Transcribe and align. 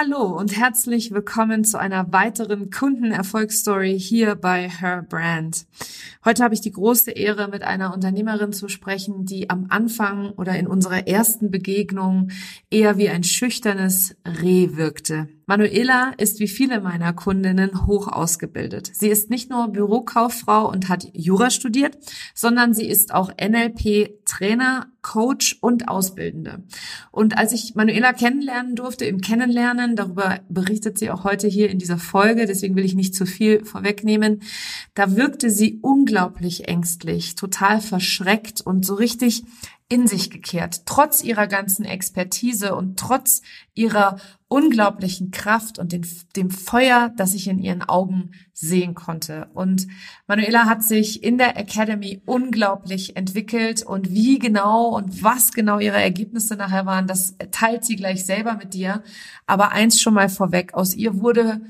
Hallo 0.00 0.38
und 0.38 0.56
herzlich 0.56 1.10
willkommen 1.10 1.64
zu 1.64 1.76
einer 1.76 2.12
weiteren 2.12 2.70
Kundenerfolgsstory 2.70 3.98
hier 3.98 4.36
bei 4.36 4.68
Her 4.68 5.02
Brand. 5.02 5.66
Heute 6.24 6.44
habe 6.44 6.54
ich 6.54 6.60
die 6.60 6.70
große 6.70 7.10
Ehre, 7.10 7.48
mit 7.48 7.64
einer 7.64 7.92
Unternehmerin 7.92 8.52
zu 8.52 8.68
sprechen, 8.68 9.24
die 9.24 9.50
am 9.50 9.66
Anfang 9.70 10.30
oder 10.36 10.56
in 10.56 10.68
unserer 10.68 11.08
ersten 11.08 11.50
Begegnung 11.50 12.30
eher 12.70 12.96
wie 12.96 13.08
ein 13.08 13.24
schüchternes 13.24 14.14
Reh 14.24 14.76
wirkte. 14.76 15.28
Manuela 15.48 16.12
ist 16.18 16.40
wie 16.40 16.46
viele 16.46 16.82
meiner 16.82 17.14
Kundinnen 17.14 17.86
hoch 17.86 18.06
ausgebildet. 18.08 18.90
Sie 18.92 19.08
ist 19.08 19.30
nicht 19.30 19.48
nur 19.48 19.68
Bürokauffrau 19.68 20.70
und 20.70 20.90
hat 20.90 21.08
Jura 21.14 21.48
studiert, 21.48 21.96
sondern 22.34 22.74
sie 22.74 22.86
ist 22.86 23.14
auch 23.14 23.32
NLP-Trainer, 23.40 24.88
Coach 25.00 25.56
und 25.62 25.88
Ausbildende. 25.88 26.64
Und 27.10 27.38
als 27.38 27.52
ich 27.52 27.74
Manuela 27.74 28.12
kennenlernen 28.12 28.76
durfte, 28.76 29.06
im 29.06 29.22
Kennenlernen, 29.22 29.96
darüber 29.96 30.40
berichtet 30.50 30.98
sie 30.98 31.10
auch 31.10 31.24
heute 31.24 31.48
hier 31.48 31.70
in 31.70 31.78
dieser 31.78 31.96
Folge, 31.96 32.44
deswegen 32.44 32.76
will 32.76 32.84
ich 32.84 32.94
nicht 32.94 33.14
zu 33.14 33.24
viel 33.24 33.64
vorwegnehmen, 33.64 34.42
da 34.92 35.16
wirkte 35.16 35.48
sie 35.48 35.78
unglaublich 35.80 36.68
ängstlich, 36.68 37.36
total 37.36 37.80
verschreckt 37.80 38.60
und 38.60 38.84
so 38.84 38.96
richtig 38.96 39.44
in 39.90 40.06
sich 40.06 40.30
gekehrt, 40.30 40.82
trotz 40.84 41.24
ihrer 41.24 41.46
ganzen 41.46 41.86
Expertise 41.86 42.74
und 42.74 42.98
trotz 42.98 43.40
ihrer 43.74 44.18
unglaublichen 44.46 45.30
Kraft 45.30 45.78
und 45.78 45.92
den, 45.92 46.06
dem 46.36 46.50
Feuer, 46.50 47.10
das 47.16 47.32
ich 47.32 47.48
in 47.48 47.58
ihren 47.58 47.82
Augen 47.82 48.32
sehen 48.52 48.94
konnte. 48.94 49.48
Und 49.54 49.86
Manuela 50.26 50.66
hat 50.66 50.84
sich 50.84 51.22
in 51.22 51.38
der 51.38 51.56
Academy 51.56 52.20
unglaublich 52.26 53.16
entwickelt 53.16 53.82
und 53.82 54.10
wie 54.10 54.38
genau 54.38 54.88
und 54.88 55.22
was 55.22 55.52
genau 55.52 55.78
ihre 55.78 56.00
Ergebnisse 56.00 56.56
nachher 56.56 56.84
waren, 56.84 57.06
das 57.06 57.36
teilt 57.50 57.84
sie 57.84 57.96
gleich 57.96 58.26
selber 58.26 58.54
mit 58.56 58.74
dir. 58.74 59.02
Aber 59.46 59.72
eins 59.72 60.02
schon 60.02 60.14
mal 60.14 60.28
vorweg, 60.28 60.74
aus 60.74 60.94
ihr 60.94 61.20
wurde 61.20 61.62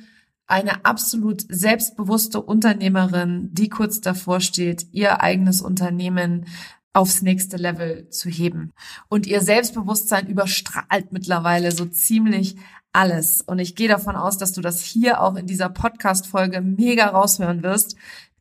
eine 0.49 0.85
absolut 0.87 1.45
selbstbewusste 1.49 2.41
Unternehmerin, 2.41 3.51
die 3.53 3.69
kurz 3.69 4.01
davor 4.01 4.41
steht, 4.41 4.87
ihr 4.93 5.21
eigenes 5.21 5.61
Unternehmen 5.61 6.47
aufs 6.93 7.23
nächste 7.23 7.57
Level 7.57 8.09
zu 8.11 8.29
heben. 8.29 8.73
Und 9.09 9.27
ihr 9.27 9.41
Selbstbewusstsein 9.41 10.27
überstrahlt 10.27 11.13
mittlerweile 11.13 11.73
so 11.73 11.85
ziemlich 11.87 12.57
alles. 12.93 13.43
Und 13.43 13.59
ich 13.59 13.77
gehe 13.77 13.89
davon 13.89 14.17
aus, 14.17 14.39
dass 14.39 14.53
du 14.53 14.61
das 14.61 14.81
hier 14.81 15.23
auch 15.23 15.37
in 15.37 15.47
dieser 15.47 15.69
Podcast-Folge 15.69 16.61
mega 16.61 17.09
raushören 17.09 17.63
wirst. 17.63 17.97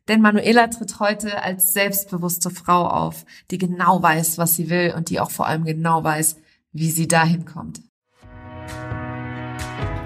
Denn 0.08 0.22
Manuela 0.22 0.68
tritt 0.68 1.00
heute 1.00 1.42
als 1.42 1.74
selbstbewusste 1.74 2.50
Frau 2.50 2.88
auf, 2.88 3.26
die 3.50 3.58
genau 3.58 4.02
weiß, 4.02 4.38
was 4.38 4.56
sie 4.56 4.70
will 4.70 4.94
und 4.96 5.10
die 5.10 5.20
auch 5.20 5.30
vor 5.30 5.46
allem 5.46 5.64
genau 5.64 6.02
weiß, 6.02 6.36
wie 6.72 6.90
sie 6.90 7.08
dahin 7.08 7.44
kommt. 7.44 7.82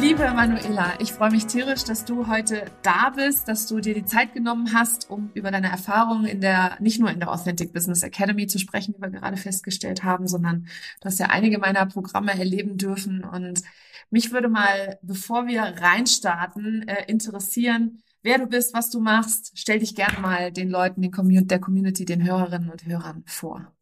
Liebe 0.00 0.30
Manuela, 0.34 1.00
ich 1.00 1.12
freue 1.12 1.30
mich 1.30 1.46
tierisch, 1.46 1.84
dass 1.84 2.04
du 2.04 2.26
heute 2.26 2.64
da 2.82 3.10
bist, 3.10 3.48
dass 3.48 3.66
du 3.66 3.80
dir 3.80 3.94
die 3.94 4.04
Zeit 4.04 4.34
genommen 4.34 4.72
hast, 4.74 5.08
um 5.08 5.30
über 5.34 5.50
deine 5.50 5.70
Erfahrungen 5.70 6.26
in 6.26 6.40
der, 6.40 6.76
nicht 6.80 7.00
nur 7.00 7.10
in 7.10 7.20
der 7.20 7.30
Authentic 7.30 7.72
Business 7.72 8.02
Academy 8.02 8.46
zu 8.46 8.58
sprechen, 8.58 8.94
wie 8.96 9.02
wir 9.02 9.10
gerade 9.10 9.36
festgestellt 9.36 10.02
haben, 10.02 10.26
sondern 10.26 10.66
du 11.00 11.06
hast 11.06 11.18
ja 11.18 11.26
einige 11.26 11.58
meiner 11.58 11.86
Programme 11.86 12.32
erleben 12.38 12.76
dürfen. 12.76 13.24
Und 13.24 13.62
mich 14.10 14.32
würde 14.32 14.48
mal, 14.48 14.98
bevor 15.02 15.46
wir 15.46 15.62
reinstarten, 15.62 16.86
äh, 16.88 17.04
interessieren, 17.06 18.02
wer 18.22 18.38
du 18.38 18.46
bist, 18.46 18.74
was 18.74 18.90
du 18.90 19.00
machst. 19.00 19.52
Stell 19.54 19.78
dich 19.78 19.94
gerne 19.94 20.18
mal 20.18 20.52
den 20.52 20.70
Leuten, 20.70 21.02
den 21.02 21.12
Community, 21.12 21.46
der 21.46 21.60
Community, 21.60 22.04
den 22.04 22.24
Hörerinnen 22.24 22.70
und 22.70 22.86
Hörern 22.86 23.22
vor. 23.26 23.73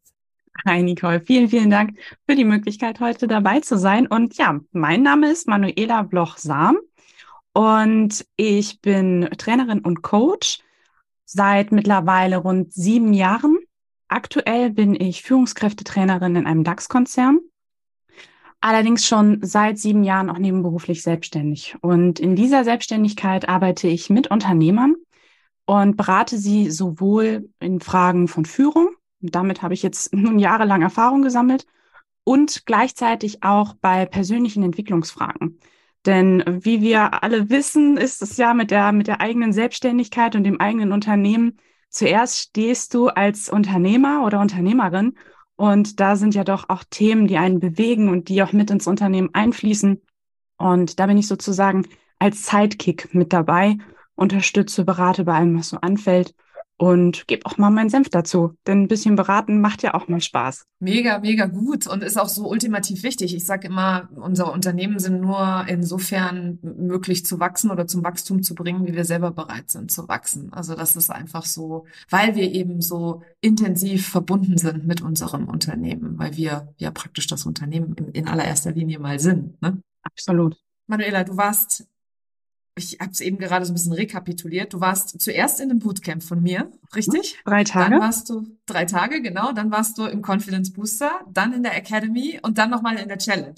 Hi 0.65 0.81
Nicole, 0.81 1.19
vielen, 1.19 1.49
vielen 1.49 1.69
Dank 1.69 1.97
für 2.25 2.35
die 2.35 2.45
Möglichkeit, 2.45 3.01
heute 3.01 3.27
dabei 3.27 3.59
zu 3.59 3.77
sein. 3.77 4.07
Und 4.07 4.37
ja, 4.37 4.59
mein 4.71 5.01
Name 5.01 5.29
ist 5.29 5.45
Manuela 5.47 6.03
Bloch-Sam 6.03 6.77
und 7.53 8.25
ich 8.37 8.79
bin 8.79 9.27
Trainerin 9.37 9.79
und 9.79 10.03
Coach 10.03 10.59
seit 11.25 11.73
mittlerweile 11.73 12.37
rund 12.37 12.71
sieben 12.71 13.11
Jahren. 13.13 13.57
Aktuell 14.07 14.69
bin 14.69 14.95
ich 14.95 15.23
Führungskräftetrainerin 15.23 16.37
in 16.37 16.45
einem 16.45 16.63
DAX-Konzern, 16.63 17.39
allerdings 18.61 19.05
schon 19.05 19.39
seit 19.41 19.79
sieben 19.79 20.05
Jahren 20.05 20.29
auch 20.29 20.37
nebenberuflich 20.37 21.01
selbstständig. 21.01 21.75
Und 21.81 22.21
in 22.21 22.37
dieser 22.37 22.63
Selbstständigkeit 22.63 23.49
arbeite 23.49 23.89
ich 23.89 24.09
mit 24.09 24.31
Unternehmern 24.31 24.95
und 25.65 25.97
berate 25.97 26.37
sie 26.37 26.71
sowohl 26.71 27.49
in 27.59 27.81
Fragen 27.81 28.29
von 28.29 28.45
Führung, 28.45 28.95
damit 29.31 29.61
habe 29.61 29.73
ich 29.73 29.83
jetzt 29.83 30.13
nun 30.13 30.39
jahrelang 30.39 30.81
Erfahrung 30.81 31.21
gesammelt 31.21 31.65
und 32.23 32.65
gleichzeitig 32.65 33.43
auch 33.43 33.75
bei 33.75 34.05
persönlichen 34.05 34.63
Entwicklungsfragen. 34.63 35.59
Denn 36.05 36.43
wie 36.47 36.81
wir 36.81 37.23
alle 37.23 37.49
wissen, 37.49 37.97
ist 37.97 38.21
es 38.21 38.37
ja 38.37 38.53
mit 38.53 38.71
der, 38.71 38.91
mit 38.91 39.07
der 39.07 39.21
eigenen 39.21 39.53
Selbstständigkeit 39.53 40.35
und 40.35 40.43
dem 40.43 40.59
eigenen 40.59 40.91
Unternehmen, 40.91 41.57
zuerst 41.89 42.39
stehst 42.39 42.93
du 42.93 43.07
als 43.07 43.49
Unternehmer 43.49 44.25
oder 44.25 44.41
Unternehmerin 44.41 45.15
und 45.55 45.99
da 45.99 46.15
sind 46.15 46.35
ja 46.35 46.43
doch 46.43 46.67
auch 46.69 46.83
Themen, 46.89 47.27
die 47.27 47.37
einen 47.37 47.59
bewegen 47.59 48.09
und 48.09 48.27
die 48.27 48.43
auch 48.43 48.51
mit 48.51 48.71
ins 48.71 48.87
Unternehmen 48.87 49.29
einfließen. 49.33 50.01
Und 50.57 50.99
da 50.99 51.05
bin 51.05 51.17
ich 51.17 51.27
sozusagen 51.27 51.87
als 52.19 52.47
Sidekick 52.47 53.13
mit 53.13 53.31
dabei, 53.31 53.77
unterstütze, 54.15 54.83
berate 54.83 55.23
bei 55.23 55.35
allem, 55.35 55.57
was 55.57 55.69
so 55.69 55.77
anfällt 55.77 56.33
und 56.83 57.27
gebe 57.27 57.45
auch 57.45 57.57
mal 57.57 57.69
meinen 57.69 57.89
Senf 57.89 58.09
dazu. 58.09 58.57
Denn 58.67 58.81
ein 58.81 58.87
bisschen 58.89 59.15
beraten 59.15 59.61
macht 59.61 59.83
ja 59.83 59.93
auch 59.93 60.09
mal 60.09 60.19
Spaß. 60.19 60.65
Mega, 60.81 61.19
mega 61.19 61.45
gut 61.45 61.87
und 61.87 62.03
ist 62.03 62.19
auch 62.19 62.27
so 62.27 62.49
ultimativ 62.49 63.03
wichtig. 63.03 63.33
Ich 63.33 63.45
sage 63.45 63.67
immer, 63.67 64.09
unsere 64.17 64.51
Unternehmen 64.51 64.99
sind 64.99 65.21
nur 65.21 65.63
insofern 65.69 66.59
möglich 66.61 67.25
zu 67.25 67.39
wachsen 67.39 67.71
oder 67.71 67.87
zum 67.87 68.03
Wachstum 68.03 68.43
zu 68.43 68.53
bringen, 68.53 68.85
wie 68.85 68.93
wir 68.93 69.05
selber 69.05 69.31
bereit 69.31 69.69
sind 69.69 69.91
zu 69.91 70.09
wachsen. 70.09 70.51
Also 70.51 70.75
das 70.75 70.97
ist 70.97 71.09
einfach 71.09 71.45
so, 71.45 71.85
weil 72.09 72.35
wir 72.35 72.51
eben 72.51 72.81
so 72.81 73.21
intensiv 73.39 74.09
verbunden 74.09 74.57
sind 74.57 74.85
mit 74.85 74.99
unserem 74.99 75.47
Unternehmen, 75.47 76.19
weil 76.19 76.35
wir 76.35 76.73
ja 76.75 76.91
praktisch 76.91 77.27
das 77.27 77.45
Unternehmen 77.45 77.95
in, 78.11 78.27
allererster 78.27 78.73
Linie 78.73 78.99
mal 78.99 79.19
sind. 79.19 79.61
Ne? 79.61 79.81
Absolut. 80.01 80.57
Manuela, 80.87 81.23
du 81.23 81.37
warst 81.37 81.87
ich 82.75 82.99
habe 82.99 83.11
es 83.11 83.21
eben 83.21 83.37
gerade 83.37 83.65
so 83.65 83.71
ein 83.71 83.75
bisschen 83.75 83.93
rekapituliert. 83.93 84.73
Du 84.73 84.81
warst 84.81 85.19
zuerst 85.21 85.59
in 85.59 85.69
einem 85.69 85.79
Bootcamp 85.79 86.23
von 86.23 86.41
mir, 86.41 86.71
richtig? 86.95 87.39
Drei 87.45 87.63
Tage. 87.63 87.91
Dann 87.91 88.01
warst 88.01 88.29
du 88.29 88.57
drei 88.65 88.85
Tage, 88.85 89.21
genau. 89.21 89.51
Dann 89.51 89.71
warst 89.71 89.97
du 89.97 90.05
im 90.05 90.23
Confidence 90.23 90.73
Booster, 90.73 91.11
dann 91.31 91.53
in 91.53 91.63
der 91.63 91.77
Academy 91.77 92.39
und 92.41 92.57
dann 92.57 92.71
nochmal 92.71 92.97
in 92.97 93.07
der 93.07 93.19
Challenge. 93.19 93.55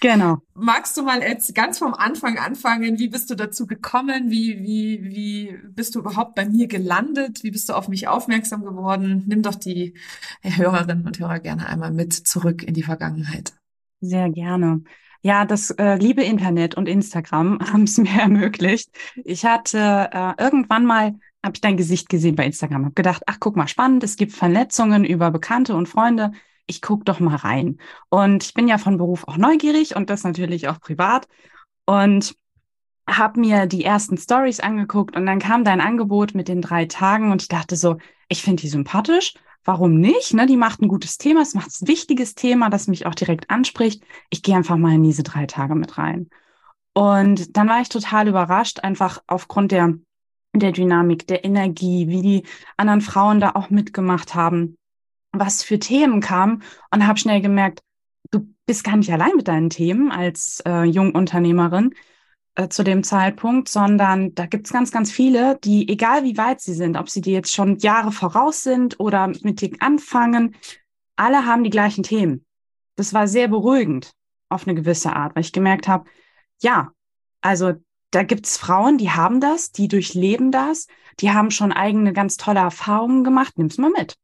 Genau. 0.00 0.38
Magst 0.54 0.96
du 0.96 1.02
mal 1.02 1.22
jetzt 1.22 1.54
ganz 1.54 1.78
vom 1.78 1.94
Anfang 1.94 2.36
anfangen? 2.36 2.98
Wie 2.98 3.08
bist 3.08 3.30
du 3.30 3.36
dazu 3.36 3.68
gekommen? 3.68 4.30
Wie, 4.30 4.60
wie, 4.60 5.04
wie 5.04 5.58
bist 5.68 5.94
du 5.94 6.00
überhaupt 6.00 6.34
bei 6.34 6.44
mir 6.44 6.66
gelandet? 6.66 7.44
Wie 7.44 7.52
bist 7.52 7.68
du 7.68 7.74
auf 7.74 7.86
mich 7.88 8.08
aufmerksam 8.08 8.64
geworden? 8.64 9.22
Nimm 9.28 9.42
doch 9.42 9.54
die 9.54 9.94
Hörerinnen 10.42 11.06
und 11.06 11.20
Hörer 11.20 11.38
gerne 11.38 11.68
einmal 11.68 11.92
mit 11.92 12.12
zurück 12.12 12.64
in 12.64 12.74
die 12.74 12.82
Vergangenheit. 12.82 13.52
Sehr 14.00 14.28
gerne. 14.30 14.82
Ja, 15.24 15.44
das 15.44 15.70
äh, 15.70 15.94
liebe 15.94 16.22
Internet 16.24 16.74
und 16.74 16.88
Instagram 16.88 17.60
haben 17.72 17.84
es 17.84 17.96
mir 17.96 18.20
ermöglicht. 18.20 18.90
Ich 19.24 19.44
hatte 19.44 20.10
äh, 20.12 20.42
irgendwann 20.42 20.84
mal, 20.84 21.14
habe 21.44 21.54
ich 21.54 21.60
dein 21.60 21.76
Gesicht 21.76 22.08
gesehen 22.08 22.34
bei 22.34 22.44
Instagram, 22.44 22.84
habe 22.86 22.94
gedacht, 22.94 23.22
ach 23.26 23.38
guck 23.38 23.56
mal, 23.56 23.68
spannend, 23.68 24.02
es 24.02 24.16
gibt 24.16 24.32
Vernetzungen 24.32 25.04
über 25.04 25.30
Bekannte 25.30 25.74
und 25.76 25.88
Freunde. 25.88 26.32
Ich 26.66 26.82
guck 26.82 27.04
doch 27.04 27.20
mal 27.20 27.36
rein. 27.36 27.78
Und 28.08 28.44
ich 28.44 28.54
bin 28.54 28.68
ja 28.68 28.78
von 28.78 28.96
Beruf 28.96 29.26
auch 29.28 29.36
neugierig 29.36 29.94
und 29.94 30.10
das 30.10 30.24
natürlich 30.24 30.68
auch 30.68 30.80
privat. 30.80 31.28
Und 31.86 32.36
habe 33.08 33.40
mir 33.40 33.66
die 33.66 33.84
ersten 33.84 34.16
Stories 34.16 34.60
angeguckt 34.60 35.16
und 35.16 35.26
dann 35.26 35.40
kam 35.40 35.64
dein 35.64 35.80
Angebot 35.80 36.34
mit 36.34 36.48
den 36.48 36.62
drei 36.62 36.86
Tagen 36.86 37.32
und 37.32 37.42
ich 37.42 37.48
dachte 37.48 37.76
so, 37.76 37.98
ich 38.28 38.42
finde 38.42 38.62
die 38.62 38.68
sympathisch 38.68 39.34
warum 39.64 39.98
nicht? 39.98 40.34
Ne? 40.34 40.46
Die 40.46 40.56
macht 40.56 40.80
ein 40.80 40.88
gutes 40.88 41.18
Thema, 41.18 41.42
es 41.42 41.54
macht 41.54 41.70
ein 41.80 41.88
wichtiges 41.88 42.34
Thema, 42.34 42.70
das 42.70 42.88
mich 42.88 43.06
auch 43.06 43.14
direkt 43.14 43.50
anspricht. 43.50 44.02
Ich 44.30 44.42
gehe 44.42 44.56
einfach 44.56 44.76
mal 44.76 44.94
in 44.94 45.02
diese 45.02 45.22
drei 45.22 45.46
Tage 45.46 45.74
mit 45.74 45.98
rein. 45.98 46.28
Und 46.94 47.56
dann 47.56 47.68
war 47.68 47.80
ich 47.80 47.88
total 47.88 48.28
überrascht, 48.28 48.80
einfach 48.80 49.22
aufgrund 49.26 49.72
der, 49.72 49.94
der 50.54 50.72
Dynamik, 50.72 51.26
der 51.26 51.44
Energie, 51.44 52.08
wie 52.08 52.22
die 52.22 52.42
anderen 52.76 53.00
Frauen 53.00 53.40
da 53.40 53.52
auch 53.54 53.70
mitgemacht 53.70 54.34
haben, 54.34 54.76
was 55.32 55.62
für 55.62 55.78
Themen 55.78 56.20
kamen 56.20 56.62
und 56.90 57.06
habe 57.06 57.18
schnell 57.18 57.40
gemerkt, 57.40 57.80
du 58.30 58.46
bist 58.66 58.84
gar 58.84 58.96
nicht 58.96 59.12
allein 59.12 59.34
mit 59.36 59.48
deinen 59.48 59.70
Themen 59.70 60.10
als 60.10 60.62
äh, 60.66 60.84
Jungunternehmerin 60.84 61.94
äh, 62.54 62.68
zu 62.68 62.82
dem 62.84 63.02
Zeitpunkt, 63.02 63.68
sondern 63.68 64.34
da 64.34 64.46
gibt's 64.46 64.72
ganz, 64.72 64.90
ganz 64.90 65.10
viele, 65.10 65.58
die, 65.64 65.88
egal 65.88 66.24
wie 66.24 66.36
weit 66.36 66.60
sie 66.60 66.74
sind, 66.74 66.96
ob 66.96 67.08
sie 67.08 67.20
dir 67.20 67.32
jetzt 67.32 67.52
schon 67.52 67.78
Jahre 67.78 68.12
voraus 68.12 68.62
sind 68.62 69.00
oder 69.00 69.28
mit 69.42 69.60
dir 69.60 69.70
anfangen, 69.80 70.54
alle 71.16 71.46
haben 71.46 71.64
die 71.64 71.70
gleichen 71.70 72.02
Themen. 72.02 72.44
Das 72.96 73.14
war 73.14 73.26
sehr 73.26 73.48
beruhigend 73.48 74.12
auf 74.48 74.66
eine 74.66 74.74
gewisse 74.74 75.14
Art, 75.14 75.34
weil 75.34 75.42
ich 75.42 75.52
gemerkt 75.52 75.88
habe, 75.88 76.04
ja, 76.60 76.92
also 77.40 77.72
da 78.10 78.22
gibt's 78.22 78.58
Frauen, 78.58 78.98
die 78.98 79.10
haben 79.10 79.40
das, 79.40 79.72
die 79.72 79.88
durchleben 79.88 80.50
das, 80.50 80.86
die 81.20 81.30
haben 81.30 81.50
schon 81.50 81.72
eigene 81.72 82.12
ganz 82.12 82.36
tolle 82.36 82.60
Erfahrungen 82.60 83.24
gemacht, 83.24 83.56
nimm's 83.56 83.78
mal 83.78 83.90
mit. 83.90 84.14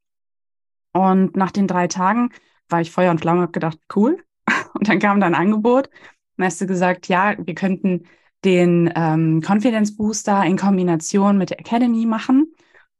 Und 0.92 1.36
nach 1.36 1.50
den 1.50 1.66
drei 1.66 1.88
Tagen 1.88 2.30
war 2.69 2.80
ich 2.80 2.90
Feuer 2.90 3.10
und 3.10 3.20
Flamme 3.20 3.46
und 3.46 3.52
gedacht, 3.52 3.78
cool. 3.96 4.22
Und 4.75 4.88
dann 4.88 4.98
kam 4.98 5.20
dann 5.20 5.34
ein 5.34 5.40
Angebot. 5.40 5.90
Und 6.38 6.44
hast 6.44 6.61
du 6.61 6.67
gesagt, 6.67 7.08
ja, 7.08 7.35
wir 7.38 7.55
könnten 7.55 8.05
den 8.44 8.90
ähm, 8.94 9.43
Confidence 9.46 9.96
Booster 9.96 10.44
in 10.44 10.56
Kombination 10.56 11.37
mit 11.37 11.50
der 11.50 11.61
Academy 11.61 12.06
machen. 12.06 12.55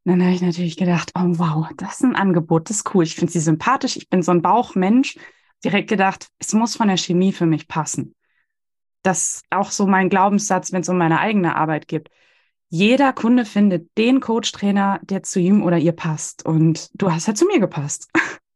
Und 0.05 0.13
dann 0.13 0.23
habe 0.23 0.35
ich 0.35 0.43
natürlich 0.43 0.77
gedacht, 0.77 1.13
oh 1.15 1.39
wow, 1.39 1.69
das 1.77 1.95
ist 1.95 2.05
ein 2.05 2.17
Angebot, 2.17 2.69
das 2.69 2.79
ist 2.79 2.95
cool. 2.95 3.05
Ich 3.05 3.15
finde 3.15 3.33
sie 3.33 3.41
sympathisch, 3.41 3.97
ich 3.97 4.09
bin 4.09 4.23
so 4.23 4.33
ein 4.33 4.43
Bauchmensch. 4.43 5.17
Direkt 5.65 5.89
gedacht, 5.89 6.29
es 6.39 6.53
muss 6.53 6.77
von 6.77 6.89
der 6.89 6.97
Chemie 6.97 7.33
für 7.33 7.47
mich 7.47 7.69
passen 7.69 8.15
das 9.03 9.37
ist 9.37 9.45
auch 9.51 9.71
so 9.71 9.87
mein 9.87 10.09
Glaubenssatz, 10.09 10.73
wenn 10.73 10.83
es 10.83 10.89
um 10.89 10.99
meine 10.99 11.21
eigene 11.21 11.57
Arbeit 11.57 11.89
geht. 11.89 12.11
Jeder 12.69 13.13
Kunde 13.13 13.45
findet 13.45 13.97
den 13.97 14.21
Coach-Trainer, 14.21 15.01
der 15.03 15.23
zu 15.23 15.41
ihm 15.41 15.63
oder 15.63 15.79
ihr 15.79 15.93
passt. 15.93 16.45
Und 16.45 16.91
du 16.95 17.11
hast 17.11 17.27
ja 17.27 17.35
zu 17.35 17.47
mir 17.47 17.61
gepasst. 17.61 18.11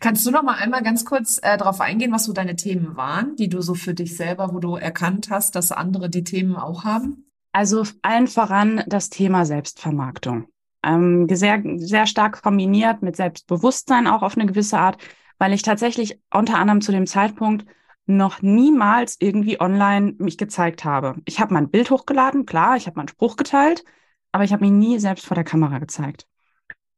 Kannst 0.00 0.26
du 0.26 0.30
noch 0.30 0.42
mal 0.42 0.54
einmal 0.54 0.82
ganz 0.82 1.04
kurz 1.04 1.38
äh, 1.42 1.58
darauf 1.58 1.80
eingehen, 1.80 2.10
was 2.10 2.24
so 2.24 2.32
deine 2.32 2.56
Themen 2.56 2.96
waren, 2.96 3.36
die 3.36 3.50
du 3.50 3.60
so 3.60 3.74
für 3.74 3.92
dich 3.92 4.16
selber, 4.16 4.52
wo 4.54 4.58
du 4.58 4.76
erkannt 4.76 5.28
hast, 5.30 5.54
dass 5.54 5.72
andere 5.72 6.08
die 6.08 6.24
Themen 6.24 6.56
auch 6.56 6.84
haben? 6.84 7.26
Also 7.52 7.84
allen 8.00 8.26
voran 8.26 8.82
das 8.86 9.10
Thema 9.10 9.44
Selbstvermarktung. 9.44 10.46
Ähm, 10.82 11.28
sehr, 11.30 11.62
sehr 11.76 12.06
stark 12.06 12.42
kombiniert 12.42 13.02
mit 13.02 13.16
Selbstbewusstsein 13.16 14.06
auch 14.06 14.22
auf 14.22 14.38
eine 14.38 14.46
gewisse 14.46 14.78
Art, 14.78 14.96
weil 15.38 15.52
ich 15.52 15.62
tatsächlich 15.62 16.18
unter 16.32 16.58
anderem 16.58 16.80
zu 16.80 16.92
dem 16.92 17.06
Zeitpunkt 17.06 17.66
noch 18.06 18.40
niemals 18.40 19.16
irgendwie 19.20 19.60
online 19.60 20.14
mich 20.18 20.38
gezeigt 20.38 20.84
habe. 20.84 21.16
Ich 21.26 21.40
habe 21.40 21.52
mein 21.52 21.70
Bild 21.70 21.90
hochgeladen, 21.90 22.46
klar, 22.46 22.76
ich 22.76 22.86
habe 22.86 22.96
meinen 22.96 23.08
Spruch 23.08 23.36
geteilt, 23.36 23.84
aber 24.32 24.44
ich 24.44 24.52
habe 24.52 24.64
mich 24.64 24.72
nie 24.72 24.98
selbst 24.98 25.26
vor 25.26 25.34
der 25.34 25.44
Kamera 25.44 25.78
gezeigt. 25.78 26.26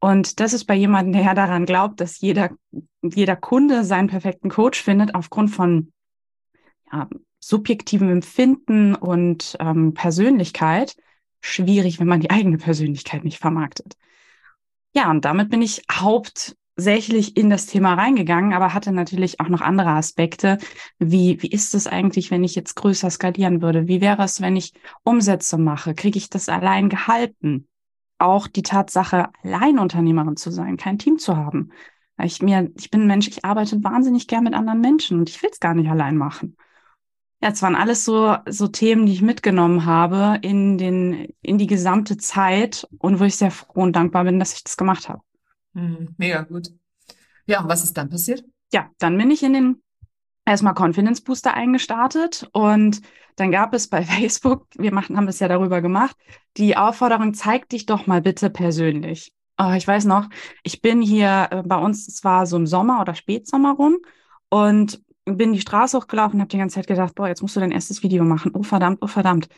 Und 0.03 0.41
das 0.41 0.53
ist 0.53 0.65
bei 0.65 0.75
jemandem, 0.75 1.13
der 1.13 1.33
daran 1.33 1.65
glaubt, 1.65 2.01
dass 2.01 2.21
jeder, 2.21 2.51
jeder 3.05 3.37
Kunde 3.37 3.85
seinen 3.85 4.09
perfekten 4.09 4.51
Coach 4.51 4.83
findet, 4.83 5.15
aufgrund 5.15 5.53
von 5.53 5.93
ja, 6.93 7.09
subjektivem 7.39 8.11
Empfinden 8.11 8.97
und 8.97 9.57
ähm, 9.61 9.95
Persönlichkeit, 9.95 10.97
schwierig, 11.41 12.01
wenn 12.01 12.09
man 12.09 12.19
die 12.19 12.31
eigene 12.31 12.59
Persönlichkeit 12.59 13.23
nicht 13.23 13.39
vermarktet. 13.39 13.97
Ja, 14.93 15.09
und 15.09 15.25
damit 15.25 15.51
bin 15.51 15.63
ich 15.63 15.85
Haupt 15.89 16.57
sächlich 16.75 17.37
in 17.37 17.49
das 17.49 17.67
Thema 17.67 17.95
reingegangen, 17.95 18.55
aber 18.55 18.75
hatte 18.75 18.91
natürlich 18.91 19.39
auch 19.39 19.49
noch 19.49 19.61
andere 19.61 19.91
Aspekte, 19.91 20.59
wie, 20.99 21.41
wie 21.43 21.51
ist 21.51 21.77
es 21.77 21.87
eigentlich, 21.87 22.33
wenn 22.33 22.43
ich 22.43 22.57
jetzt 22.57 22.75
größer 22.75 23.09
skalieren 23.09 23.63
würde? 23.63 23.87
Wie 23.87 24.01
wäre 24.01 24.25
es, 24.25 24.41
wenn 24.41 24.57
ich 24.57 24.73
Umsätze 25.05 25.59
mache? 25.59 25.95
Kriege 25.95 26.19
ich 26.19 26.29
das 26.29 26.49
allein 26.49 26.89
gehalten? 26.89 27.69
Auch 28.23 28.47
die 28.47 28.63
Tatsache, 28.63 29.31
Alleinunternehmerin 29.43 30.37
zu 30.37 30.53
sein, 30.53 30.77
kein 30.77 30.99
Team 30.99 31.19
zu 31.19 31.37
haben. 31.37 31.73
Ich 32.23 32.41
mir, 32.41 32.71
ich 32.77 32.91
bin 32.91 33.03
ein 33.03 33.07
Mensch, 33.09 33.27
ich 33.27 33.45
arbeite 33.45 33.83
wahnsinnig 33.83 34.29
gern 34.29 34.45
mit 34.45 34.55
anderen 34.55 34.81
Menschen 34.81 35.19
und 35.19 35.29
ich 35.29 35.43
will 35.43 35.51
es 35.53 35.59
gar 35.59 35.75
nicht 35.75 35.91
allein 35.91 36.17
machen. 36.17 36.57
Ja, 37.41 37.49
es 37.49 37.61
waren 37.63 37.75
alles 37.75 38.05
so, 38.05 38.37
so 38.49 38.69
Themen, 38.69 39.07
die 39.07 39.13
ich 39.13 39.23
mitgenommen 39.23 39.85
habe 39.85 40.39
in 40.43 40.79
den, 40.79 41.35
in 41.43 41.59
die 41.59 41.67
gesamte 41.67 42.17
Zeit 42.17 42.87
und 42.99 43.19
wo 43.19 43.25
ich 43.25 43.35
sehr 43.35 43.51
froh 43.51 43.83
und 43.83 43.97
dankbar 43.97 44.23
bin, 44.23 44.39
dass 44.39 44.55
ich 44.55 44.63
das 44.63 44.77
gemacht 44.77 45.09
habe. 45.09 45.23
Hm, 45.75 46.15
mega 46.17 46.43
gut. 46.43 46.69
Ja, 47.47 47.63
und 47.63 47.69
was 47.69 47.83
ist 47.83 47.97
dann 47.97 48.09
passiert? 48.09 48.45
Ja, 48.73 48.89
dann 48.99 49.19
bin 49.19 49.33
ich 49.33 49.43
in 49.43 49.55
den 49.55 49.83
erstmal 50.44 50.75
Confidence 50.75 51.21
Booster 51.21 51.55
eingestartet 51.55 52.49
und 52.53 53.00
dann 53.37 53.50
gab 53.50 53.75
es 53.75 53.89
bei 53.89 54.03
Facebook, 54.05 54.67
wir 54.77 54.93
machen, 54.93 55.17
haben 55.17 55.29
es 55.29 55.41
ja 55.41 55.49
darüber 55.49 55.81
gemacht, 55.81 56.17
die 56.56 56.77
Aufforderung, 56.77 57.35
zeig 57.35 57.69
dich 57.69 57.87
doch 57.87 58.06
mal 58.06 58.23
bitte 58.23 58.50
persönlich. 58.50 59.33
Oh, 59.59 59.73
ich 59.77 59.87
weiß 59.87 60.06
noch, 60.06 60.29
ich 60.62 60.81
bin 60.81 61.03
hier 61.03 61.49
äh, 61.50 61.62
bei 61.65 61.77
uns, 61.77 62.09
es 62.09 62.25
war 62.25 62.47
so 62.47 62.56
im 62.56 62.67
Sommer 62.67 63.00
oder 63.00 63.15
Spätsommer 63.15 63.75
rum 63.75 63.99
und 64.49 65.03
bin 65.25 65.53
die 65.53 65.61
Straße 65.61 65.97
hochgelaufen 65.97 66.35
und 66.35 66.41
habe 66.41 66.49
die 66.49 66.59
ganze 66.59 66.77
Zeit 66.77 66.87
gedacht, 66.87 67.15
boah, 67.15 67.29
jetzt 67.29 67.43
musst 67.43 67.55
du 67.55 67.61
dein 67.61 67.71
erstes 67.71 68.03
Video 68.03 68.25
machen. 68.25 68.53
Oh 68.55 68.62
verdammt, 68.62 68.99
oh 69.03 69.06
verdammt. 69.06 69.49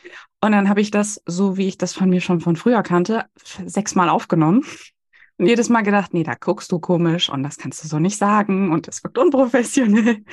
Und 0.41 0.51
dann 0.51 0.69
habe 0.69 0.81
ich 0.81 0.91
das, 0.91 1.21
so 1.25 1.57
wie 1.57 1.67
ich 1.67 1.77
das 1.77 1.93
von 1.93 2.09
mir 2.09 2.21
schon 2.21 2.39
von 2.39 2.55
früher 2.55 2.83
kannte, 2.83 3.25
sechsmal 3.65 4.09
aufgenommen 4.09 4.63
und 5.37 5.47
jedes 5.47 5.69
Mal 5.69 5.81
gedacht, 5.81 6.13
nee, 6.13 6.23
da 6.23 6.35
guckst 6.35 6.71
du 6.71 6.79
komisch 6.79 7.29
und 7.29 7.41
das 7.43 7.57
kannst 7.57 7.83
du 7.83 7.87
so 7.87 7.99
nicht 7.99 8.17
sagen 8.17 8.71
und 8.71 8.87
das 8.87 9.03
wirkt 9.03 9.17
unprofessionell. 9.17 10.23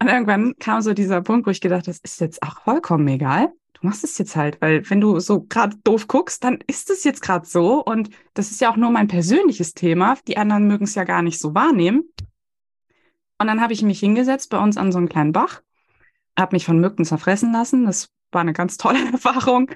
Und 0.00 0.08
irgendwann 0.08 0.54
kam 0.58 0.80
so 0.80 0.94
dieser 0.94 1.22
Punkt, 1.22 1.46
wo 1.46 1.50
ich 1.50 1.60
gedacht, 1.60 1.88
das 1.88 1.98
ist 1.98 2.20
jetzt 2.20 2.42
auch 2.42 2.60
vollkommen 2.62 3.08
egal. 3.08 3.52
Du 3.74 3.86
machst 3.86 4.04
es 4.04 4.18
jetzt 4.18 4.36
halt, 4.36 4.60
weil 4.60 4.88
wenn 4.90 5.00
du 5.00 5.18
so 5.20 5.42
gerade 5.42 5.76
doof 5.84 6.08
guckst, 6.08 6.42
dann 6.42 6.58
ist 6.66 6.90
es 6.90 7.04
jetzt 7.04 7.22
gerade 7.22 7.46
so. 7.46 7.84
Und 7.84 8.10
das 8.34 8.50
ist 8.50 8.60
ja 8.60 8.70
auch 8.70 8.76
nur 8.76 8.90
mein 8.90 9.08
persönliches 9.08 9.74
Thema. 9.74 10.16
Die 10.26 10.36
anderen 10.36 10.66
mögen 10.66 10.84
es 10.84 10.94
ja 10.94 11.04
gar 11.04 11.22
nicht 11.22 11.38
so 11.38 11.54
wahrnehmen. 11.54 12.04
Und 13.38 13.46
dann 13.46 13.60
habe 13.60 13.72
ich 13.72 13.82
mich 13.82 14.00
hingesetzt 14.00 14.50
bei 14.50 14.58
uns 14.58 14.76
an 14.76 14.90
so 14.90 14.98
einen 14.98 15.08
kleinen 15.08 15.32
Bach, 15.32 15.62
habe 16.36 16.56
mich 16.56 16.64
von 16.64 16.80
Mücken 16.80 17.04
zerfressen 17.04 17.52
lassen. 17.52 17.86
Das 17.86 18.08
war 18.32 18.40
eine 18.40 18.52
ganz 18.52 18.76
tolle 18.76 18.98
Erfahrung. 19.12 19.70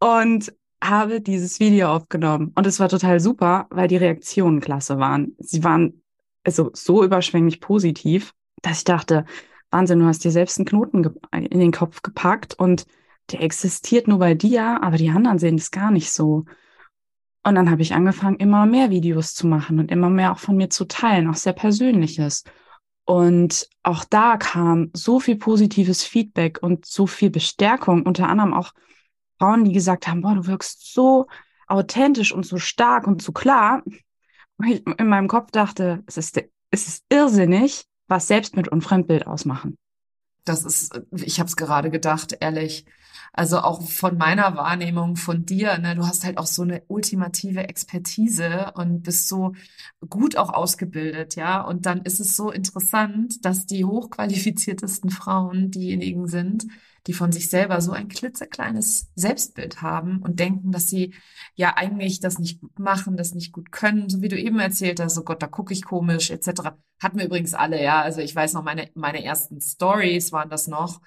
Und 0.00 0.52
habe 0.82 1.20
dieses 1.20 1.60
Video 1.60 1.88
aufgenommen 1.88 2.52
und 2.54 2.66
es 2.66 2.78
war 2.78 2.88
total 2.88 3.20
super, 3.20 3.66
weil 3.70 3.88
die 3.88 3.96
Reaktionen 3.96 4.60
klasse 4.60 4.98
waren. 4.98 5.34
Sie 5.38 5.64
waren 5.64 6.02
also 6.44 6.70
so 6.72 7.02
überschwänglich 7.02 7.60
positiv, 7.60 8.32
dass 8.62 8.78
ich 8.78 8.84
dachte, 8.84 9.24
Wahnsinn, 9.70 10.00
du 10.00 10.06
hast 10.06 10.24
dir 10.24 10.30
selbst 10.30 10.58
einen 10.58 10.66
Knoten 10.66 11.14
in 11.32 11.60
den 11.60 11.72
Kopf 11.72 12.02
gepackt 12.02 12.54
und 12.54 12.86
der 13.30 13.42
existiert 13.42 14.08
nur 14.08 14.18
bei 14.18 14.34
dir, 14.34 14.82
aber 14.82 14.96
die 14.96 15.10
anderen 15.10 15.38
sehen 15.38 15.56
es 15.56 15.70
gar 15.70 15.90
nicht 15.90 16.10
so. 16.10 16.44
Und 17.44 17.54
dann 17.54 17.70
habe 17.70 17.82
ich 17.82 17.94
angefangen, 17.94 18.36
immer 18.36 18.66
mehr 18.66 18.90
Videos 18.90 19.34
zu 19.34 19.46
machen 19.46 19.78
und 19.78 19.90
immer 19.90 20.10
mehr 20.10 20.32
auch 20.32 20.38
von 20.38 20.56
mir 20.56 20.70
zu 20.70 20.86
teilen, 20.86 21.28
auch 21.28 21.36
sehr 21.36 21.52
persönliches. 21.52 22.44
Und 23.04 23.68
auch 23.82 24.04
da 24.04 24.36
kam 24.36 24.90
so 24.92 25.20
viel 25.20 25.36
positives 25.36 26.04
Feedback 26.04 26.58
und 26.62 26.84
so 26.84 27.06
viel 27.06 27.30
Bestärkung, 27.30 28.02
unter 28.02 28.28
anderem 28.28 28.52
auch 28.52 28.72
Frauen, 29.38 29.64
die 29.64 29.72
gesagt 29.72 30.08
haben, 30.08 30.20
boah, 30.20 30.34
du 30.34 30.46
wirkst 30.46 30.92
so 30.92 31.26
authentisch 31.68 32.32
und 32.32 32.44
so 32.44 32.58
stark 32.58 33.06
und 33.06 33.22
so 33.22 33.32
klar. 33.32 33.82
Und 34.56 34.66
ich 34.66 34.86
in 34.86 35.08
meinem 35.08 35.28
Kopf 35.28 35.50
dachte, 35.50 36.02
es 36.06 36.16
ist, 36.16 36.42
es 36.70 36.88
ist 36.88 37.04
irrsinnig, 37.08 37.86
was 38.08 38.26
Selbstbild 38.26 38.68
und 38.68 38.82
Fremdbild 38.82 39.26
ausmachen. 39.26 39.76
Das 40.44 40.64
ist, 40.64 41.00
ich 41.12 41.38
habe 41.38 41.48
es 41.48 41.56
gerade 41.56 41.90
gedacht, 41.90 42.36
ehrlich. 42.40 42.86
Also 43.32 43.58
auch 43.58 43.82
von 43.82 44.16
meiner 44.16 44.56
Wahrnehmung 44.56 45.16
von 45.16 45.44
dir, 45.44 45.78
ne, 45.78 45.94
du 45.94 46.06
hast 46.06 46.24
halt 46.24 46.38
auch 46.38 46.46
so 46.46 46.62
eine 46.62 46.82
ultimative 46.88 47.68
Expertise 47.68 48.72
und 48.74 49.02
bist 49.02 49.28
so 49.28 49.52
gut 50.08 50.36
auch 50.36 50.52
ausgebildet, 50.52 51.36
ja. 51.36 51.60
Und 51.60 51.84
dann 51.86 52.02
ist 52.02 52.20
es 52.20 52.34
so 52.36 52.50
interessant, 52.50 53.44
dass 53.44 53.66
die 53.66 53.84
hochqualifiziertesten 53.84 55.10
Frauen 55.10 55.70
diejenigen 55.70 56.26
sind, 56.26 56.66
die 57.08 57.14
von 57.14 57.32
sich 57.32 57.48
selber 57.48 57.80
so 57.80 57.92
ein 57.92 58.08
klitzekleines 58.08 59.10
Selbstbild 59.14 59.80
haben 59.80 60.18
und 60.18 60.38
denken, 60.38 60.72
dass 60.72 60.88
sie 60.88 61.14
ja 61.54 61.74
eigentlich 61.74 62.20
das 62.20 62.38
nicht 62.38 62.60
gut 62.60 62.78
machen, 62.78 63.16
das 63.16 63.34
nicht 63.34 63.50
gut 63.50 63.72
können, 63.72 64.10
so 64.10 64.20
wie 64.20 64.28
du 64.28 64.38
eben 64.38 64.60
erzählt 64.60 65.00
hast, 65.00 65.16
oh 65.18 65.24
Gott, 65.24 65.42
da 65.42 65.46
gucke 65.46 65.72
ich 65.72 65.84
komisch, 65.84 66.30
etc. 66.30 66.74
Hatten 67.02 67.18
wir 67.18 67.24
übrigens 67.24 67.54
alle, 67.54 67.82
ja. 67.82 68.02
Also 68.02 68.20
ich 68.20 68.36
weiß 68.36 68.52
noch, 68.52 68.62
meine, 68.62 68.90
meine 68.94 69.24
ersten 69.24 69.58
Stories 69.62 70.32
waren 70.32 70.50
das 70.50 70.68
noch. 70.68 71.00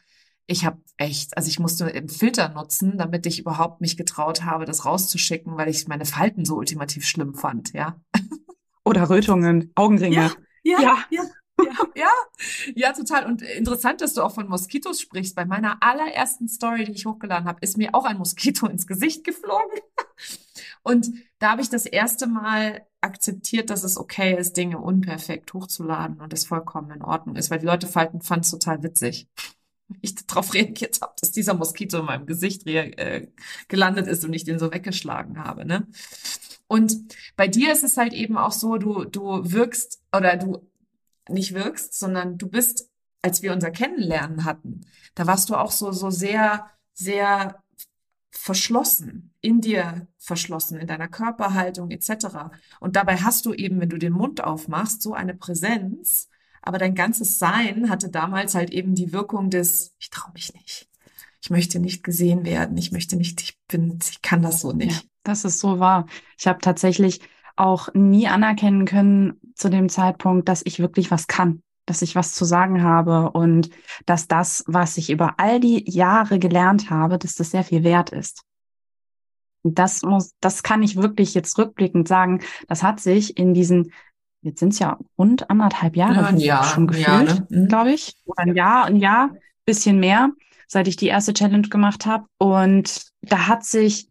Ich 0.48 0.66
habe 0.66 0.82
echt, 0.98 1.38
also 1.38 1.48
ich 1.48 1.60
musste 1.60 1.86
einen 1.86 2.10
Filter 2.10 2.50
nutzen, 2.50 2.98
damit 2.98 3.28
ich 3.28 3.40
überhaupt 3.40 3.80
mich 3.80 3.96
getraut 3.96 4.44
habe, 4.44 4.66
das 4.66 4.86
rauszuschicken, 4.86 5.56
weil 5.56 5.70
ich 5.70 5.88
meine 5.88 6.06
Falten 6.06 6.46
so 6.46 6.56
ultimativ 6.56 7.06
schlimm 7.06 7.36
fand, 7.36 7.74
ja. 7.74 8.02
Oder 8.84 9.08
Rötungen, 9.08 9.72
Augenringe. 9.76 10.16
Ja, 10.16 10.32
ja, 10.64 10.82
ja. 10.82 10.98
ja. 11.12 11.24
Ja, 11.96 12.12
ja, 12.76 12.94
total. 12.94 13.26
Und 13.26 13.42
interessant, 13.42 14.02
dass 14.02 14.14
du 14.14 14.22
auch 14.22 14.34
von 14.34 14.48
Moskitos 14.48 15.02
sprichst. 15.02 15.36
Bei 15.36 15.46
meiner 15.46 15.78
allerersten 15.82 16.48
Story, 16.48 16.86
die 16.86 16.94
ich 16.94 17.06
hochgeladen 17.06 17.48
habe, 17.48 17.60
ist 17.62 17.78
mir 17.78 17.94
auch 17.94 18.06
ein 18.06 18.18
Moskito 18.18 18.68
ins 18.70 18.88
Gesicht 18.88 19.24
geflogen. 19.24 19.80
Und 20.84 21.12
da 21.40 21.52
habe 21.52 21.62
ich 21.62 21.70
das 21.70 21.86
erste 21.86 22.28
Mal 22.28 22.86
akzeptiert, 23.02 23.70
dass 23.70 23.84
es 23.84 23.98
okay 23.98 24.38
ist, 24.38 24.58
Dinge 24.58 24.80
unperfekt 24.80 25.54
hochzuladen 25.54 26.22
und 26.22 26.34
es 26.34 26.46
vollkommen 26.46 26.92
in 26.92 27.04
Ordnung 27.04 27.36
ist, 27.36 27.52
weil 27.52 27.60
die 27.60 27.66
Leute 27.66 27.88
fanden 27.88 28.20
es 28.20 28.52
total 28.52 28.84
witzig. 28.84 29.28
ich 30.02 30.16
darauf 30.28 30.54
reagiert 30.54 31.00
habe, 31.02 31.14
dass 31.20 31.32
dieser 31.32 31.54
Moskito 31.54 32.00
in 32.00 32.06
meinem 32.06 32.26
Gesicht 32.26 32.66
äh, 32.68 33.28
gelandet 33.68 34.08
ist 34.08 34.24
und 34.24 34.34
ich 34.34 34.44
den 34.44 34.60
so 34.60 34.72
weggeschlagen 34.72 35.44
habe. 35.44 35.66
Ne? 35.66 35.88
Und 36.68 37.16
bei 37.36 37.48
dir 37.48 37.72
ist 37.72 37.84
es 37.84 37.98
halt 37.98 38.14
eben 38.14 38.38
auch 38.38 38.54
so, 38.54 38.78
du, 38.78 39.04
du 39.04 39.52
wirkst 39.52 40.02
oder 40.16 40.38
du 40.38 40.71
nicht 41.32 41.54
wirkst, 41.54 41.98
sondern 41.98 42.38
du 42.38 42.48
bist, 42.48 42.90
als 43.22 43.42
wir 43.42 43.54
unser 43.54 43.72
Kennenlernen 43.72 44.46
hatten, 44.46 44.82
da 45.16 45.28
warst 45.28 45.50
du 45.50 45.56
auch 45.56 45.72
so, 45.72 45.92
so 45.92 46.10
sehr, 46.10 46.68
sehr 46.94 47.62
verschlossen, 48.32 49.34
in 49.42 49.62
dir 49.62 50.08
verschlossen, 50.18 50.80
in 50.80 50.88
deiner 50.88 51.08
Körperhaltung 51.08 51.92
etc. 51.92 52.50
Und 52.80 52.96
dabei 52.96 53.18
hast 53.18 53.46
du 53.46 53.54
eben, 53.54 53.80
wenn 53.80 53.90
du 53.90 53.98
den 53.98 54.14
Mund 54.14 54.44
aufmachst, 54.44 55.02
so 55.02 55.14
eine 55.14 55.36
Präsenz, 55.36 56.30
aber 56.62 56.78
dein 56.78 56.96
ganzes 56.96 57.40
Sein 57.40 57.90
hatte 57.90 58.10
damals 58.10 58.56
halt 58.56 58.70
eben 58.72 58.96
die 58.96 59.14
Wirkung 59.14 59.50
des, 59.50 59.94
ich 60.00 60.10
traue 60.10 60.32
mich 60.34 60.54
nicht. 60.54 60.88
Ich 61.44 61.50
möchte 61.50 61.80
nicht 61.80 62.04
gesehen 62.04 62.46
werden. 62.46 62.78
Ich 62.78 62.92
möchte 62.92 63.16
nicht, 63.16 63.42
ich 63.42 63.58
bin, 63.68 63.98
ich 64.10 64.22
kann 64.22 64.44
das 64.44 64.62
so 64.62 64.72
nicht. 64.72 65.02
Ja, 65.02 65.10
das 65.24 65.44
ist 65.44 65.60
so 65.60 65.80
wahr. 65.80 66.06
Ich 66.38 66.48
habe 66.48 66.60
tatsächlich 66.60 67.20
auch 67.56 67.90
nie 67.94 68.28
anerkennen 68.28 68.86
können 68.86 69.40
zu 69.56 69.70
dem 69.70 69.90
Zeitpunkt, 69.90 70.50
dass 70.50 70.62
ich 70.66 70.80
wirklich 70.80 71.12
was 71.12 71.28
kann, 71.28 71.62
dass 71.86 72.02
ich 72.02 72.16
was 72.16 72.34
zu 72.34 72.46
sagen 72.46 72.84
habe 72.84 73.32
und 73.32 73.70
dass 74.06 74.28
das, 74.28 74.64
was 74.68 74.98
ich 74.98 75.10
über 75.10 75.36
all 75.38 75.60
die 75.60 75.90
Jahre 75.90 76.40
gelernt 76.40 76.90
habe, 76.90 77.18
dass 77.18 77.36
das 77.36 77.52
sehr 77.52 77.64
viel 77.64 77.84
wert 77.84 78.12
ist. 78.12 78.44
Und 79.64 79.78
das 79.78 80.02
muss, 80.02 80.32
das 80.40 80.64
kann 80.64 80.82
ich 80.82 80.96
wirklich 80.96 81.34
jetzt 81.34 81.58
rückblickend 81.58 82.08
sagen. 82.08 82.42
Das 82.68 82.82
hat 82.82 83.00
sich 83.00 83.38
in 83.38 83.54
diesen 83.54 83.92
jetzt 84.42 84.60
sind 84.60 84.74
es 84.74 84.80
ja 84.80 84.98
rund 85.18 85.50
anderthalb 85.50 85.96
Jahre 85.96 86.16
ja, 86.16 86.26
ein 86.26 86.38
Jahr, 86.38 86.64
schon 86.64 86.88
gefühlt, 86.88 87.50
ne? 87.52 87.62
mhm. 87.62 87.68
glaube 87.68 87.92
ich. 87.92 88.16
Oder 88.26 88.44
ein 88.44 88.56
Jahr, 88.56 88.86
ein 88.86 88.96
Jahr, 88.96 89.30
bisschen 89.66 90.00
mehr, 90.00 90.32
seit 90.68 90.88
ich 90.88 90.96
die 90.96 91.08
erste 91.08 91.34
Challenge 91.34 91.70
gemacht 91.70 92.06
habe. 92.06 92.26
Und 92.40 93.12
da 93.22 93.48
hat 93.48 93.64
sich, 93.64 94.10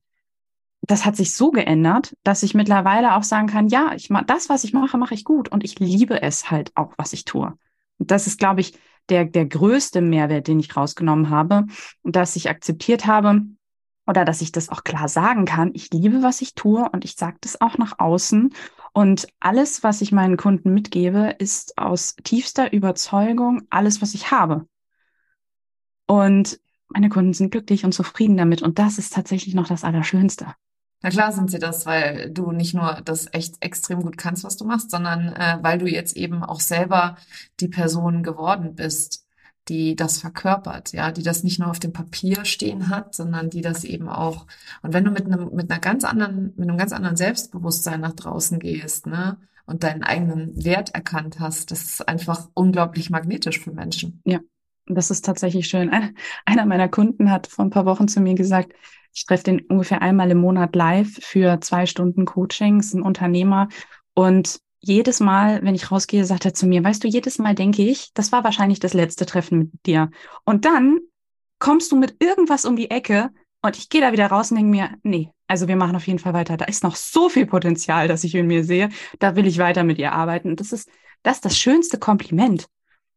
das 0.90 1.04
hat 1.04 1.16
sich 1.16 1.34
so 1.34 1.50
geändert, 1.50 2.16
dass 2.24 2.42
ich 2.42 2.54
mittlerweile 2.54 3.14
auch 3.16 3.22
sagen 3.22 3.46
kann, 3.46 3.68
ja, 3.68 3.92
ich 3.94 4.10
mach, 4.10 4.24
das, 4.24 4.48
was 4.48 4.64
ich 4.64 4.72
mache, 4.72 4.98
mache 4.98 5.14
ich 5.14 5.24
gut. 5.24 5.50
Und 5.50 5.64
ich 5.64 5.78
liebe 5.78 6.22
es 6.22 6.50
halt 6.50 6.72
auch, 6.76 6.92
was 6.96 7.12
ich 7.12 7.24
tue. 7.24 7.54
Und 7.98 8.10
das 8.10 8.26
ist, 8.26 8.38
glaube 8.38 8.60
ich, 8.60 8.78
der, 9.08 9.24
der 9.24 9.46
größte 9.46 10.00
Mehrwert, 10.00 10.46
den 10.48 10.60
ich 10.60 10.76
rausgenommen 10.76 11.30
habe 11.30 11.66
und 12.02 12.16
dass 12.16 12.36
ich 12.36 12.48
akzeptiert 12.48 13.06
habe, 13.06 13.42
oder 14.06 14.24
dass 14.24 14.40
ich 14.40 14.50
das 14.50 14.70
auch 14.70 14.82
klar 14.82 15.08
sagen 15.08 15.44
kann, 15.44 15.70
ich 15.74 15.90
liebe, 15.92 16.22
was 16.22 16.40
ich 16.40 16.54
tue 16.54 16.88
und 16.90 17.04
ich 17.04 17.14
sage 17.14 17.36
das 17.42 17.60
auch 17.60 17.78
nach 17.78 18.00
außen 18.00 18.52
und 18.92 19.28
alles, 19.38 19.84
was 19.84 20.00
ich 20.00 20.10
meinen 20.10 20.36
Kunden 20.36 20.74
mitgebe, 20.74 21.36
ist 21.38 21.78
aus 21.78 22.16
tiefster 22.24 22.72
Überzeugung 22.72 23.62
alles, 23.70 24.02
was 24.02 24.14
ich 24.14 24.32
habe. 24.32 24.66
Und 26.06 26.58
meine 26.88 27.08
Kunden 27.08 27.32
sind 27.34 27.52
glücklich 27.52 27.84
und 27.84 27.92
zufrieden 27.92 28.36
damit. 28.36 28.62
Und 28.62 28.80
das 28.80 28.98
ist 28.98 29.12
tatsächlich 29.12 29.54
noch 29.54 29.68
das 29.68 29.84
Allerschönste. 29.84 30.54
Na 31.02 31.10
klar 31.10 31.32
sind 31.32 31.50
sie 31.50 31.58
das, 31.58 31.86
weil 31.86 32.30
du 32.30 32.52
nicht 32.52 32.74
nur 32.74 33.00
das 33.04 33.26
echt 33.32 33.56
extrem 33.64 34.02
gut 34.02 34.18
kannst, 34.18 34.44
was 34.44 34.56
du 34.56 34.64
machst, 34.64 34.90
sondern 34.90 35.28
äh, 35.28 35.58
weil 35.62 35.78
du 35.78 35.86
jetzt 35.86 36.16
eben 36.16 36.42
auch 36.44 36.60
selber 36.60 37.16
die 37.60 37.68
Person 37.68 38.22
geworden 38.22 38.74
bist, 38.74 39.26
die 39.68 39.96
das 39.96 40.18
verkörpert, 40.18 40.92
ja, 40.92 41.12
die 41.12 41.22
das 41.22 41.42
nicht 41.44 41.58
nur 41.58 41.70
auf 41.70 41.78
dem 41.78 41.92
Papier 41.92 42.44
stehen 42.44 42.88
hat, 42.88 43.14
sondern 43.14 43.50
die 43.50 43.60
das 43.60 43.84
eben 43.84 44.08
auch. 44.08 44.46
Und 44.82 44.92
wenn 44.92 45.04
du 45.04 45.10
mit 45.10 45.26
einem 45.26 45.54
mit 45.54 45.70
einer 45.70 45.80
ganz 45.80 46.04
anderen 46.04 46.52
mit 46.56 46.68
einem 46.68 46.78
ganz 46.78 46.92
anderen 46.92 47.16
Selbstbewusstsein 47.16 48.00
nach 48.00 48.14
draußen 48.14 48.58
gehst, 48.58 49.06
ne, 49.06 49.38
und 49.70 49.84
deinen 49.84 50.02
eigenen 50.02 50.64
Wert 50.64 50.94
erkannt 50.94 51.38
hast, 51.38 51.70
das 51.70 51.82
ist 51.82 52.08
einfach 52.08 52.48
unglaublich 52.54 53.08
magnetisch 53.08 53.60
für 53.60 53.72
Menschen. 53.72 54.20
Ja, 54.24 54.40
das 54.86 55.10
ist 55.10 55.24
tatsächlich 55.24 55.68
schön. 55.68 55.90
Einer, 55.90 56.10
einer 56.44 56.66
meiner 56.66 56.88
Kunden 56.88 57.30
hat 57.30 57.46
vor 57.46 57.64
ein 57.64 57.70
paar 57.70 57.86
Wochen 57.86 58.08
zu 58.08 58.20
mir 58.20 58.34
gesagt, 58.34 58.72
ich 59.12 59.26
treffe 59.26 59.44
den 59.44 59.60
ungefähr 59.60 60.02
einmal 60.02 60.30
im 60.30 60.38
Monat 60.38 60.74
live 60.74 61.18
für 61.20 61.60
zwei 61.60 61.86
Stunden 61.86 62.24
Coachings, 62.24 62.94
ein 62.94 63.02
Unternehmer 63.02 63.68
und 64.14 64.60
jedes 64.82 65.20
Mal, 65.20 65.62
wenn 65.62 65.74
ich 65.74 65.90
rausgehe, 65.90 66.24
sagt 66.24 66.46
er 66.46 66.54
zu 66.54 66.66
mir, 66.66 66.82
weißt 66.82 67.04
du, 67.04 67.08
jedes 67.08 67.38
Mal 67.38 67.54
denke 67.54 67.82
ich, 67.82 68.12
das 68.14 68.32
war 68.32 68.44
wahrscheinlich 68.44 68.80
das 68.80 68.94
letzte 68.94 69.26
Treffen 69.26 69.58
mit 69.58 69.70
dir. 69.84 70.10
Und 70.44 70.64
dann 70.64 71.00
kommst 71.58 71.92
du 71.92 71.96
mit 71.96 72.16
irgendwas 72.18 72.64
um 72.64 72.76
die 72.76 72.90
Ecke 72.90 73.28
und 73.60 73.76
ich 73.76 73.90
gehe 73.90 74.00
da 74.00 74.12
wieder 74.12 74.28
raus 74.28 74.50
und 74.50 74.56
denke 74.56 74.70
mir, 74.70 74.90
nee, 75.02 75.30
also 75.46 75.68
wir 75.68 75.76
machen 75.76 75.96
auf 75.96 76.06
jeden 76.06 76.18
Fall 76.18 76.32
weiter. 76.32 76.56
Da 76.56 76.64
ist 76.64 76.82
noch 76.82 76.96
so 76.96 77.28
viel 77.28 77.44
Potenzial, 77.44 78.08
das 78.08 78.24
ich 78.24 78.34
in 78.34 78.46
mir 78.46 78.64
sehe. 78.64 78.88
Da 79.18 79.36
will 79.36 79.46
ich 79.46 79.58
weiter 79.58 79.84
mit 79.84 79.98
ihr 79.98 80.12
arbeiten. 80.12 80.48
Und 80.48 80.60
das 80.60 80.72
ist 80.72 80.88
das, 81.22 81.36
ist 81.36 81.44
das 81.44 81.58
schönste 81.58 81.98
Kompliment, 81.98 82.66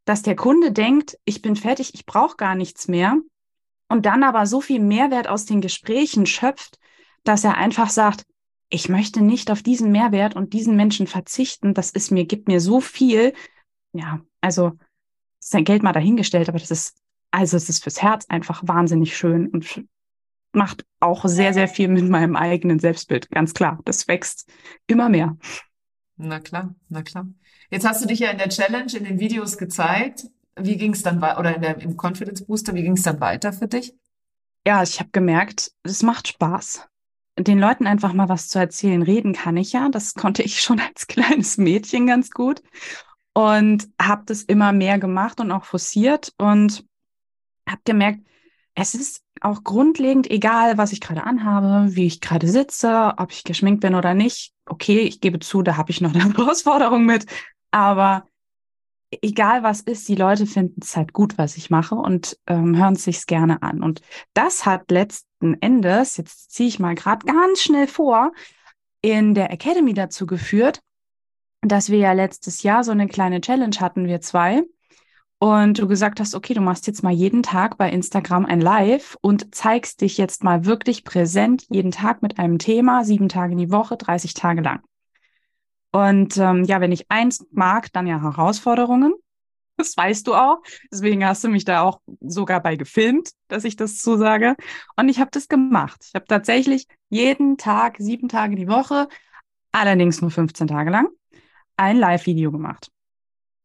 dass 0.06 0.22
der 0.22 0.36
Kunde 0.36 0.72
denkt, 0.72 1.18
ich 1.26 1.42
bin 1.42 1.56
fertig, 1.56 1.94
ich 1.94 2.06
brauche 2.06 2.36
gar 2.36 2.56
nichts 2.56 2.88
mehr. 2.88 3.18
Und 3.94 4.08
dann 4.08 4.24
aber 4.24 4.48
so 4.48 4.60
viel 4.60 4.80
Mehrwert 4.80 5.28
aus 5.28 5.46
den 5.46 5.62
Gesprächen 5.62 6.26
schöpft, 6.26 6.80
dass 7.24 7.44
er 7.44 7.58
einfach 7.58 7.92
sagt, 7.92 8.26
ich 8.70 8.90
möchte 8.90 9.22
nicht 9.22 9.52
auf 9.52 9.62
diesen 9.62 9.92
Mehrwert 9.92 10.36
und 10.36 10.54
diesen 10.54 10.76
Menschen 10.76 11.06
verzichten. 11.06 11.76
Das 11.76 11.92
ist 11.92 12.10
mir, 12.10 12.26
gibt 12.26 12.48
mir 12.48 12.60
so 12.60 12.82
viel. 12.82 13.34
Ja, 13.92 14.20
also 14.42 14.72
sein 15.38 15.64
Geld 15.64 15.84
mal 15.84 15.94
dahingestellt, 15.94 16.50
aber 16.50 16.58
das 16.58 16.72
ist, 16.72 16.98
also 17.30 17.56
es 17.56 17.70
ist 17.70 17.84
fürs 17.84 18.02
Herz 18.02 18.26
einfach 18.30 18.64
wahnsinnig 18.66 19.16
schön 19.16 19.50
und 19.50 19.84
macht 20.54 20.88
auch 21.00 21.26
sehr, 21.26 21.54
sehr 21.54 21.68
viel 21.68 21.88
mit 21.88 22.10
meinem 22.10 22.36
eigenen 22.36 22.80
Selbstbild. 22.80 23.30
Ganz 23.30 23.54
klar. 23.54 23.78
Das 23.86 24.08
wächst 24.08 24.52
immer 24.88 25.08
mehr. 25.08 25.38
Na 26.18 26.40
klar, 26.40 26.74
na 26.90 27.04
klar. 27.04 27.28
Jetzt 27.70 27.86
hast 27.86 28.04
du 28.04 28.08
dich 28.08 28.18
ja 28.18 28.32
in 28.32 28.40
der 28.40 28.50
Challenge, 28.50 28.92
in 28.98 29.04
den 29.04 29.20
Videos 29.20 29.60
gezeigt. 29.60 30.26
Wie 30.60 30.78
ging 30.78 30.94
es 30.94 31.02
dann 31.02 31.22
weiter, 31.22 31.40
oder 31.40 31.56
in 31.56 31.62
der, 31.62 31.82
im 31.82 31.98
Confidence 31.98 32.46
Booster, 32.46 32.76
wie 32.76 32.84
ging 32.84 32.94
es 32.94 33.04
dann 33.04 33.20
weiter 33.20 33.54
für 33.54 33.68
dich? 33.68 33.94
Ja, 34.66 34.84
ich 34.84 35.00
habe 35.00 35.10
gemerkt, 35.12 35.72
es 35.84 36.04
macht 36.04 36.28
Spaß 36.28 36.88
den 37.38 37.60
Leuten 37.60 37.88
einfach 37.88 38.14
mal 38.14 38.30
was 38.30 38.48
zu 38.48 38.60
erzählen. 38.60 39.02
Reden 39.02 39.34
kann 39.34 39.58
ich 39.58 39.74
ja. 39.74 39.90
Das 39.90 40.14
konnte 40.14 40.44
ich 40.44 40.62
schon 40.62 40.80
als 40.80 41.08
kleines 41.08 41.58
Mädchen 41.58 42.08
ganz 42.08 42.30
gut. 42.32 42.62
Und 43.34 43.90
habe 44.00 44.24
das 44.28 44.44
immer 44.44 44.72
mehr 44.74 45.00
gemacht 45.00 45.40
und 45.40 45.52
auch 45.52 45.66
forciert 45.66 46.34
und 46.38 46.86
habe 47.68 47.82
gemerkt, 47.84 48.20
es 48.76 48.94
ist 48.94 49.24
auch 49.42 49.64
grundlegend 49.64 50.30
egal, 50.30 50.78
was 50.78 50.92
ich 50.92 51.02
gerade 51.02 51.24
anhabe, 51.24 51.96
wie 51.96 52.06
ich 52.06 52.22
gerade 52.22 52.48
sitze, 52.48 53.14
ob 53.18 53.32
ich 53.32 53.44
geschminkt 53.44 53.82
bin 53.82 53.96
oder 53.96 54.14
nicht. 54.14 54.54
Okay, 54.66 55.00
ich 55.00 55.20
gebe 55.20 55.40
zu, 55.40 55.64
da 55.64 55.78
habe 55.78 55.92
ich 55.92 56.00
noch 56.00 56.14
eine 56.14 56.24
Herausforderung 56.38 57.06
mit. 57.06 57.26
Aber 57.72 58.28
egal 59.22 59.64
was 59.64 59.82
ist, 59.82 60.08
die 60.08 60.16
Leute 60.16 60.46
finden 60.46 60.82
es 60.82 60.96
halt 60.96 61.14
gut, 61.14 61.38
was 61.38 61.58
ich 61.58 61.70
mache 61.70 61.96
und 61.96 62.38
ähm, 62.48 62.78
hören 62.78 62.94
es 62.94 63.04
sich 63.04 63.26
gerne 63.26 63.62
an. 63.62 63.84
Und 63.84 64.02
das 64.34 64.66
hat 64.66 64.90
letzten 64.92 65.62
Endes, 65.62 66.18
jetzt 66.18 66.52
ziehe 66.52 66.70
ich 66.70 66.80
mal 66.80 66.96
gerade 66.96 67.26
ganz 67.26 67.62
schnell 67.62 67.88
vor, 67.88 68.32
in 69.02 69.34
der 69.34 69.52
Academy 69.52 69.94
dazu 69.94 70.26
geführt, 70.26 70.82
dass 71.62 71.90
wir 71.90 72.00
ja 72.00 72.14
letztes 72.14 72.64
Jahr 72.64 72.84
so 72.84 72.92
eine 72.92 73.08
kleine 73.08 73.42
Challenge 73.42 73.76
hatten, 73.80 74.08
wir 74.08 74.22
zwei. 74.22 74.64
Und 75.40 75.80
du 75.80 75.88
gesagt 75.88 76.22
hast, 76.22 76.36
okay, 76.36 76.54
du 76.54 76.62
machst 76.62 76.88
jetzt 76.88 77.04
mal 77.04 77.12
jeden 77.12 77.44
Tag 77.44 77.78
bei 77.78 77.90
Instagram 77.90 78.46
ein 78.46 78.62
Live 78.62 79.18
und 79.20 79.54
zeigst 79.54 80.00
dich 80.00 80.18
jetzt 80.18 80.44
mal 80.44 80.66
wirklich 80.66 81.04
präsent 81.04 81.66
jeden 81.70 81.92
Tag 81.92 82.22
mit 82.22 82.40
einem 82.40 82.60
Thema, 82.60 83.04
sieben 83.04 83.28
Tage 83.28 83.52
in 83.52 83.58
die 83.58 83.72
Woche, 83.72 83.98
30 83.98 84.34
Tage 84.36 84.62
lang. 84.62 84.82
Und 85.94 86.38
ähm, 86.38 86.64
ja, 86.64 86.82
wenn 86.82 86.92
ich 86.92 87.10
eins 87.10 87.46
mag, 87.52 87.94
dann 87.94 88.08
ja 88.08 88.22
Herausforderungen. 88.22 89.14
Das 89.76 89.98
weißt 89.98 90.28
du 90.28 90.36
auch. 90.36 90.62
Deswegen 90.92 91.26
hast 91.26 91.44
du 91.44 91.50
mich 91.50 91.66
da 91.66 91.82
auch 91.82 92.00
sogar 92.22 92.62
bei 92.62 92.76
gefilmt, 92.76 93.32
dass 93.48 93.64
ich 93.64 93.76
das 93.76 93.98
zusage. 93.98 94.56
Und 94.98 95.10
ich 95.10 95.20
habe 95.20 95.32
das 95.32 95.48
gemacht. 95.48 96.00
Ich 96.08 96.14
habe 96.14 96.26
tatsächlich 96.26 96.86
jeden 97.10 97.58
Tag, 97.58 97.96
sieben 97.98 98.30
Tage 98.30 98.56
die 98.56 98.68
Woche, 98.68 99.08
allerdings 99.72 100.22
nur 100.22 100.30
15 100.30 100.68
Tage 100.68 100.92
lang, 100.92 101.08
ein 101.76 101.98
Live-Video 101.98 102.52
gemacht. 102.52 102.92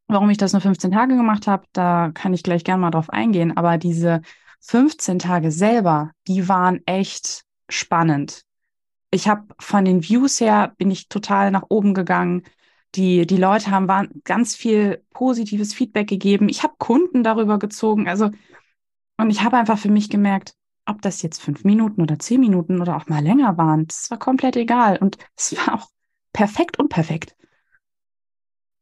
Warum 0.07 0.31
ich 0.31 0.37
das 0.37 0.51
nur 0.51 0.63
15 0.63 0.89
Tage 0.89 1.15
gemacht 1.15 1.45
habe, 1.45 1.67
da 1.73 2.09
kann 2.15 2.33
ich 2.33 2.41
gleich 2.41 2.63
gerne 2.63 2.81
mal 2.81 2.89
drauf 2.89 3.11
eingehen. 3.11 3.55
Aber 3.55 3.77
diese 3.77 4.21
15 4.61 5.19
Tage 5.19 5.51
selber, 5.51 6.09
die 6.27 6.49
waren 6.49 6.81
echt 6.87 7.43
spannend 7.69 8.45
ich 9.11 9.27
habe 9.27 9.47
von 9.59 9.85
den 9.85 10.03
Views 10.03 10.39
her 10.39 10.73
bin 10.77 10.91
ich 10.91 11.09
total 11.09 11.51
nach 11.51 11.65
oben 11.69 11.93
gegangen. 11.93 12.43
Die, 12.95 13.25
die 13.27 13.37
Leute 13.37 13.71
haben 13.71 13.87
waren 13.87 14.21
ganz 14.23 14.55
viel 14.55 15.03
positives 15.11 15.73
Feedback 15.73 16.07
gegeben. 16.07 16.49
Ich 16.49 16.63
habe 16.63 16.75
Kunden 16.77 17.23
darüber 17.23 17.59
gezogen. 17.59 18.07
Also, 18.07 18.31
und 19.17 19.29
ich 19.29 19.43
habe 19.43 19.57
einfach 19.57 19.77
für 19.77 19.91
mich 19.91 20.09
gemerkt, 20.09 20.53
ob 20.85 21.01
das 21.01 21.21
jetzt 21.21 21.41
fünf 21.41 21.63
Minuten 21.63 22.01
oder 22.01 22.17
zehn 22.19 22.39
Minuten 22.39 22.81
oder 22.81 22.97
auch 22.97 23.07
mal 23.07 23.23
länger 23.23 23.57
waren, 23.57 23.87
das 23.87 24.09
war 24.09 24.17
komplett 24.17 24.55
egal. 24.55 24.97
Und 24.97 25.17
es 25.35 25.55
war 25.67 25.75
auch 25.75 25.87
perfekt 26.33 26.79
und 26.79 26.89
perfekt. 26.89 27.35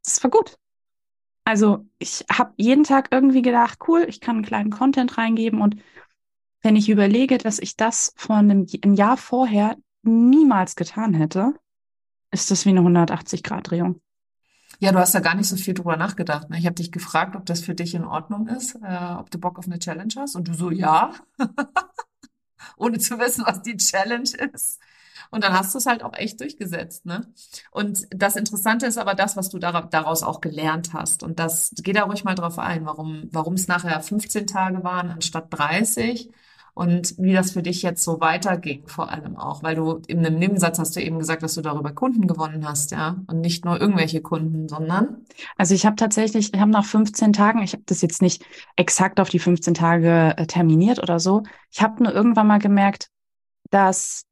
Das 0.04 0.22
war 0.22 0.30
gut. 0.30 0.56
Also 1.44 1.86
ich 1.98 2.24
habe 2.30 2.52
jeden 2.56 2.84
Tag 2.84 3.08
irgendwie 3.10 3.42
gedacht, 3.42 3.78
cool, 3.88 4.04
ich 4.08 4.20
kann 4.20 4.36
einen 4.36 4.44
kleinen 4.44 4.70
Content 4.70 5.16
reingeben 5.16 5.62
und 5.62 5.76
wenn 6.60 6.76
ich 6.76 6.90
überlege, 6.90 7.38
dass 7.38 7.58
ich 7.58 7.76
das 7.76 8.12
von 8.16 8.50
einem 8.50 8.66
ein 8.84 8.94
Jahr 8.94 9.16
vorher 9.16 9.76
niemals 10.08 10.76
getan 10.76 11.14
hätte, 11.14 11.54
ist 12.30 12.50
das 12.50 12.64
wie 12.64 12.70
eine 12.70 12.80
180-Grad-Drehung. 12.80 14.00
Ja, 14.80 14.92
du 14.92 14.98
hast 14.98 15.14
ja 15.14 15.20
gar 15.20 15.34
nicht 15.34 15.48
so 15.48 15.56
viel 15.56 15.74
drüber 15.74 15.96
nachgedacht. 15.96 16.50
Ne? 16.50 16.58
Ich 16.58 16.66
habe 16.66 16.74
dich 16.74 16.92
gefragt, 16.92 17.34
ob 17.34 17.46
das 17.46 17.60
für 17.60 17.74
dich 17.74 17.94
in 17.94 18.04
Ordnung 18.04 18.46
ist, 18.48 18.76
äh, 18.76 19.14
ob 19.18 19.30
du 19.30 19.38
Bock 19.38 19.58
auf 19.58 19.66
eine 19.66 19.78
Challenge 19.78 20.12
hast. 20.16 20.36
Und 20.36 20.46
du 20.48 20.54
so, 20.54 20.70
ja. 20.70 21.14
Ohne 22.76 22.98
zu 22.98 23.18
wissen, 23.18 23.44
was 23.46 23.62
die 23.62 23.76
Challenge 23.76 24.30
ist. 24.52 24.80
Und 25.30 25.44
dann 25.44 25.52
hast 25.52 25.74
du 25.74 25.78
es 25.78 25.86
halt 25.86 26.02
auch 26.02 26.14
echt 26.14 26.40
durchgesetzt, 26.40 27.04
ne? 27.04 27.26
Und 27.70 28.06
das 28.10 28.36
Interessante 28.36 28.86
ist 28.86 28.96
aber 28.96 29.14
das, 29.14 29.36
was 29.36 29.50
du 29.50 29.58
daraus 29.58 30.22
auch 30.22 30.40
gelernt 30.40 30.94
hast. 30.94 31.22
Und 31.22 31.38
das, 31.38 31.72
geh 31.76 31.92
da 31.92 32.04
ruhig 32.04 32.24
mal 32.24 32.34
drauf 32.34 32.58
ein, 32.58 32.86
warum, 32.86 33.28
warum 33.30 33.54
es 33.54 33.68
nachher 33.68 34.00
15 34.00 34.46
Tage 34.46 34.84
waren 34.84 35.10
anstatt 35.10 35.48
30 35.50 36.30
und 36.78 37.14
wie 37.18 37.32
das 37.32 37.50
für 37.50 37.62
dich 37.62 37.82
jetzt 37.82 38.04
so 38.04 38.20
weiterging, 38.20 38.86
vor 38.86 39.10
allem 39.10 39.36
auch, 39.36 39.64
weil 39.64 39.74
du 39.74 40.00
in 40.06 40.24
einem 40.24 40.38
Nebensatz 40.38 40.78
hast 40.78 40.94
du 40.94 41.02
eben 41.02 41.18
gesagt, 41.18 41.42
dass 41.42 41.54
du 41.54 41.60
darüber 41.60 41.90
Kunden 41.90 42.28
gewonnen 42.28 42.64
hast, 42.64 42.92
ja, 42.92 43.16
und 43.26 43.40
nicht 43.40 43.64
nur 43.64 43.80
irgendwelche 43.80 44.22
Kunden, 44.22 44.68
sondern. 44.68 45.24
Also 45.56 45.74
ich 45.74 45.84
habe 45.84 45.96
tatsächlich, 45.96 46.54
ich 46.54 46.60
habe 46.60 46.70
nach 46.70 46.84
15 46.84 47.32
Tagen, 47.32 47.64
ich 47.64 47.72
habe 47.72 47.82
das 47.86 48.00
jetzt 48.00 48.22
nicht 48.22 48.44
exakt 48.76 49.18
auf 49.18 49.28
die 49.28 49.40
15 49.40 49.74
Tage 49.74 50.34
äh, 50.36 50.46
terminiert 50.46 51.02
oder 51.02 51.18
so, 51.18 51.42
ich 51.72 51.82
habe 51.82 52.00
nur 52.00 52.14
irgendwann 52.14 52.46
mal 52.46 52.60
gemerkt, 52.60 53.10
dass 53.70 54.22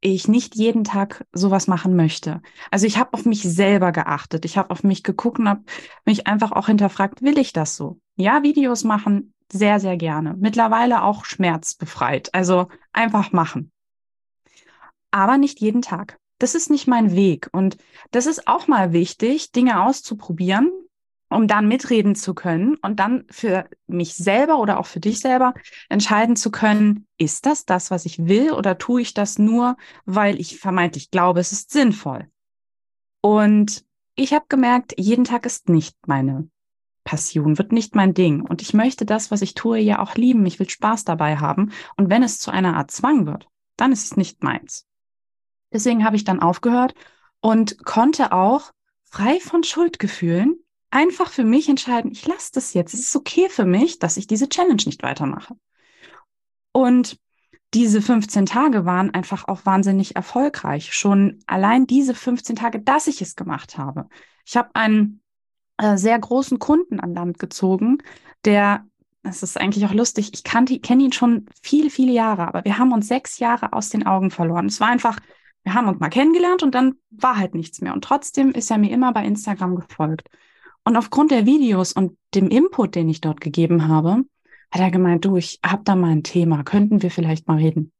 ich 0.00 0.26
nicht 0.26 0.56
jeden 0.56 0.82
Tag 0.82 1.24
sowas 1.32 1.68
machen 1.68 1.94
möchte. 1.94 2.42
Also 2.72 2.84
ich 2.84 2.98
habe 2.98 3.12
auf 3.12 3.26
mich 3.26 3.42
selber 3.42 3.92
geachtet. 3.92 4.44
Ich 4.44 4.58
habe 4.58 4.70
auf 4.70 4.82
mich 4.82 5.04
geguckt 5.04 5.38
und 5.38 5.48
habe 5.48 5.62
mich 6.04 6.26
einfach 6.26 6.50
auch 6.50 6.66
hinterfragt, 6.66 7.22
will 7.22 7.38
ich 7.38 7.52
das 7.52 7.76
so? 7.76 8.00
Ja, 8.16 8.42
Videos 8.42 8.82
machen, 8.82 9.32
sehr, 9.52 9.80
sehr 9.80 9.96
gerne. 9.96 10.34
Mittlerweile 10.38 11.02
auch 11.02 11.24
schmerzbefreit. 11.24 12.34
Also 12.34 12.68
einfach 12.92 13.32
machen. 13.32 13.70
Aber 15.10 15.36
nicht 15.36 15.60
jeden 15.60 15.82
Tag. 15.82 16.18
Das 16.38 16.54
ist 16.54 16.70
nicht 16.70 16.88
mein 16.88 17.14
Weg. 17.14 17.48
Und 17.52 17.76
das 18.10 18.26
ist 18.26 18.48
auch 18.48 18.66
mal 18.66 18.92
wichtig, 18.92 19.52
Dinge 19.52 19.84
auszuprobieren, 19.84 20.72
um 21.28 21.46
dann 21.46 21.68
mitreden 21.68 22.14
zu 22.14 22.34
können 22.34 22.76
und 22.76 22.98
dann 22.98 23.24
für 23.30 23.68
mich 23.86 24.14
selber 24.14 24.58
oder 24.58 24.80
auch 24.80 24.86
für 24.86 25.00
dich 25.00 25.20
selber 25.20 25.54
entscheiden 25.88 26.34
zu 26.34 26.50
können, 26.50 27.06
ist 27.18 27.46
das 27.46 27.64
das, 27.64 27.90
was 27.90 28.06
ich 28.06 28.26
will 28.26 28.52
oder 28.52 28.78
tue 28.78 29.02
ich 29.02 29.14
das 29.14 29.38
nur, 29.38 29.76
weil 30.04 30.40
ich 30.40 30.58
vermeintlich 30.58 31.10
glaube, 31.10 31.40
es 31.40 31.52
ist 31.52 31.70
sinnvoll. 31.70 32.28
Und 33.20 33.84
ich 34.14 34.32
habe 34.34 34.46
gemerkt, 34.48 34.94
jeden 34.98 35.24
Tag 35.24 35.46
ist 35.46 35.68
nicht 35.68 35.96
meine 36.06 36.48
Passion, 37.12 37.58
wird 37.58 37.72
nicht 37.72 37.94
mein 37.94 38.14
Ding. 38.14 38.40
Und 38.40 38.62
ich 38.62 38.72
möchte 38.72 39.04
das, 39.04 39.30
was 39.30 39.42
ich 39.42 39.52
tue, 39.52 39.78
ja 39.78 39.98
auch 39.98 40.14
lieben. 40.14 40.46
Ich 40.46 40.58
will 40.58 40.70
Spaß 40.70 41.04
dabei 41.04 41.36
haben. 41.36 41.70
Und 41.98 42.08
wenn 42.08 42.22
es 42.22 42.38
zu 42.38 42.50
einer 42.50 42.74
Art 42.74 42.90
Zwang 42.90 43.26
wird, 43.26 43.48
dann 43.76 43.92
ist 43.92 44.06
es 44.06 44.16
nicht 44.16 44.42
meins. 44.42 44.86
Deswegen 45.74 46.06
habe 46.06 46.16
ich 46.16 46.24
dann 46.24 46.40
aufgehört 46.40 46.94
und 47.40 47.84
konnte 47.84 48.32
auch 48.32 48.72
frei 49.04 49.40
von 49.40 49.62
Schuldgefühlen 49.62 50.56
einfach 50.90 51.30
für 51.30 51.44
mich 51.44 51.68
entscheiden, 51.68 52.12
ich 52.12 52.26
lasse 52.26 52.52
das 52.54 52.72
jetzt. 52.72 52.94
Es 52.94 53.00
ist 53.00 53.16
okay 53.16 53.50
für 53.50 53.66
mich, 53.66 53.98
dass 53.98 54.16
ich 54.16 54.26
diese 54.26 54.48
Challenge 54.48 54.82
nicht 54.86 55.02
weitermache. 55.02 55.54
Und 56.72 57.18
diese 57.74 58.00
15 58.00 58.46
Tage 58.46 58.86
waren 58.86 59.12
einfach 59.12 59.48
auch 59.48 59.66
wahnsinnig 59.66 60.16
erfolgreich. 60.16 60.94
Schon 60.94 61.40
allein 61.46 61.86
diese 61.86 62.14
15 62.14 62.56
Tage, 62.56 62.80
dass 62.80 63.06
ich 63.06 63.20
es 63.20 63.36
gemacht 63.36 63.76
habe. 63.76 64.08
Ich 64.46 64.56
habe 64.56 64.70
einen 64.72 65.21
äh, 65.78 65.96
sehr 65.96 66.18
großen 66.18 66.58
Kunden 66.58 67.00
an 67.00 67.14
Land 67.14 67.38
gezogen, 67.38 67.98
der, 68.44 68.84
das 69.22 69.42
ist 69.42 69.60
eigentlich 69.60 69.86
auch 69.86 69.94
lustig, 69.94 70.30
ich 70.32 70.44
kenne 70.44 71.02
ihn 71.02 71.12
schon 71.12 71.46
viele, 71.62 71.90
viele 71.90 72.12
Jahre, 72.12 72.48
aber 72.48 72.64
wir 72.64 72.78
haben 72.78 72.92
uns 72.92 73.08
sechs 73.08 73.38
Jahre 73.38 73.72
aus 73.72 73.88
den 73.88 74.06
Augen 74.06 74.30
verloren. 74.30 74.66
Es 74.66 74.80
war 74.80 74.88
einfach, 74.88 75.18
wir 75.64 75.74
haben 75.74 75.88
uns 75.88 76.00
mal 76.00 76.08
kennengelernt 76.08 76.62
und 76.62 76.74
dann 76.74 76.94
war 77.10 77.36
halt 77.36 77.54
nichts 77.54 77.80
mehr. 77.80 77.92
Und 77.92 78.04
trotzdem 78.04 78.52
ist 78.52 78.70
er 78.70 78.78
mir 78.78 78.90
immer 78.90 79.12
bei 79.12 79.24
Instagram 79.24 79.76
gefolgt. 79.76 80.28
Und 80.84 80.96
aufgrund 80.96 81.30
der 81.30 81.46
Videos 81.46 81.92
und 81.92 82.18
dem 82.34 82.48
Input, 82.48 82.94
den 82.94 83.08
ich 83.08 83.20
dort 83.20 83.40
gegeben 83.40 83.86
habe, 83.86 84.24
hat 84.72 84.80
er 84.80 84.90
gemeint, 84.90 85.24
du, 85.24 85.36
ich 85.36 85.60
habe 85.64 85.82
da 85.84 85.94
mal 85.94 86.10
ein 86.10 86.24
Thema, 86.24 86.64
könnten 86.64 87.02
wir 87.02 87.10
vielleicht 87.10 87.46
mal 87.46 87.58
reden? 87.58 87.92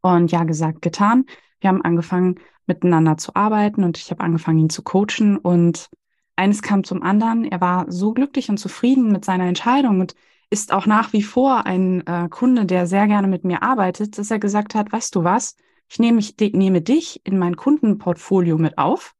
Und 0.00 0.32
ja, 0.32 0.42
gesagt, 0.44 0.82
getan. 0.82 1.26
Wir 1.60 1.68
haben 1.68 1.82
angefangen, 1.82 2.40
miteinander 2.66 3.16
zu 3.18 3.36
arbeiten 3.36 3.84
und 3.84 3.98
ich 3.98 4.10
habe 4.10 4.22
angefangen, 4.22 4.58
ihn 4.58 4.70
zu 4.70 4.82
coachen 4.82 5.36
und 5.36 5.88
eines 6.36 6.62
kam 6.62 6.84
zum 6.84 7.02
anderen. 7.02 7.44
Er 7.44 7.60
war 7.60 7.90
so 7.90 8.12
glücklich 8.12 8.48
und 8.48 8.58
zufrieden 8.58 9.12
mit 9.12 9.24
seiner 9.24 9.46
Entscheidung 9.46 10.00
und 10.00 10.14
ist 10.50 10.72
auch 10.72 10.86
nach 10.86 11.12
wie 11.12 11.22
vor 11.22 11.66
ein 11.66 12.06
äh, 12.06 12.28
Kunde, 12.28 12.66
der 12.66 12.86
sehr 12.86 13.06
gerne 13.06 13.26
mit 13.26 13.44
mir 13.44 13.62
arbeitet, 13.62 14.18
dass 14.18 14.30
er 14.30 14.38
gesagt 14.38 14.74
hat, 14.74 14.92
weißt 14.92 15.14
du 15.14 15.24
was, 15.24 15.56
ich 15.88 15.98
nehme, 15.98 16.20
ich 16.20 16.36
nehme 16.38 16.82
dich 16.82 17.20
in 17.24 17.38
mein 17.38 17.56
Kundenportfolio 17.56 18.58
mit 18.58 18.78
auf 18.78 19.14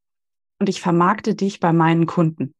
und 0.58 0.68
ich 0.68 0.80
vermarkte 0.80 1.34
dich 1.34 1.60
bei 1.60 1.72
meinen 1.72 2.06
Kunden. 2.06 2.54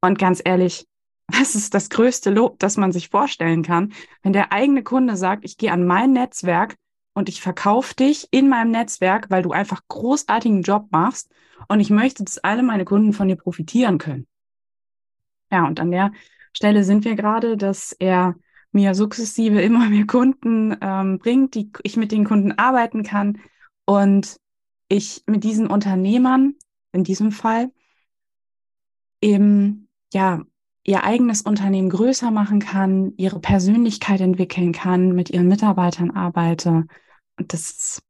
Und 0.00 0.18
ganz 0.18 0.40
ehrlich, 0.44 0.86
was 1.28 1.54
ist 1.54 1.74
das 1.74 1.90
größte 1.90 2.30
Lob, 2.30 2.58
das 2.58 2.76
man 2.76 2.92
sich 2.92 3.08
vorstellen 3.08 3.62
kann, 3.62 3.92
wenn 4.22 4.32
der 4.32 4.52
eigene 4.52 4.82
Kunde 4.82 5.16
sagt, 5.16 5.44
ich 5.44 5.56
gehe 5.56 5.72
an 5.72 5.86
mein 5.86 6.12
Netzwerk 6.12 6.76
und 7.16 7.30
ich 7.30 7.40
verkaufe 7.40 7.94
dich 7.94 8.28
in 8.30 8.50
meinem 8.50 8.70
Netzwerk, 8.70 9.30
weil 9.30 9.42
du 9.42 9.52
einfach 9.52 9.80
großartigen 9.88 10.60
Job 10.60 10.88
machst 10.90 11.32
und 11.66 11.80
ich 11.80 11.88
möchte, 11.88 12.22
dass 12.22 12.36
alle 12.36 12.62
meine 12.62 12.84
Kunden 12.84 13.14
von 13.14 13.26
dir 13.26 13.36
profitieren 13.36 13.96
können. 13.96 14.26
Ja, 15.50 15.66
und 15.66 15.80
an 15.80 15.90
der 15.90 16.12
Stelle 16.52 16.84
sind 16.84 17.06
wir 17.06 17.16
gerade, 17.16 17.56
dass 17.56 17.92
er 17.92 18.34
mir 18.70 18.94
sukzessive 18.94 19.62
immer 19.62 19.88
mehr 19.88 20.06
Kunden 20.06 20.76
ähm, 20.82 21.18
bringt, 21.18 21.54
die 21.54 21.72
ich 21.84 21.96
mit 21.96 22.12
den 22.12 22.26
Kunden 22.26 22.52
arbeiten 22.52 23.02
kann 23.02 23.38
und 23.86 24.36
ich 24.88 25.22
mit 25.26 25.42
diesen 25.42 25.68
Unternehmern 25.68 26.54
in 26.92 27.02
diesem 27.02 27.32
Fall 27.32 27.72
eben 29.22 29.88
ja, 30.12 30.42
ihr 30.84 31.02
eigenes 31.02 31.40
Unternehmen 31.40 31.88
größer 31.88 32.30
machen 32.30 32.60
kann, 32.60 33.14
ihre 33.16 33.40
Persönlichkeit 33.40 34.20
entwickeln 34.20 34.72
kann, 34.72 35.14
mit 35.14 35.30
ihren 35.30 35.48
Mitarbeitern 35.48 36.10
arbeite. 36.10 36.84
Und 37.38 37.52
das 37.52 37.70
ist 37.70 38.02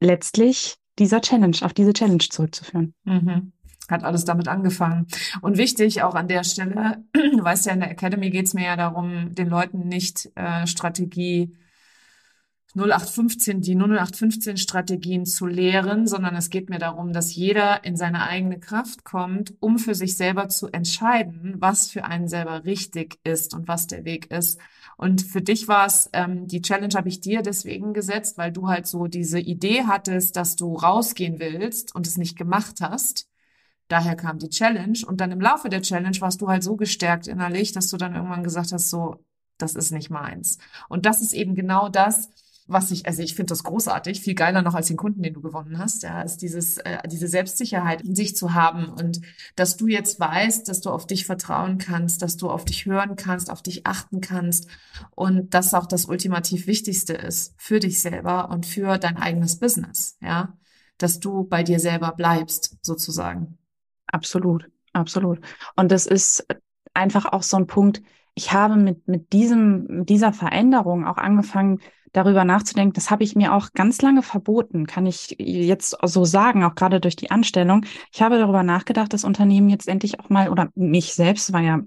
letztlich 0.00 0.76
dieser 0.98 1.20
Challenge, 1.20 1.56
auf 1.62 1.74
diese 1.74 1.92
Challenge 1.92 2.18
zurückzuführen. 2.18 2.94
Mhm. 3.04 3.52
Hat 3.88 4.02
alles 4.02 4.24
damit 4.24 4.48
angefangen. 4.48 5.06
Und 5.42 5.58
wichtig 5.58 6.02
auch 6.02 6.14
an 6.14 6.28
der 6.28 6.42
Stelle, 6.42 7.04
du 7.12 7.42
weißt 7.42 7.66
ja, 7.66 7.72
in 7.72 7.80
der 7.80 7.90
Academy 7.90 8.30
geht 8.30 8.46
es 8.46 8.54
mir 8.54 8.64
ja 8.64 8.76
darum, 8.76 9.34
den 9.34 9.48
Leuten 9.48 9.88
nicht 9.88 10.30
äh, 10.34 10.66
Strategie 10.66 11.56
0815, 12.76 13.62
die 13.62 13.74
0815 13.74 14.58
Strategien 14.58 15.24
zu 15.24 15.46
lehren, 15.46 16.06
sondern 16.06 16.36
es 16.36 16.50
geht 16.50 16.68
mir 16.68 16.78
darum, 16.78 17.12
dass 17.12 17.34
jeder 17.34 17.84
in 17.84 17.96
seine 17.96 18.28
eigene 18.28 18.60
Kraft 18.60 19.02
kommt, 19.02 19.54
um 19.60 19.78
für 19.78 19.94
sich 19.94 20.16
selber 20.16 20.48
zu 20.48 20.68
entscheiden, 20.68 21.54
was 21.58 21.90
für 21.90 22.04
einen 22.04 22.28
selber 22.28 22.64
richtig 22.64 23.18
ist 23.24 23.54
und 23.54 23.66
was 23.66 23.86
der 23.86 24.04
Weg 24.04 24.30
ist. 24.30 24.60
Und 24.98 25.22
für 25.22 25.40
dich 25.40 25.68
war 25.68 25.86
es, 25.86 26.10
ähm, 26.12 26.46
die 26.46 26.60
Challenge 26.60 26.94
habe 26.94 27.08
ich 27.08 27.20
dir 27.20 27.42
deswegen 27.42 27.94
gesetzt, 27.94 28.36
weil 28.36 28.52
du 28.52 28.68
halt 28.68 28.86
so 28.86 29.06
diese 29.06 29.40
Idee 29.40 29.84
hattest, 29.86 30.36
dass 30.36 30.56
du 30.56 30.74
rausgehen 30.74 31.38
willst 31.38 31.94
und 31.94 32.06
es 32.06 32.18
nicht 32.18 32.36
gemacht 32.36 32.80
hast. 32.80 33.26
Daher 33.88 34.16
kam 34.16 34.38
die 34.38 34.50
Challenge. 34.50 34.98
Und 35.06 35.20
dann 35.20 35.32
im 35.32 35.40
Laufe 35.40 35.68
der 35.68 35.82
Challenge 35.82 36.20
warst 36.20 36.40
du 36.40 36.48
halt 36.48 36.62
so 36.62 36.76
gestärkt 36.76 37.26
innerlich, 37.26 37.72
dass 37.72 37.88
du 37.88 37.96
dann 37.96 38.14
irgendwann 38.14 38.42
gesagt 38.42 38.72
hast, 38.72 38.90
so, 38.90 39.24
das 39.58 39.74
ist 39.74 39.92
nicht 39.92 40.10
meins. 40.10 40.58
Und 40.88 41.06
das 41.06 41.20
ist 41.22 41.32
eben 41.32 41.54
genau 41.54 41.88
das, 41.88 42.28
was 42.66 42.90
ich, 42.90 43.06
also 43.06 43.22
ich 43.22 43.34
finde 43.34 43.50
das 43.50 43.62
großartig, 43.62 44.20
viel 44.20 44.34
geiler 44.34 44.62
noch 44.62 44.74
als 44.74 44.88
den 44.88 44.96
Kunden, 44.96 45.22
den 45.22 45.34
du 45.34 45.40
gewonnen 45.40 45.78
hast, 45.78 46.02
ja, 46.02 46.22
ist 46.22 46.38
dieses, 46.38 46.78
äh, 46.78 46.98
diese 47.06 47.28
Selbstsicherheit 47.28 48.02
in 48.02 48.14
sich 48.14 48.36
zu 48.36 48.54
haben 48.54 48.88
und 48.88 49.20
dass 49.54 49.76
du 49.76 49.86
jetzt 49.86 50.18
weißt, 50.18 50.68
dass 50.68 50.80
du 50.80 50.90
auf 50.90 51.06
dich 51.06 51.26
vertrauen 51.26 51.78
kannst, 51.78 52.22
dass 52.22 52.36
du 52.36 52.50
auf 52.50 52.64
dich 52.64 52.86
hören 52.86 53.16
kannst, 53.16 53.50
auf 53.50 53.62
dich 53.62 53.86
achten 53.86 54.20
kannst 54.20 54.68
und 55.14 55.54
das 55.54 55.74
auch 55.74 55.86
das 55.86 56.06
ultimativ 56.06 56.66
Wichtigste 56.66 57.12
ist 57.12 57.54
für 57.56 57.78
dich 57.78 58.00
selber 58.00 58.50
und 58.50 58.66
für 58.66 58.98
dein 58.98 59.16
eigenes 59.16 59.58
Business, 59.58 60.16
ja, 60.20 60.52
dass 60.98 61.20
du 61.20 61.44
bei 61.44 61.62
dir 61.62 61.78
selber 61.78 62.12
bleibst, 62.12 62.78
sozusagen. 62.82 63.58
Absolut, 64.06 64.68
absolut. 64.92 65.40
Und 65.76 65.92
das 65.92 66.06
ist 66.06 66.46
einfach 66.94 67.26
auch 67.26 67.42
so 67.42 67.56
ein 67.56 67.66
Punkt, 67.66 68.02
ich 68.34 68.52
habe 68.52 68.76
mit, 68.76 69.08
mit 69.08 69.32
diesem, 69.32 69.86
mit 69.86 70.08
dieser 70.10 70.32
Veränderung 70.32 71.06
auch 71.06 71.16
angefangen, 71.16 71.80
darüber 72.16 72.44
nachzudenken. 72.44 72.94
Das 72.94 73.10
habe 73.10 73.24
ich 73.24 73.36
mir 73.36 73.52
auch 73.52 73.72
ganz 73.72 74.00
lange 74.00 74.22
verboten, 74.22 74.86
kann 74.86 75.06
ich 75.06 75.36
jetzt 75.38 75.96
so 76.02 76.24
sagen, 76.24 76.64
auch 76.64 76.74
gerade 76.74 77.00
durch 77.00 77.16
die 77.16 77.30
Anstellung. 77.30 77.84
Ich 78.12 78.22
habe 78.22 78.38
darüber 78.38 78.62
nachgedacht, 78.62 79.12
das 79.12 79.24
Unternehmen 79.24 79.68
jetzt 79.68 79.86
endlich 79.86 80.18
auch 80.18 80.30
mal, 80.30 80.48
oder 80.48 80.70
mich 80.74 81.14
selbst 81.14 81.52
war 81.52 81.60
ja 81.60 81.80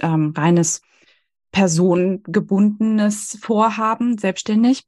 ähm, 0.00 0.34
reines 0.36 0.82
personengebundenes 1.52 3.38
Vorhaben, 3.40 4.18
selbstständig, 4.18 4.84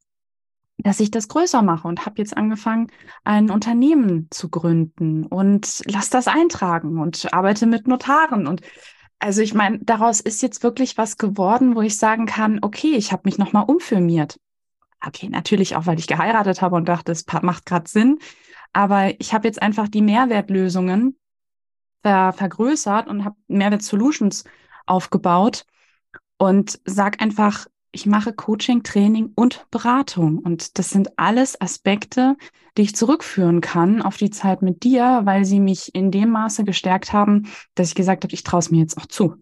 dass 0.79 0.99
ich 0.99 1.11
das 1.11 1.29
größer 1.29 1.63
mache 1.63 1.87
und 1.87 2.05
habe 2.05 2.17
jetzt 2.19 2.37
angefangen, 2.37 2.89
ein 3.23 3.51
Unternehmen 3.51 4.27
zu 4.31 4.49
gründen 4.49 5.25
und 5.25 5.83
lass 5.87 6.11
das 6.11 6.27
eintragen 6.27 6.99
und 6.99 7.33
arbeite 7.33 7.67
mit 7.67 7.87
Notaren 7.87 8.49
und 8.49 8.63
also 9.21 9.41
ich 9.41 9.55
meine, 9.55 9.79
daraus 9.79 10.21
ist 10.21 10.43
jetzt 10.43 10.63
wirklich 10.63 10.99
was 10.99 11.17
geworden, 11.17 11.77
wo 11.77 11.81
ich 11.81 11.97
sagen 11.97 12.27
kann, 12.27 12.59
okay, 12.61 12.95
ich 12.97 13.11
habe 13.13 13.23
mich 13.25 13.39
nochmal 13.39 13.65
umfirmiert. 13.67 14.37
Okay, 15.07 15.29
natürlich 15.29 15.77
auch, 15.77 15.87
weil 15.87 15.99
ich 15.99 16.07
geheiratet 16.07 16.63
habe 16.63 16.77
und 16.77 16.89
dachte, 16.89 17.13
es 17.13 17.27
macht 17.43 17.67
gerade 17.67 17.89
Sinn. 17.89 18.19
Aber 18.73 19.19
ich 19.21 19.35
habe 19.35 19.47
jetzt 19.47 19.61
einfach 19.61 19.89
die 19.89 20.03
Mehrwertlösungen 20.03 21.19
ver 22.03 22.33
vergrößert 22.33 23.09
und 23.09 23.25
habe 23.25 23.37
Mehrwert 23.47 23.83
Solutions 23.83 24.45
aufgebaut 24.87 25.67
und 26.39 26.81
sag 26.85 27.23
einfach, 27.23 27.67
ich 27.93 28.07
mache 28.07 28.33
Coaching, 28.33 28.83
Training 28.83 29.33
und 29.37 29.67
Beratung. 29.71 30.39
Und 30.39 30.79
das 30.79 30.91
sind 30.91 31.19
alles 31.19 31.61
Aspekte, 31.61 32.37
die 32.77 32.83
ich 32.83 32.97
zurückführen 32.97 33.61
kann 33.61 34.03
auf 34.03 34.17
die 34.17 34.31
Zeit 34.31 34.63
mit 34.63 34.83
dir, 34.83 35.21
weil 35.25 35.45
sie 35.45 35.61
mich 35.61 35.95
in 35.95 36.11
dem 36.11 36.31
Maße 36.31 36.65
gestärkt 36.65 37.13
haben, 37.13 37.49
dass 37.75 37.89
ich 37.89 37.95
gesagt 37.95 38.25
habe, 38.25 38.35
ich 38.35 38.43
traue 38.43 38.59
es 38.59 38.71
mir 38.71 38.81
jetzt 38.81 38.99
auch 38.99 39.07
zu. 39.07 39.37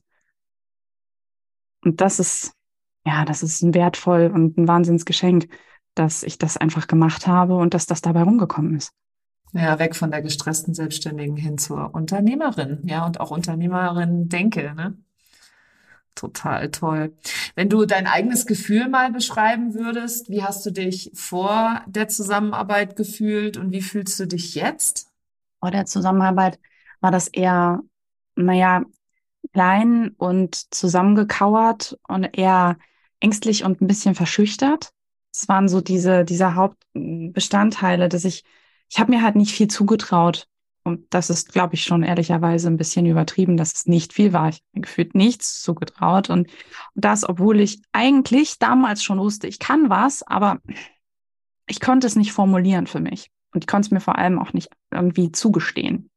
Und 1.82 2.00
das 2.00 2.20
ist, 2.20 2.52
ja, 3.04 3.24
das 3.24 3.42
ist 3.42 3.62
ein 3.62 3.74
wertvoll 3.74 4.30
und 4.32 4.58
ein 4.58 4.68
Wahnsinnsgeschenk, 4.68 5.48
dass 5.94 6.22
ich 6.22 6.38
das 6.38 6.56
einfach 6.56 6.86
gemacht 6.86 7.26
habe 7.26 7.56
und 7.56 7.74
dass 7.74 7.86
das 7.86 8.00
dabei 8.00 8.22
rumgekommen 8.22 8.76
ist. 8.76 8.92
Ja, 9.52 9.78
weg 9.78 9.94
von 9.94 10.10
der 10.10 10.22
gestressten 10.22 10.72
Selbstständigen 10.72 11.36
hin 11.36 11.58
zur 11.58 11.94
Unternehmerin, 11.94 12.80
ja, 12.84 13.04
und 13.04 13.20
auch 13.20 13.30
Unternehmerin 13.30 14.28
denke, 14.28 14.74
ne? 14.74 14.96
Total 16.14 16.70
toll. 16.70 17.14
Wenn 17.54 17.68
du 17.70 17.86
dein 17.86 18.06
eigenes 18.06 18.46
Gefühl 18.46 18.88
mal 18.88 19.10
beschreiben 19.12 19.74
würdest, 19.74 20.28
wie 20.28 20.42
hast 20.42 20.64
du 20.64 20.70
dich 20.70 21.10
vor 21.14 21.80
der 21.86 22.08
Zusammenarbeit 22.08 22.96
gefühlt 22.96 23.56
und 23.56 23.72
wie 23.72 23.80
fühlst 23.80 24.20
du 24.20 24.26
dich 24.26 24.54
jetzt? 24.54 25.08
Vor 25.60 25.70
der 25.70 25.86
Zusammenarbeit 25.86 26.58
war 27.00 27.10
das 27.10 27.28
eher, 27.28 27.80
naja, 28.36 28.84
klein 29.52 30.14
und 30.18 30.74
zusammengekauert 30.74 31.98
und 32.08 32.24
eher 32.36 32.76
ängstlich 33.22 33.64
und 33.64 33.80
ein 33.80 33.86
bisschen 33.86 34.14
verschüchtert. 34.14 34.92
Es 35.32 35.48
waren 35.48 35.68
so 35.68 35.80
diese, 35.80 36.24
diese 36.24 36.54
Hauptbestandteile, 36.54 38.08
dass 38.08 38.24
ich, 38.24 38.44
ich 38.90 38.98
habe 38.98 39.12
mir 39.12 39.22
halt 39.22 39.36
nicht 39.36 39.52
viel 39.52 39.68
zugetraut. 39.68 40.46
Und 40.84 41.06
das 41.14 41.30
ist, 41.30 41.52
glaube 41.52 41.74
ich, 41.74 41.84
schon 41.84 42.02
ehrlicherweise 42.02 42.68
ein 42.68 42.76
bisschen 42.76 43.06
übertrieben, 43.06 43.56
dass 43.56 43.72
es 43.72 43.86
nicht 43.86 44.12
viel 44.12 44.32
war. 44.32 44.48
Ich 44.48 44.56
habe 44.56 44.66
mir 44.74 44.82
gefühlt 44.82 45.14
nichts 45.14 45.62
zugetraut. 45.62 46.28
Und 46.28 46.50
das, 46.94 47.26
obwohl 47.26 47.60
ich 47.60 47.80
eigentlich 47.92 48.58
damals 48.58 49.02
schon 49.02 49.20
wusste, 49.20 49.46
ich 49.46 49.60
kann 49.60 49.90
was, 49.90 50.22
aber 50.24 50.58
ich 51.68 51.80
konnte 51.80 52.08
es 52.08 52.16
nicht 52.16 52.32
formulieren 52.32 52.88
für 52.88 53.00
mich. 53.00 53.30
Und 53.54 53.62
ich 53.62 53.68
konnte 53.68 53.86
es 53.86 53.90
mir 53.92 54.00
vor 54.00 54.18
allem 54.18 54.40
auch 54.40 54.52
nicht 54.52 54.70
irgendwie 54.90 55.30
zugestehen. 55.30 56.10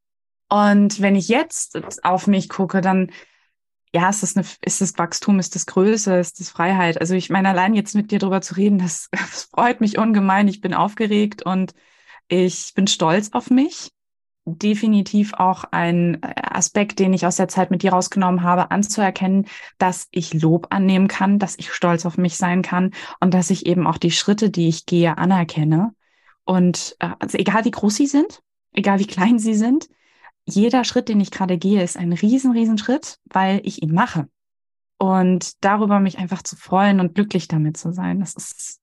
Und 0.50 1.00
wenn 1.02 1.16
ich 1.16 1.28
jetzt 1.28 2.04
auf 2.04 2.28
mich 2.28 2.50
gucke, 2.50 2.82
dann 2.82 3.12
ja, 3.96 4.10
ist 4.10 4.24
das, 4.24 4.36
eine, 4.36 4.46
ist 4.62 4.82
das 4.82 4.98
Wachstum, 4.98 5.40
ist 5.40 5.56
das 5.56 5.66
Größe, 5.66 6.18
ist 6.18 6.42
das 6.42 6.50
Freiheit? 6.50 7.00
Also 7.00 7.16
ich 7.16 7.30
meine, 7.30 7.48
allein 7.48 7.74
jetzt 7.74 7.96
mit 7.96 8.12
dir 8.12 8.20
drüber 8.20 8.42
zu 8.42 8.56
reden, 8.56 8.78
das, 8.78 9.08
das 9.12 9.44
freut 9.44 9.80
mich 9.80 9.98
ungemein. 9.98 10.50
Ich 10.50 10.60
bin 10.60 10.74
aufgeregt 10.74 11.44
und 11.44 11.74
ich 12.28 12.74
bin 12.76 12.88
stolz 12.88 13.30
auf 13.32 13.50
mich 13.50 13.92
definitiv 14.48 15.34
auch 15.34 15.64
ein 15.72 16.22
äh, 16.22 16.34
Aspekt, 16.44 17.00
den 17.00 17.14
ich 17.14 17.26
aus 17.26 17.38
der 17.38 17.48
Zeit 17.48 17.72
mit 17.72 17.82
dir 17.82 17.94
rausgenommen 17.94 18.44
habe, 18.44 18.70
anzuerkennen, 18.70 19.48
dass 19.80 20.08
ich 20.12 20.36
Lob 20.36 20.68
annehmen 20.70 21.08
kann, 21.08 21.40
dass 21.40 21.58
ich 21.58 21.74
stolz 21.74 22.06
auf 22.06 22.18
mich 22.18 22.38
sein 22.38 22.62
kann 22.62 22.92
und 23.20 23.34
dass 23.34 23.50
ich 23.50 23.66
eben 23.66 23.88
auch 23.88 23.98
die 23.98 24.12
Schritte, 24.12 24.52
die 24.52 24.68
ich 24.68 24.86
gehe, 24.86 25.18
anerkenne. 25.18 25.96
Und 26.44 26.96
äh, 27.00 27.10
also 27.18 27.38
egal 27.38 27.66
wie 27.66 27.72
groß 27.72 27.96
sie 27.96 28.08
sind, 28.08 28.42
egal 28.72 29.00
wie 29.00 29.08
klein 29.08 29.40
sie 29.40 29.56
sind, 29.56 29.88
jeder 30.46 30.84
Schritt, 30.84 31.10
den 31.10 31.20
ich 31.20 31.32
gerade 31.32 31.58
gehe, 31.58 31.84
ist 31.84 31.98
ein 31.98 32.14
riesen, 32.14 32.52
riesen 32.52 32.78
Schritt, 32.78 33.20
weil 33.26 33.62
ich 33.64 33.82
ihn 33.82 33.94
mache. 33.94 34.28
Und 34.98 35.64
darüber 35.64 36.00
mich 36.00 36.18
einfach 36.18 36.42
zu 36.42 36.56
freuen 36.56 37.00
und 37.00 37.16
glücklich 37.16 37.48
damit 37.48 37.78
zu 37.78 37.92
sein, 37.92 38.20
das 38.20 38.36
ist 38.36 38.80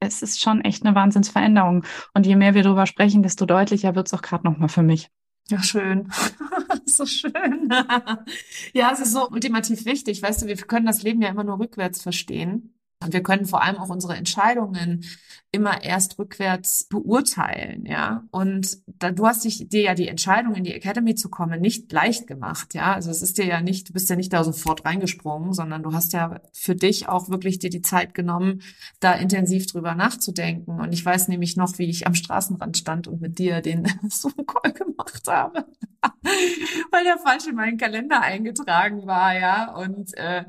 es 0.00 0.22
ist 0.22 0.40
schon 0.40 0.62
echt 0.62 0.84
eine 0.84 0.94
Wahnsinnsveränderung. 0.94 1.84
Und 2.14 2.26
je 2.26 2.34
mehr 2.34 2.54
wir 2.54 2.62
darüber 2.62 2.86
sprechen, 2.86 3.22
desto 3.22 3.44
deutlicher 3.44 3.94
wird 3.94 4.06
es 4.06 4.14
auch 4.14 4.22
gerade 4.22 4.44
nochmal 4.44 4.70
für 4.70 4.82
mich. 4.82 5.10
Ja, 5.48 5.62
schön. 5.62 6.10
so 6.86 7.04
schön. 7.06 7.68
ja, 8.72 8.92
es 8.92 9.00
ist 9.00 9.12
so 9.12 9.28
ultimativ 9.28 9.84
wichtig. 9.84 10.22
Weißt 10.22 10.42
du, 10.42 10.46
wir 10.46 10.56
können 10.56 10.86
das 10.86 11.02
Leben 11.02 11.20
ja 11.20 11.28
immer 11.28 11.44
nur 11.44 11.58
rückwärts 11.58 12.02
verstehen. 12.02 12.74
Und 13.02 13.14
wir 13.14 13.22
können 13.22 13.46
vor 13.46 13.62
allem 13.62 13.76
auch 13.76 13.88
unsere 13.88 14.14
Entscheidungen 14.14 15.04
immer 15.52 15.82
erst 15.82 16.18
rückwärts 16.18 16.84
beurteilen, 16.84 17.84
ja. 17.84 18.22
Und 18.30 18.78
da, 18.86 19.10
du 19.10 19.26
hast 19.26 19.44
dich, 19.44 19.68
dir 19.68 19.82
ja 19.82 19.94
die 19.94 20.06
Entscheidung, 20.06 20.54
in 20.54 20.62
die 20.62 20.74
Academy 20.74 21.16
zu 21.16 21.28
kommen, 21.28 21.60
nicht 21.60 21.90
leicht 21.90 22.28
gemacht, 22.28 22.74
ja. 22.74 22.94
Also 22.94 23.10
es 23.10 23.20
ist 23.20 23.38
dir 23.38 23.46
ja 23.46 23.60
nicht, 23.60 23.88
du 23.88 23.92
bist 23.92 24.08
ja 24.10 24.16
nicht 24.16 24.32
da 24.32 24.44
sofort 24.44 24.84
reingesprungen, 24.84 25.52
sondern 25.52 25.82
du 25.82 25.92
hast 25.92 26.12
ja 26.12 26.40
für 26.52 26.76
dich 26.76 27.08
auch 27.08 27.30
wirklich 27.30 27.58
dir 27.58 27.70
die 27.70 27.82
Zeit 27.82 28.14
genommen, 28.14 28.62
da 29.00 29.14
intensiv 29.14 29.66
drüber 29.66 29.94
nachzudenken. 29.94 30.78
Und 30.78 30.92
ich 30.92 31.04
weiß 31.04 31.26
nämlich 31.28 31.56
noch, 31.56 31.78
wie 31.78 31.90
ich 31.90 32.06
am 32.06 32.14
Straßenrand 32.14 32.76
stand 32.76 33.08
und 33.08 33.20
mit 33.20 33.38
dir 33.38 33.60
den 33.60 33.86
Zoom-Call 34.08 34.72
gemacht 34.72 35.22
habe, 35.26 35.64
weil 36.92 37.04
der 37.04 37.18
falsch 37.18 37.48
in 37.48 37.56
meinen 37.56 37.78
Kalender 37.78 38.20
eingetragen 38.20 39.04
war, 39.06 39.36
ja. 39.36 39.74
Und 39.74 40.16
äh, 40.16 40.44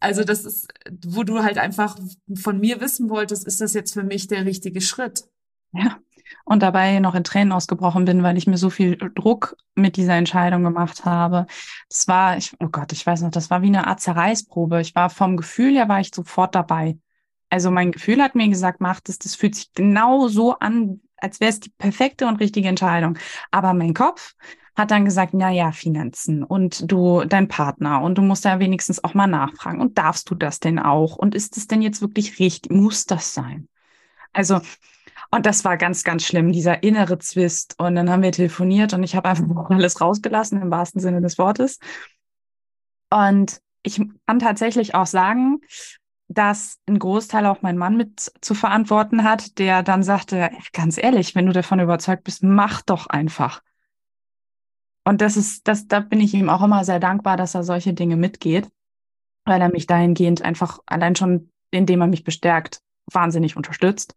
also 0.00 0.24
das 0.24 0.44
ist, 0.44 0.68
wo 1.04 1.22
du 1.22 1.42
halt 1.42 1.58
einfach 1.58 1.96
von 2.34 2.58
mir 2.58 2.80
wissen 2.80 3.10
wolltest, 3.10 3.46
ist 3.46 3.60
das 3.60 3.74
jetzt 3.74 3.92
für 3.92 4.02
mich 4.02 4.26
der 4.26 4.46
richtige 4.46 4.80
Schritt? 4.80 5.24
Ja. 5.72 5.98
Und 6.44 6.62
dabei 6.62 7.00
noch 7.00 7.14
in 7.14 7.24
Tränen 7.24 7.52
ausgebrochen 7.52 8.04
bin, 8.04 8.22
weil 8.22 8.38
ich 8.38 8.46
mir 8.46 8.56
so 8.56 8.70
viel 8.70 8.96
Druck 8.96 9.56
mit 9.74 9.96
dieser 9.96 10.14
Entscheidung 10.14 10.62
gemacht 10.62 11.04
habe. 11.04 11.46
Das 11.88 12.08
war, 12.08 12.36
ich, 12.36 12.56
oh 12.60 12.68
Gott, 12.68 12.92
ich 12.92 13.04
weiß 13.04 13.22
noch, 13.22 13.30
das 13.30 13.50
war 13.50 13.62
wie 13.62 13.66
eine 13.66 13.86
Art 13.86 14.00
Zerreißprobe. 14.00 14.80
Ich 14.80 14.94
war 14.94 15.10
vom 15.10 15.36
Gefühl 15.36 15.74
her, 15.74 15.88
war 15.88 16.00
ich 16.00 16.12
sofort 16.14 16.54
dabei. 16.54 16.98
Also 17.50 17.70
mein 17.70 17.92
Gefühl 17.92 18.22
hat 18.22 18.36
mir 18.36 18.48
gesagt, 18.48 18.80
mach 18.80 19.00
das, 19.00 19.18
das 19.18 19.34
fühlt 19.34 19.56
sich 19.56 19.72
genau 19.74 20.28
so 20.28 20.56
an, 20.58 21.00
als 21.16 21.40
wäre 21.40 21.50
es 21.50 21.60
die 21.60 21.70
perfekte 21.70 22.26
und 22.26 22.36
richtige 22.36 22.68
Entscheidung. 22.68 23.18
Aber 23.50 23.74
mein 23.74 23.92
Kopf 23.92 24.34
hat 24.76 24.90
dann 24.90 25.04
gesagt, 25.04 25.34
na 25.34 25.50
ja, 25.50 25.72
Finanzen 25.72 26.44
und 26.44 26.90
du, 26.90 27.24
dein 27.24 27.48
Partner 27.48 28.02
und 28.02 28.16
du 28.18 28.22
musst 28.22 28.44
ja 28.44 28.58
wenigstens 28.60 29.02
auch 29.02 29.14
mal 29.14 29.26
nachfragen. 29.26 29.80
Und 29.80 29.98
darfst 29.98 30.30
du 30.30 30.34
das 30.34 30.60
denn 30.60 30.78
auch? 30.78 31.16
Und 31.16 31.34
ist 31.34 31.56
es 31.56 31.66
denn 31.66 31.82
jetzt 31.82 32.00
wirklich 32.00 32.38
richtig? 32.38 32.72
Muss 32.72 33.06
das 33.06 33.34
sein? 33.34 33.68
Also, 34.32 34.60
und 35.30 35.46
das 35.46 35.64
war 35.64 35.76
ganz, 35.76 36.04
ganz 36.04 36.24
schlimm, 36.24 36.52
dieser 36.52 36.82
innere 36.82 37.18
Zwist. 37.18 37.74
Und 37.78 37.94
dann 37.94 38.10
haben 38.10 38.22
wir 38.22 38.32
telefoniert 38.32 38.92
und 38.94 39.02
ich 39.02 39.14
habe 39.14 39.28
einfach 39.28 39.46
alles 39.70 40.00
rausgelassen, 40.00 40.60
im 40.62 40.70
wahrsten 40.70 41.00
Sinne 41.00 41.20
des 41.20 41.38
Wortes. 41.38 41.78
Und 43.10 43.60
ich 43.82 44.00
kann 44.26 44.38
tatsächlich 44.38 44.94
auch 44.94 45.06
sagen, 45.06 45.60
dass 46.28 46.78
ein 46.86 46.98
Großteil 46.98 47.44
auch 47.46 47.62
mein 47.62 47.76
Mann 47.76 47.96
mit 47.96 48.30
zu 48.40 48.54
verantworten 48.54 49.24
hat, 49.24 49.58
der 49.58 49.82
dann 49.82 50.04
sagte, 50.04 50.50
ganz 50.72 50.96
ehrlich, 50.96 51.34
wenn 51.34 51.46
du 51.46 51.52
davon 51.52 51.80
überzeugt 51.80 52.22
bist, 52.22 52.44
mach 52.44 52.82
doch 52.82 53.08
einfach. 53.08 53.62
Und 55.10 55.20
das 55.22 55.36
ist, 55.36 55.66
das, 55.66 55.88
da 55.88 55.98
bin 55.98 56.20
ich 56.20 56.34
ihm 56.34 56.48
auch 56.48 56.62
immer 56.62 56.84
sehr 56.84 57.00
dankbar, 57.00 57.36
dass 57.36 57.56
er 57.56 57.64
solche 57.64 57.92
Dinge 57.92 58.14
mitgeht, 58.14 58.68
weil 59.44 59.60
er 59.60 59.68
mich 59.68 59.88
dahingehend 59.88 60.42
einfach 60.42 60.78
allein 60.86 61.16
schon, 61.16 61.50
indem 61.72 62.00
er 62.02 62.06
mich 62.06 62.22
bestärkt, 62.22 62.80
wahnsinnig 63.12 63.56
unterstützt. 63.56 64.14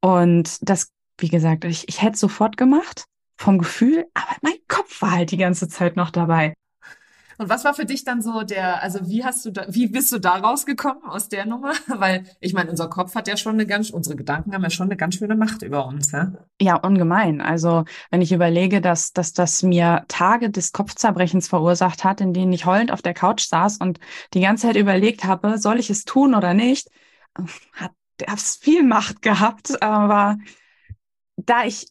Und 0.00 0.68
das, 0.68 0.90
wie 1.18 1.28
gesagt, 1.28 1.64
ich, 1.64 1.88
ich 1.88 2.02
hätte 2.02 2.18
sofort 2.18 2.56
gemacht 2.56 3.04
vom 3.36 3.58
Gefühl, 3.58 4.04
aber 4.14 4.34
mein 4.42 4.56
Kopf 4.66 5.00
war 5.00 5.12
halt 5.12 5.30
die 5.30 5.36
ganze 5.36 5.68
Zeit 5.68 5.94
noch 5.94 6.10
dabei. 6.10 6.54
Und 7.38 7.48
was 7.48 7.64
war 7.64 7.74
für 7.74 7.84
dich 7.84 8.04
dann 8.04 8.22
so 8.22 8.42
der, 8.42 8.82
also 8.82 9.00
wie 9.08 9.24
hast 9.24 9.44
du 9.44 9.50
da, 9.50 9.66
wie 9.68 9.88
bist 9.88 10.12
du 10.12 10.18
da 10.18 10.36
rausgekommen 10.36 11.04
aus 11.04 11.28
der 11.28 11.46
Nummer? 11.46 11.72
Weil 11.88 12.24
ich 12.40 12.54
meine, 12.54 12.70
unser 12.70 12.88
Kopf 12.88 13.14
hat 13.14 13.28
ja 13.28 13.36
schon 13.36 13.54
eine 13.54 13.66
ganz, 13.66 13.90
unsere 13.90 14.16
Gedanken 14.16 14.54
haben 14.54 14.62
ja 14.62 14.70
schon 14.70 14.86
eine 14.86 14.96
ganz 14.96 15.16
schöne 15.16 15.36
Macht 15.36 15.62
über 15.62 15.86
uns, 15.86 16.12
ja? 16.12 16.32
Ja, 16.60 16.76
ungemein. 16.76 17.40
Also 17.40 17.84
wenn 18.10 18.22
ich 18.22 18.32
überlege, 18.32 18.80
dass, 18.80 19.12
dass 19.12 19.32
das 19.32 19.62
mir 19.62 20.04
Tage 20.08 20.50
des 20.50 20.72
Kopfzerbrechens 20.72 21.48
verursacht 21.48 22.04
hat, 22.04 22.20
in 22.20 22.32
denen 22.32 22.52
ich 22.52 22.66
heulend 22.66 22.92
auf 22.92 23.02
der 23.02 23.14
Couch 23.14 23.46
saß 23.46 23.78
und 23.78 24.00
die 24.34 24.40
ganze 24.40 24.66
Zeit 24.66 24.76
überlegt 24.76 25.24
habe, 25.24 25.58
soll 25.58 25.78
ich 25.78 25.90
es 25.90 26.04
tun 26.04 26.34
oder 26.34 26.54
nicht, 26.54 26.90
hat 27.74 27.92
es 28.38 28.56
viel 28.56 28.82
Macht 28.82 29.22
gehabt. 29.22 29.82
Aber 29.82 30.38
da 31.36 31.64
ich 31.64 31.88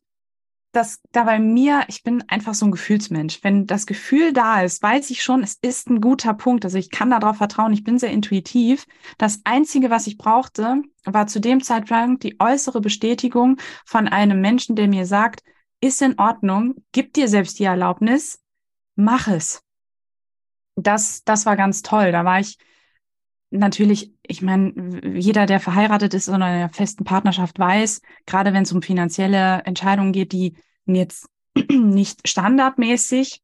dass 0.76 1.02
da 1.12 1.24
bei 1.24 1.40
mir, 1.40 1.86
ich 1.88 2.04
bin 2.04 2.24
einfach 2.28 2.54
so 2.54 2.66
ein 2.66 2.72
Gefühlsmensch. 2.72 3.44
Wenn 3.44 3.66
das 3.66 3.86
Gefühl 3.86 4.34
da 4.34 4.62
ist, 4.62 4.84
weiß 4.84 5.10
ich 5.10 5.24
schon, 5.24 5.42
es 5.42 5.58
ist 5.62 5.90
ein 5.90 6.02
guter 6.02 6.34
Punkt. 6.34 6.66
Also 6.66 6.78
ich 6.78 6.92
kann 6.92 7.12
darauf 7.12 7.38
vertrauen, 7.38 7.72
ich 7.72 7.84
bin 7.84 7.98
sehr 7.98 8.12
intuitiv. 8.12 8.86
Das 9.18 9.40
Einzige, 9.46 9.90
was 9.90 10.08
ich 10.08 10.18
brauchte, 10.18 10.82
war 11.06 11.28
zu 11.28 11.40
dem 11.40 11.64
Zeitpunkt 11.64 12.24
die 12.24 12.36
äußere 12.40 12.82
Bestätigung 12.82 13.58
von 13.86 14.08
einem 14.08 14.42
Menschen, 14.42 14.76
der 14.76 14.88
mir 14.88 15.06
sagt, 15.06 15.44
ist 15.80 16.02
in 16.02 16.20
Ordnung, 16.20 16.76
gib 16.92 17.14
dir 17.14 17.30
selbst 17.30 17.60
die 17.60 17.66
Erlaubnis, 17.66 18.40
mach 18.96 19.28
es. 19.28 19.62
Das, 20.76 21.24
das 21.24 21.46
war 21.46 21.56
ganz 21.56 21.84
toll. 21.84 22.12
Da 22.12 22.26
war 22.26 22.40
ich 22.42 22.58
natürlich, 23.58 24.12
ich 24.24 24.42
meine, 24.42 24.74
jeder, 25.16 25.46
der 25.46 25.60
verheiratet 25.60 26.14
ist 26.14 26.28
oder 26.28 26.38
in 26.38 26.44
einer 26.44 26.70
festen 26.70 27.04
Partnerschaft 27.04 27.60
weiß, 27.60 28.02
gerade 28.26 28.54
wenn 28.54 28.64
es 28.64 28.72
um 28.72 28.82
finanzielle 28.82 29.62
Entscheidungen 29.66 30.12
geht, 30.12 30.32
die 30.32 30.56
jetzt 30.86 31.28
nicht 31.70 32.28
standardmäßig 32.28 33.42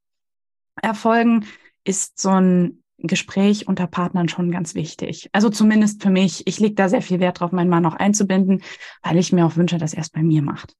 erfolgen, 0.80 1.46
ist 1.84 2.20
so 2.20 2.30
ein 2.30 2.82
Gespräch 2.98 3.66
unter 3.66 3.86
Partnern 3.86 4.28
schon 4.28 4.50
ganz 4.50 4.74
wichtig. 4.74 5.28
Also 5.32 5.50
zumindest 5.50 6.02
für 6.02 6.10
mich. 6.10 6.46
Ich 6.46 6.60
lege 6.60 6.74
da 6.74 6.88
sehr 6.88 7.02
viel 7.02 7.20
Wert 7.20 7.40
drauf, 7.40 7.52
meinen 7.52 7.70
Mann 7.70 7.86
auch 7.86 7.94
einzubinden, 7.94 8.62
weil 9.02 9.18
ich 9.18 9.32
mir 9.32 9.44
auch 9.44 9.56
wünsche, 9.56 9.78
dass 9.78 9.94
er 9.94 10.02
es 10.02 10.10
bei 10.10 10.22
mir 10.22 10.42
macht. 10.42 10.76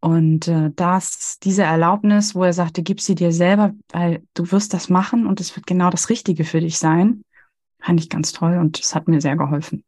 Und 0.00 0.48
äh, 0.48 0.70
das, 0.74 1.38
diese 1.42 1.62
Erlaubnis, 1.62 2.34
wo 2.34 2.44
er 2.44 2.52
sagte, 2.52 2.82
gib 2.82 3.00
sie 3.00 3.14
dir 3.14 3.32
selber, 3.32 3.72
weil 3.88 4.22
du 4.34 4.50
wirst 4.52 4.74
das 4.74 4.90
machen 4.90 5.26
und 5.26 5.40
es 5.40 5.56
wird 5.56 5.66
genau 5.66 5.88
das 5.88 6.10
Richtige 6.10 6.44
für 6.44 6.60
dich 6.60 6.78
sein, 6.78 7.22
fand 7.84 8.00
ich 8.00 8.08
ganz 8.08 8.32
toll 8.32 8.58
und 8.58 8.80
es 8.80 8.94
hat 8.94 9.08
mir 9.08 9.20
sehr 9.20 9.36
geholfen. 9.36 9.84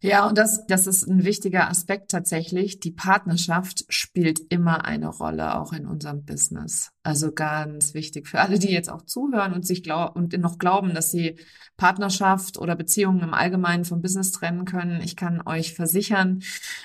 Ja, 0.00 0.26
und 0.28 0.36
das, 0.36 0.66
das 0.66 0.86
ist 0.86 1.06
ein 1.06 1.24
wichtiger 1.24 1.68
Aspekt 1.68 2.10
tatsächlich. 2.10 2.80
Die 2.80 2.90
Partnerschaft 2.90 3.84
spielt 3.88 4.40
immer 4.50 4.84
eine 4.84 5.08
Rolle, 5.08 5.58
auch 5.58 5.72
in 5.72 5.86
unserem 5.86 6.24
Business. 6.24 6.90
Also 7.02 7.32
ganz 7.32 7.94
wichtig 7.94 8.28
für 8.28 8.40
alle, 8.40 8.58
die 8.58 8.70
jetzt 8.70 8.90
auch 8.90 9.02
zuhören 9.02 9.52
und 9.52 9.66
sich 9.66 9.82
glaub 9.82 10.16
und 10.16 10.36
noch 10.38 10.58
glauben, 10.58 10.94
dass 10.94 11.10
sie 11.10 11.36
Partnerschaft 11.76 12.56
oder 12.56 12.76
Beziehungen 12.76 13.20
im 13.20 13.34
Allgemeinen 13.34 13.84
vom 13.84 14.00
Business 14.00 14.32
trennen 14.32 14.64
können. 14.64 15.02
Ich 15.02 15.16
kann 15.16 15.42
euch 15.44 15.74
versichern, 15.74 16.42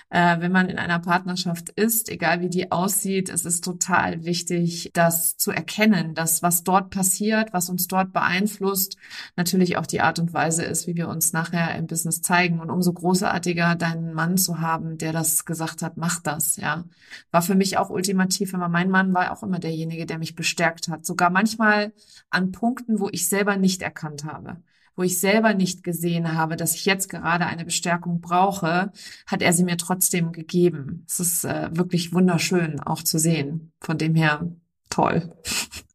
äh, 0.10 0.40
wenn 0.40 0.52
man 0.52 0.68
in 0.68 0.80
einer 0.80 1.00
Partnerschaft 1.00 1.70
ist, 1.70 2.10
egal 2.10 2.42
wie 2.42 2.50
die 2.50 2.72
aussieht, 2.72 3.30
es 3.30 3.46
ist 3.46 3.64
total 3.64 4.26
wichtig, 4.26 4.90
das 4.94 5.38
zu 5.38 5.52
erkennen, 5.52 6.16
dass 6.16 6.42
was 6.42 6.64
dort 6.64 6.90
passiert, 6.90 7.54
was 7.54 7.70
uns 7.70 7.88
dort 7.88 8.12
beeinflusst, 8.12 8.98
natürlich 9.38 9.78
auch 9.78 9.86
die 9.86 10.02
Art 10.02 10.20
und 10.20 10.34
Weise 10.34 10.64
ist, 10.64 10.88
wie 10.88 10.96
wir 10.96 11.08
uns 11.08 11.34
nachher 11.34 11.76
im 11.78 11.88
Business 11.88 12.22
zeigen. 12.22 12.60
Und 12.60 12.72
umso 12.72 12.94
großartiger, 13.00 13.76
deinen 13.76 14.14
Mann 14.14 14.38
zu 14.38 14.62
haben, 14.62 14.98
der 14.98 15.14
das 15.14 15.46
gesagt 15.46 15.82
hat, 15.82 15.98
mach 15.98 16.20
das, 16.22 16.58
ja. 16.58 16.86
War 17.32 17.42
für 17.42 17.56
mich 17.56 17.78
auch 17.78 17.90
ultimativ, 17.90 18.54
aber 18.54 18.70
mein 18.70 18.90
Mann 18.90 19.14
war 19.14 19.32
auch 19.32 19.44
immer 19.44 19.60
derjenige, 19.60 20.06
der 20.06 20.20
mich 20.20 20.36
bestärkt 20.36 20.88
hat. 20.90 21.06
Sogar 21.06 21.30
manchmal 21.30 21.94
an 22.30 22.52
Punkten, 22.52 23.00
wo 23.00 23.10
ich 23.12 23.28
selber 23.28 23.58
nicht 23.58 23.82
erkannt 23.82 24.24
habe 24.26 24.58
wo 25.00 25.04
ich 25.04 25.18
selber 25.18 25.54
nicht 25.54 25.82
gesehen 25.86 26.34
habe, 26.34 26.58
dass 26.58 26.76
ich 26.76 26.84
jetzt 26.84 27.08
gerade 27.08 27.46
eine 27.46 27.64
Bestärkung 27.64 28.20
brauche, 28.20 28.92
hat 29.28 29.42
er 29.42 29.54
sie 29.54 29.64
mir 29.64 29.78
trotzdem 29.78 30.34
gegeben. 30.34 31.06
Es 31.08 31.22
ist 31.22 31.46
äh, 31.46 31.70
wirklich 31.72 32.12
wunderschön 32.12 32.82
auch 32.82 33.02
zu 33.02 33.18
sehen. 33.18 33.72
Von 33.80 33.98
dem 33.98 34.14
her 34.14 34.52
toll. 34.90 35.34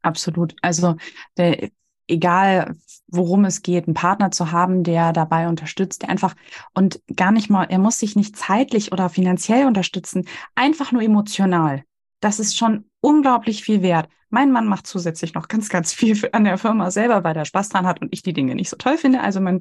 Absolut. 0.01 0.57
Also 0.63 0.97
der, 1.37 1.69
egal 2.09 2.77
worum 3.09 3.45
es 3.45 3.63
geht, 3.63 3.87
einen 3.87 3.95
Partner 3.95 4.31
zu 4.31 4.51
haben, 4.51 4.83
der 4.83 5.13
dabei 5.13 5.49
unterstützt, 5.49 6.03
der 6.03 6.09
einfach 6.11 6.35
und 6.75 7.01
gar 7.15 7.33
nicht 7.33 7.51
mal, 7.51 7.65
er 7.65 7.79
muss 7.79 7.99
sich 7.99 8.17
nicht 8.17 8.37
zeitlich 8.37 8.93
oder 8.93 9.09
finanziell 9.09 9.67
unterstützen, 9.67 10.27
einfach 10.55 10.93
nur 10.93 11.03
emotional. 11.03 11.85
Das 12.21 12.41
ist 12.41 12.57
schon 12.57 12.89
unglaublich 13.01 13.63
viel 13.63 13.83
wert. 13.83 14.09
Mein 14.31 14.51
Mann 14.51 14.67
macht 14.67 14.87
zusätzlich 14.87 15.35
noch 15.35 15.47
ganz, 15.49 15.69
ganz 15.69 15.93
viel 15.93 16.19
an 16.33 16.45
der 16.45 16.59
Firma 16.59 16.91
selber, 16.91 17.23
weil 17.23 17.37
er 17.37 17.45
Spaß 17.45 17.69
dran 17.69 17.87
hat 17.87 18.01
und 18.01 18.13
ich 18.13 18.23
die 18.23 18.33
Dinge 18.33 18.55
nicht 18.55 18.71
so 18.71 18.77
toll 18.77 18.97
finde. 18.97 19.21
Also 19.21 19.41
man 19.41 19.61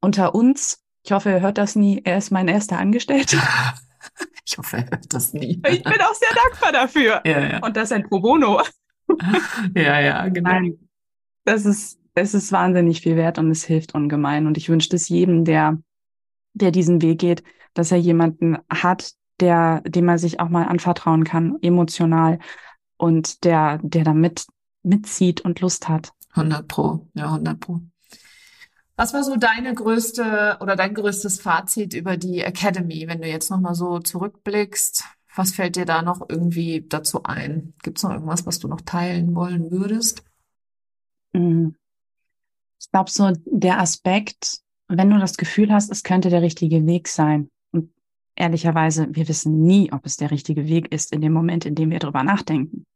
unter 0.00 0.34
uns, 0.34 0.82
ich 1.04 1.12
hoffe, 1.12 1.30
er 1.30 1.40
hört 1.40 1.58
das 1.58 1.76
nie, 1.76 2.02
er 2.04 2.18
ist 2.18 2.30
mein 2.30 2.48
erster 2.48 2.78
Angestellter. 2.78 3.38
Ich 4.46 4.56
hoffe, 4.56 4.78
er 4.78 4.90
hört 4.90 5.12
das 5.12 5.34
nie. 5.34 5.60
Ich 5.68 5.82
bin 5.82 6.00
auch 6.00 6.14
sehr 6.14 6.34
dankbar 6.34 6.72
dafür. 6.72 7.20
Ja, 7.24 7.40
ja. 7.40 7.58
Und 7.58 7.76
das 7.76 7.84
ist 7.84 7.92
ein 7.92 8.08
Pro 8.08 8.18
Bono. 8.18 8.62
Ja, 9.74 10.00
ja, 10.00 10.28
genau. 10.28 10.50
Nein, 10.50 10.88
das 11.44 11.66
ist, 11.66 11.99
es 12.14 12.34
ist 12.34 12.52
wahnsinnig 12.52 13.00
viel 13.00 13.16
wert 13.16 13.38
und 13.38 13.50
es 13.50 13.64
hilft 13.64 13.94
ungemein. 13.94 14.46
Und 14.46 14.56
ich 14.56 14.68
wünsche 14.68 14.94
es 14.94 15.08
jedem, 15.08 15.44
der, 15.44 15.78
der 16.54 16.70
diesen 16.70 17.02
Weg 17.02 17.18
geht, 17.18 17.42
dass 17.74 17.92
er 17.92 17.98
jemanden 17.98 18.58
hat, 18.68 19.12
der, 19.38 19.80
dem 19.82 20.08
er 20.08 20.18
sich 20.18 20.40
auch 20.40 20.48
mal 20.48 20.66
anvertrauen 20.66 21.24
kann, 21.24 21.58
emotional 21.62 22.38
und 22.96 23.44
der, 23.44 23.78
der 23.82 24.04
da 24.04 24.12
mit, 24.12 24.46
mitzieht 24.82 25.40
und 25.40 25.60
Lust 25.60 25.88
hat. 25.88 26.12
100 26.30 26.68
Pro, 26.68 27.08
ja, 27.14 27.26
100 27.26 27.58
Pro. 27.58 27.80
Was 28.96 29.14
war 29.14 29.24
so 29.24 29.36
deine 29.36 29.72
größte 29.74 30.58
oder 30.60 30.76
dein 30.76 30.94
größtes 30.94 31.40
Fazit 31.40 31.94
über 31.94 32.18
die 32.18 32.40
Academy, 32.40 33.08
wenn 33.08 33.22
du 33.22 33.28
jetzt 33.28 33.50
nochmal 33.50 33.74
so 33.74 33.98
zurückblickst? 33.98 35.04
Was 35.34 35.52
fällt 35.52 35.76
dir 35.76 35.86
da 35.86 36.02
noch 36.02 36.28
irgendwie 36.28 36.84
dazu 36.86 37.22
ein? 37.22 37.72
Gibt 37.82 37.96
es 37.96 38.04
noch 38.04 38.10
irgendwas, 38.10 38.44
was 38.44 38.58
du 38.58 38.68
noch 38.68 38.82
teilen 38.82 39.34
wollen 39.34 39.70
würdest? 39.70 40.22
Mhm. 41.32 41.76
Ich 42.80 42.90
glaube, 42.90 43.10
so 43.10 43.32
der 43.44 43.78
Aspekt, 43.78 44.60
wenn 44.88 45.10
du 45.10 45.18
das 45.18 45.36
Gefühl 45.36 45.72
hast, 45.72 45.90
es 45.90 46.02
könnte 46.02 46.30
der 46.30 46.42
richtige 46.42 46.86
Weg 46.86 47.08
sein, 47.08 47.50
ehrlicherweise, 48.40 49.06
wir 49.10 49.28
wissen 49.28 49.62
nie, 49.62 49.92
ob 49.92 50.06
es 50.06 50.16
der 50.16 50.30
richtige 50.30 50.66
Weg 50.66 50.92
ist 50.92 51.12
in 51.12 51.20
dem 51.20 51.32
Moment, 51.32 51.66
in 51.66 51.74
dem 51.74 51.90
wir 51.90 51.98
darüber 51.98 52.24
nachdenken. 52.24 52.86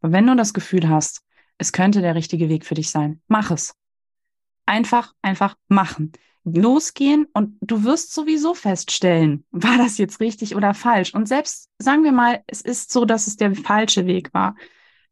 Aber 0.00 0.12
wenn 0.12 0.26
du 0.26 0.36
das 0.36 0.52
Gefühl 0.52 0.88
hast, 0.88 1.22
es 1.58 1.72
könnte 1.72 2.02
der 2.02 2.14
richtige 2.14 2.48
Weg 2.48 2.66
für 2.66 2.74
dich 2.74 2.90
sein, 2.90 3.20
mach 3.26 3.50
es. 3.50 3.74
Einfach, 4.66 5.14
einfach 5.22 5.56
machen. 5.68 6.12
Losgehen 6.44 7.26
und 7.32 7.56
du 7.60 7.84
wirst 7.84 8.12
sowieso 8.12 8.54
feststellen, 8.54 9.44
war 9.50 9.78
das 9.78 9.96
jetzt 9.96 10.20
richtig 10.20 10.56
oder 10.56 10.74
falsch. 10.74 11.14
Und 11.14 11.26
selbst 11.26 11.70
sagen 11.78 12.04
wir 12.04 12.12
mal, 12.12 12.42
es 12.46 12.60
ist 12.60 12.92
so, 12.92 13.04
dass 13.04 13.26
es 13.26 13.36
der 13.36 13.54
falsche 13.54 14.06
Weg 14.06 14.34
war, 14.34 14.56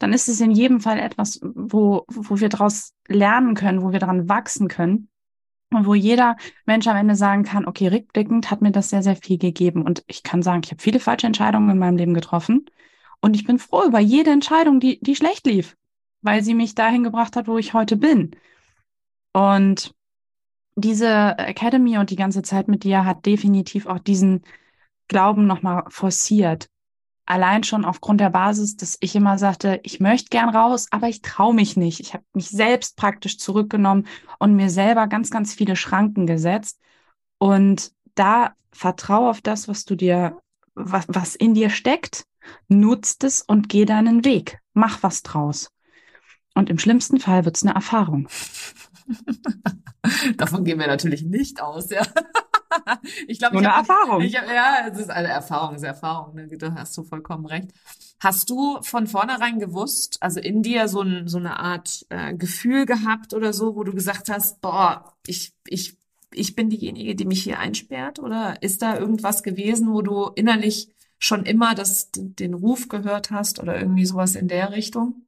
dann 0.01 0.15
ist 0.15 0.29
es 0.29 0.41
in 0.41 0.51
jedem 0.51 0.81
Fall 0.81 0.99
etwas, 0.99 1.41
wo, 1.43 2.07
wo 2.09 2.41
wir 2.41 2.49
daraus 2.49 2.95
lernen 3.07 3.55
können, 3.55 3.83
wo 3.83 3.93
wir 3.93 3.99
daran 3.99 4.31
wachsen 4.31 4.67
können 4.67 5.09
und 5.71 5.87
wo 5.87 5.95
jeder 5.95 6.37
Mensch 6.65 6.87
am 6.89 6.97
Ende 6.97 7.15
sagen 7.15 7.45
kann, 7.45 7.67
okay, 7.67 7.89
rückblickend 7.89 8.51
hat 8.51 8.63
mir 8.63 8.73
das 8.73 8.89
sehr, 8.89 9.03
sehr 9.03 9.15
viel 9.15 9.37
gegeben. 9.37 9.83
Und 9.83 10.03
ich 10.07 10.23
kann 10.23 10.43
sagen, 10.43 10.63
ich 10.65 10.71
habe 10.71 10.83
viele 10.83 11.01
falsche 11.01 11.27
Entscheidungen 11.27 11.69
in 11.69 11.79
meinem 11.79 11.99
Leben 11.99 12.15
getroffen. 12.15 12.65
Und 13.21 13.37
ich 13.37 13.45
bin 13.45 13.59
froh 13.59 13.85
über 13.85 14.01
jede 14.01 14.31
Entscheidung, 14.31 14.81
die, 14.81 14.99
die 15.01 15.15
schlecht 15.15 15.47
lief, 15.47 15.77
weil 16.23 16.43
sie 16.43 16.55
mich 16.55 16.75
dahin 16.75 17.05
gebracht 17.05 17.37
hat, 17.37 17.47
wo 17.47 17.59
ich 17.59 17.75
heute 17.75 17.99
bin. 17.99 18.31
Und 19.35 19.95
diese 20.77 21.37
Academy 21.39 21.99
und 21.99 22.09
die 22.09 22.17
ganze 22.17 22.41
Zeit 22.41 22.69
mit 22.69 22.85
dir 22.85 23.05
hat 23.05 23.27
definitiv 23.27 23.87
auch 23.87 23.99
diesen 23.99 24.45
Glauben 25.09 25.47
nochmal 25.47 25.85
forciert 25.89 26.71
allein 27.31 27.63
schon 27.63 27.85
aufgrund 27.85 28.21
der 28.21 28.31
Basis, 28.31 28.77
dass 28.77 28.99
ich 29.01 29.15
immer 29.15 29.39
sagte, 29.39 29.79
ich 29.85 30.01
möchte 30.01 30.31
gern 30.31 30.49
raus, 30.49 30.89
aber 30.91 31.09
ich 31.09 31.23
traue 31.23 31.55
mich 31.55 31.77
nicht. 31.77 32.01
Ich 32.01 32.13
habe 32.13 32.25
mich 32.35 32.51
selbst 32.51 32.97
praktisch 32.97 33.39
zurückgenommen 33.39 34.09
und 34.41 34.57
mir 34.57 34.69
selber 34.69 35.07
ganz, 35.07 35.31
ganz 35.31 35.55
viele 35.55 35.77
Schranken 35.77 36.27
gesetzt. 36.27 36.81
Und 37.39 37.93
da 38.17 38.55
vertraue 38.73 39.31
auf 39.31 39.41
das, 39.41 39.69
was 39.69 39.85
du 39.85 39.95
dir, 39.95 40.39
was, 40.75 41.05
was 41.09 41.37
in 41.37 41.55
dir 41.55 41.71
steckt, 41.71 42.25
nutzt 42.69 43.23
es 43.23 43.43
und 43.43 43.69
geh 43.69 43.85
deinen 43.85 44.25
Weg. 44.25 44.59
Mach 44.75 45.03
was 45.05 45.23
draus. 45.23 45.71
Und 46.55 46.69
im 46.69 46.81
schlimmsten 46.81 47.21
Fall 47.21 47.45
wird 47.45 47.57
es 47.57 47.63
eine 47.63 47.75
Erfahrung. 47.75 48.29
Davon 50.37 50.65
gehen 50.65 50.81
wir 50.81 50.89
natürlich 50.89 51.23
nicht 51.23 51.63
aus, 51.63 51.91
ja. 51.91 52.03
Ich 53.27 53.39
glaube, 53.39 53.59
eine 53.59 53.69
hab, 53.69 53.89
Erfahrung. 53.89 54.23
Ich, 54.23 54.33
ja, 54.33 54.89
es 54.91 54.99
ist 54.99 55.11
eine 55.11 55.29
Erfahrung, 55.29 55.75
es 55.75 55.83
ist 55.83 55.89
Erfahrung. 55.89 56.35
Ne? 56.35 56.49
Da 56.49 56.75
hast 56.75 56.97
du 56.97 57.03
vollkommen 57.03 57.47
recht. 57.47 57.73
Hast 58.21 58.51
du 58.51 58.81
von 58.83 59.07
vornherein 59.07 59.59
gewusst, 59.59 60.19
also 60.21 60.41
in 60.41 60.63
dir 60.63 60.89
so, 60.89 61.01
ein, 61.01 61.27
so 61.27 61.39
eine 61.39 61.59
Art 61.59 62.07
äh, 62.11 62.35
Gefühl 62.35 62.87
gehabt 62.87 63.33
oder 63.35 63.53
so, 63.53 63.77
wo 63.77 63.85
du 63.85 63.93
gesagt 63.93 64.29
hast, 64.29 64.61
boah, 64.61 65.15
ich, 65.27 65.55
ich, 65.67 65.97
ich 66.33 66.55
bin 66.55 66.71
diejenige, 66.71 67.15
die 67.15 67.25
mich 67.25 67.43
hier 67.43 67.59
einsperrt? 67.59 68.19
Oder 68.19 68.63
ist 68.63 68.83
da 68.83 68.99
irgendwas 68.99 69.43
gewesen, 69.43 69.93
wo 69.93 70.03
du 70.03 70.31
innerlich 70.35 70.93
schon 71.19 71.45
immer 71.45 71.75
das, 71.75 72.11
den 72.13 72.55
Ruf 72.55 72.89
gehört 72.89 73.31
hast 73.31 73.61
oder 73.61 73.79
irgendwie 73.79 74.07
sowas 74.07 74.35
in 74.35 74.49
der 74.49 74.73
Richtung? 74.73 75.27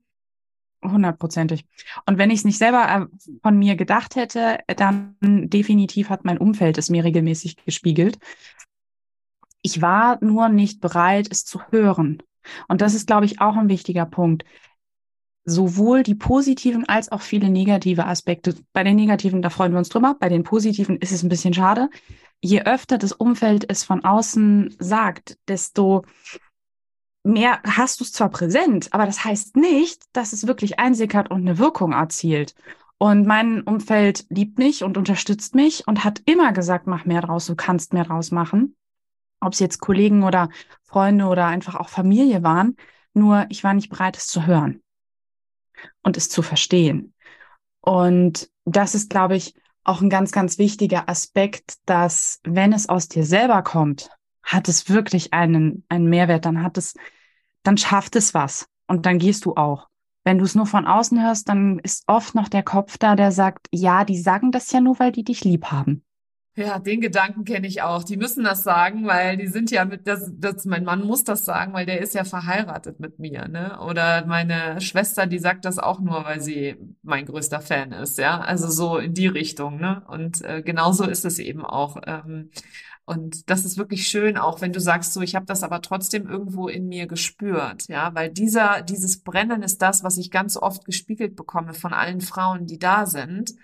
Hundertprozentig. 0.84 1.64
Und 2.06 2.18
wenn 2.18 2.30
ich 2.30 2.40
es 2.40 2.44
nicht 2.44 2.58
selber 2.58 2.88
äh, 2.88 3.28
von 3.42 3.58
mir 3.58 3.76
gedacht 3.76 4.16
hätte, 4.16 4.58
dann 4.76 5.16
definitiv 5.20 6.08
hat 6.08 6.24
mein 6.24 6.38
Umfeld 6.38 6.76
es 6.76 6.90
mir 6.90 7.04
regelmäßig 7.04 7.56
gespiegelt. 7.64 8.18
Ich 9.62 9.80
war 9.80 10.18
nur 10.22 10.48
nicht 10.48 10.80
bereit, 10.80 11.28
es 11.30 11.44
zu 11.44 11.60
hören. 11.70 12.22
Und 12.66 12.80
das 12.80 12.94
ist, 12.94 13.06
glaube 13.06 13.26
ich, 13.26 13.40
auch 13.40 13.56
ein 13.56 13.68
wichtiger 13.68 14.06
Punkt. 14.06 14.44
Sowohl 15.44 16.02
die 16.02 16.16
positiven 16.16 16.88
als 16.88 17.10
auch 17.12 17.20
viele 17.20 17.48
negative 17.48 18.06
Aspekte. 18.06 18.56
Bei 18.72 18.82
den 18.82 18.96
negativen, 18.96 19.42
da 19.42 19.50
freuen 19.50 19.72
wir 19.72 19.78
uns 19.78 19.88
drüber. 19.88 20.16
Bei 20.18 20.28
den 20.28 20.42
positiven 20.42 20.96
ist 20.96 21.12
es 21.12 21.22
ein 21.22 21.28
bisschen 21.28 21.54
schade. 21.54 21.90
Je 22.40 22.62
öfter 22.62 22.98
das 22.98 23.12
Umfeld 23.12 23.64
es 23.68 23.84
von 23.84 24.04
außen 24.04 24.74
sagt, 24.80 25.38
desto 25.46 26.04
mehr 27.24 27.60
hast 27.64 28.00
du 28.00 28.04
es 28.04 28.12
zwar 28.12 28.30
präsent, 28.30 28.88
aber 28.92 29.06
das 29.06 29.24
heißt 29.24 29.56
nicht, 29.56 30.04
dass 30.12 30.32
es 30.32 30.46
wirklich 30.46 30.78
einsickert 30.78 31.30
und 31.30 31.40
eine 31.40 31.58
Wirkung 31.58 31.92
erzielt. 31.92 32.54
Und 32.98 33.26
mein 33.26 33.62
Umfeld 33.62 34.26
liebt 34.28 34.58
mich 34.58 34.84
und 34.84 34.96
unterstützt 34.96 35.54
mich 35.54 35.86
und 35.88 36.04
hat 36.04 36.22
immer 36.24 36.52
gesagt, 36.52 36.86
mach 36.86 37.04
mehr 37.04 37.20
draus, 37.20 37.46
du 37.46 37.56
kannst 37.56 37.92
mehr 37.92 38.04
draus 38.04 38.30
machen. 38.30 38.76
Ob 39.40 39.54
es 39.54 39.58
jetzt 39.58 39.80
Kollegen 39.80 40.22
oder 40.22 40.50
Freunde 40.84 41.26
oder 41.26 41.46
einfach 41.46 41.74
auch 41.74 41.88
Familie 41.88 42.42
waren. 42.44 42.76
Nur 43.12 43.46
ich 43.48 43.64
war 43.64 43.74
nicht 43.74 43.90
bereit, 43.90 44.16
es 44.16 44.28
zu 44.28 44.46
hören 44.46 44.82
und 46.02 46.16
es 46.16 46.28
zu 46.28 46.42
verstehen. 46.42 47.12
Und 47.80 48.50
das 48.64 48.94
ist, 48.94 49.10
glaube 49.10 49.36
ich, 49.36 49.54
auch 49.84 50.00
ein 50.00 50.10
ganz, 50.10 50.30
ganz 50.30 50.58
wichtiger 50.58 51.08
Aspekt, 51.08 51.78
dass 51.86 52.40
wenn 52.44 52.72
es 52.72 52.88
aus 52.88 53.08
dir 53.08 53.24
selber 53.24 53.62
kommt, 53.62 54.10
hat 54.42 54.68
es 54.68 54.88
wirklich 54.88 55.32
einen, 55.32 55.84
einen 55.88 56.08
Mehrwert, 56.08 56.44
dann 56.44 56.62
hat 56.62 56.78
es, 56.78 56.94
dann 57.62 57.76
schafft 57.76 58.16
es 58.16 58.34
was 58.34 58.68
und 58.86 59.06
dann 59.06 59.18
gehst 59.18 59.44
du 59.44 59.54
auch. 59.54 59.88
Wenn 60.24 60.38
du 60.38 60.44
es 60.44 60.54
nur 60.54 60.66
von 60.66 60.86
außen 60.86 61.20
hörst, 61.20 61.48
dann 61.48 61.80
ist 61.80 62.04
oft 62.06 62.34
noch 62.34 62.48
der 62.48 62.62
Kopf 62.62 62.96
da, 62.98 63.16
der 63.16 63.32
sagt, 63.32 63.66
ja, 63.72 64.04
die 64.04 64.18
sagen 64.18 64.52
das 64.52 64.70
ja 64.70 64.80
nur, 64.80 64.98
weil 65.00 65.10
die 65.10 65.24
dich 65.24 65.44
lieb 65.44 65.66
haben. 65.66 66.04
Ja, 66.54 66.78
den 66.78 67.00
Gedanken 67.00 67.44
kenne 67.46 67.66
ich 67.66 67.80
auch. 67.80 68.04
Die 68.04 68.18
müssen 68.18 68.44
das 68.44 68.62
sagen, 68.62 69.06
weil 69.06 69.38
die 69.38 69.46
sind 69.46 69.70
ja 69.70 69.86
mit, 69.86 70.06
das, 70.06 70.30
das, 70.34 70.66
mein 70.66 70.84
Mann 70.84 71.02
muss 71.02 71.24
das 71.24 71.46
sagen, 71.46 71.72
weil 71.72 71.86
der 71.86 72.02
ist 72.02 72.14
ja 72.14 72.24
verheiratet 72.24 73.00
mit 73.00 73.18
mir, 73.18 73.48
ne? 73.48 73.80
Oder 73.80 74.26
meine 74.26 74.78
Schwester, 74.82 75.26
die 75.26 75.38
sagt 75.38 75.64
das 75.64 75.78
auch 75.78 75.98
nur, 76.00 76.26
weil 76.26 76.42
sie 76.42 76.76
mein 77.02 77.24
größter 77.24 77.62
Fan 77.62 77.92
ist, 77.92 78.18
ja? 78.18 78.38
Also 78.42 78.68
so 78.68 78.98
in 78.98 79.14
die 79.14 79.28
Richtung, 79.28 79.80
ne? 79.80 80.02
Und 80.08 80.42
äh, 80.42 80.60
genauso 80.60 81.04
ist 81.04 81.24
es 81.24 81.38
eben 81.38 81.64
auch. 81.64 81.96
Ähm, 82.06 82.50
und 83.04 83.50
das 83.50 83.64
ist 83.64 83.78
wirklich 83.78 84.06
schön, 84.06 84.36
auch 84.36 84.60
wenn 84.60 84.72
du 84.72 84.80
sagst, 84.80 85.12
so, 85.12 85.20
ich 85.20 85.34
habe 85.34 85.46
das 85.46 85.62
aber 85.62 85.82
trotzdem 85.82 86.28
irgendwo 86.28 86.68
in 86.68 86.88
mir 86.88 87.06
gespürt, 87.06 87.88
ja, 87.88 88.14
weil 88.14 88.30
dieser, 88.30 88.82
dieses 88.82 89.22
Brennen 89.22 89.62
ist 89.62 89.82
das, 89.82 90.04
was 90.04 90.18
ich 90.18 90.30
ganz 90.30 90.56
oft 90.56 90.84
gespiegelt 90.84 91.36
bekomme 91.36 91.74
von 91.74 91.92
allen 91.92 92.20
Frauen, 92.20 92.66
die 92.66 92.78
da 92.78 93.06
sind 93.06 93.54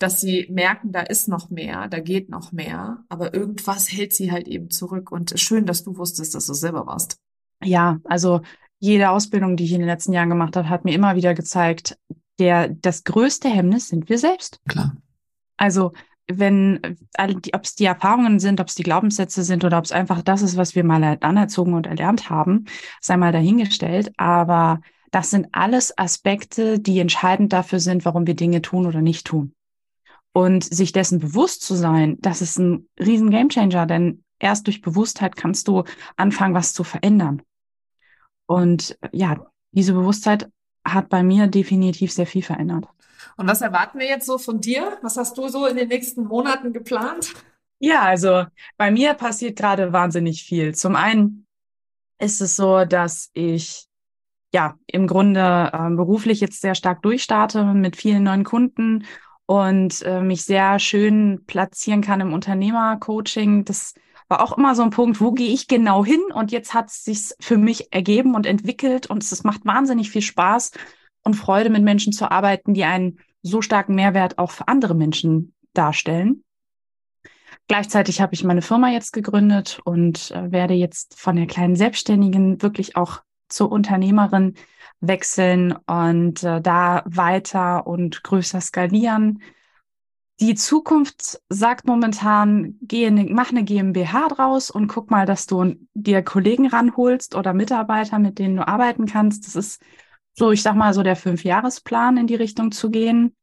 dass 0.00 0.18
sie 0.18 0.46
merken, 0.50 0.92
da 0.92 1.02
ist 1.02 1.28
noch 1.28 1.50
mehr, 1.50 1.86
da 1.86 2.00
geht 2.00 2.30
noch 2.30 2.52
mehr, 2.52 3.04
aber 3.10 3.34
irgendwas 3.34 3.92
hält 3.92 4.14
sie 4.14 4.32
halt 4.32 4.48
eben 4.48 4.70
zurück. 4.70 5.12
Und 5.12 5.38
schön, 5.38 5.66
dass 5.66 5.84
du 5.84 5.98
wusstest, 5.98 6.34
dass 6.34 6.46
du 6.46 6.54
selber 6.54 6.86
warst. 6.86 7.18
Ja, 7.62 8.00
also 8.04 8.40
jede 8.78 9.10
Ausbildung, 9.10 9.58
die 9.58 9.64
ich 9.64 9.72
in 9.72 9.80
den 9.80 9.88
letzten 9.88 10.14
Jahren 10.14 10.30
gemacht 10.30 10.56
habe, 10.56 10.70
hat 10.70 10.86
mir 10.86 10.94
immer 10.94 11.16
wieder 11.16 11.34
gezeigt, 11.34 11.98
der, 12.38 12.70
das 12.70 13.04
größte 13.04 13.50
Hemmnis 13.50 13.88
sind 13.88 14.08
wir 14.08 14.18
selbst. 14.18 14.60
Klar. 14.66 14.96
Also, 15.58 15.92
wenn, 16.38 16.98
ob 17.18 17.64
es 17.64 17.74
die 17.74 17.84
Erfahrungen 17.84 18.40
sind, 18.40 18.60
ob 18.60 18.68
es 18.68 18.74
die 18.74 18.82
Glaubenssätze 18.82 19.42
sind 19.42 19.64
oder 19.64 19.78
ob 19.78 19.84
es 19.84 19.92
einfach 19.92 20.22
das 20.22 20.42
ist, 20.42 20.56
was 20.56 20.74
wir 20.74 20.84
mal 20.84 21.18
anerzogen 21.20 21.74
und 21.74 21.86
erlernt 21.86 22.30
haben, 22.30 22.66
sei 23.00 23.16
mal 23.16 23.32
dahingestellt. 23.32 24.12
Aber 24.16 24.80
das 25.10 25.30
sind 25.30 25.48
alles 25.52 25.96
Aspekte, 25.98 26.78
die 26.78 26.98
entscheidend 26.98 27.52
dafür 27.52 27.80
sind, 27.80 28.04
warum 28.04 28.26
wir 28.26 28.34
Dinge 28.34 28.62
tun 28.62 28.86
oder 28.86 29.02
nicht 29.02 29.26
tun. 29.26 29.54
Und 30.32 30.62
sich 30.62 30.92
dessen 30.92 31.18
bewusst 31.18 31.62
zu 31.62 31.74
sein, 31.74 32.16
das 32.20 32.40
ist 32.40 32.58
ein 32.58 32.88
riesen 32.98 33.30
Gamechanger, 33.30 33.86
denn 33.86 34.22
erst 34.38 34.66
durch 34.66 34.80
Bewusstheit 34.80 35.34
kannst 35.34 35.66
du 35.66 35.84
anfangen, 36.16 36.54
was 36.54 36.72
zu 36.72 36.84
verändern. 36.84 37.42
Und 38.46 38.98
ja, 39.12 39.46
diese 39.72 39.92
Bewusstheit 39.92 40.50
hat 40.84 41.08
bei 41.08 41.22
mir 41.22 41.46
definitiv 41.46 42.12
sehr 42.12 42.26
viel 42.26 42.42
verändert. 42.42 42.88
Und 43.36 43.48
was 43.48 43.60
erwarten 43.60 43.98
wir 43.98 44.06
jetzt 44.06 44.26
so 44.26 44.38
von 44.38 44.60
dir? 44.60 44.98
Was 45.02 45.16
hast 45.16 45.36
du 45.38 45.48
so 45.48 45.66
in 45.66 45.76
den 45.76 45.88
nächsten 45.88 46.24
Monaten 46.24 46.72
geplant? 46.72 47.34
Ja, 47.78 48.02
also 48.02 48.44
bei 48.76 48.90
mir 48.90 49.14
passiert 49.14 49.56
gerade 49.56 49.92
wahnsinnig 49.92 50.42
viel. 50.44 50.74
Zum 50.74 50.96
einen 50.96 51.46
ist 52.18 52.40
es 52.40 52.56
so, 52.56 52.84
dass 52.84 53.30
ich 53.32 53.86
ja 54.52 54.76
im 54.86 55.06
Grunde 55.06 55.70
äh, 55.72 55.90
beruflich 55.90 56.40
jetzt 56.40 56.60
sehr 56.60 56.74
stark 56.74 57.02
durchstarte 57.02 57.64
mit 57.64 57.96
vielen 57.96 58.24
neuen 58.24 58.44
Kunden 58.44 59.06
und 59.46 60.02
äh, 60.02 60.20
mich 60.20 60.44
sehr 60.44 60.78
schön 60.78 61.44
platzieren 61.46 62.02
kann 62.02 62.20
im 62.20 62.32
Unternehmercoaching. 62.32 63.64
Das 63.64 63.94
war 64.28 64.42
auch 64.42 64.56
immer 64.56 64.74
so 64.74 64.82
ein 64.82 64.90
Punkt, 64.90 65.20
wo 65.20 65.32
gehe 65.32 65.52
ich 65.52 65.66
genau 65.66 66.04
hin? 66.04 66.20
Und 66.32 66.52
jetzt 66.52 66.74
hat 66.74 66.88
es 66.88 67.04
sich 67.04 67.30
für 67.40 67.56
mich 67.56 67.92
ergeben 67.92 68.34
und 68.34 68.46
entwickelt 68.46 69.08
und 69.08 69.22
es 69.22 69.42
macht 69.42 69.64
wahnsinnig 69.64 70.10
viel 70.10 70.22
Spaß 70.22 70.72
und 71.22 71.34
Freude, 71.34 71.70
mit 71.70 71.82
Menschen 71.82 72.12
zu 72.12 72.30
arbeiten, 72.30 72.74
die 72.74 72.84
einen 72.84 73.18
so 73.42 73.62
starken 73.62 73.94
Mehrwert 73.94 74.38
auch 74.38 74.50
für 74.50 74.68
andere 74.68 74.94
Menschen 74.94 75.54
darstellen. 75.72 76.44
Gleichzeitig 77.68 78.20
habe 78.20 78.34
ich 78.34 78.44
meine 78.44 78.62
Firma 78.62 78.90
jetzt 78.90 79.12
gegründet 79.12 79.80
und 79.84 80.32
äh, 80.32 80.50
werde 80.50 80.74
jetzt 80.74 81.18
von 81.18 81.36
der 81.36 81.46
kleinen 81.46 81.76
Selbstständigen 81.76 82.62
wirklich 82.62 82.96
auch 82.96 83.22
zur 83.48 83.70
Unternehmerin 83.70 84.54
wechseln 85.00 85.76
und 85.86 86.42
äh, 86.42 86.60
da 86.60 87.02
weiter 87.06 87.86
und 87.86 88.22
größer 88.22 88.60
skalieren. 88.60 89.42
Die 90.40 90.54
Zukunft 90.54 91.40
sagt 91.48 91.86
momentan, 91.86 92.78
geh 92.80 93.10
ne, 93.10 93.26
mach 93.30 93.50
eine 93.50 93.62
GmbH 93.62 94.28
draus 94.28 94.70
und 94.70 94.88
guck 94.88 95.10
mal, 95.10 95.26
dass 95.26 95.46
du 95.46 95.74
dir 95.94 96.22
Kollegen 96.22 96.66
ranholst 96.66 97.34
oder 97.34 97.52
Mitarbeiter, 97.52 98.18
mit 98.18 98.38
denen 98.38 98.56
du 98.56 98.66
arbeiten 98.66 99.06
kannst. 99.06 99.46
Das 99.46 99.54
ist 99.54 99.82
so, 100.34 100.52
ich 100.52 100.62
sag 100.62 100.74
mal, 100.74 100.94
so 100.94 101.02
der 101.02 101.16
Fünfjahresplan 101.16 102.16
in 102.16 102.26
die 102.26 102.34
Richtung 102.34 102.72
zu 102.72 102.90
gehen. 102.90 103.34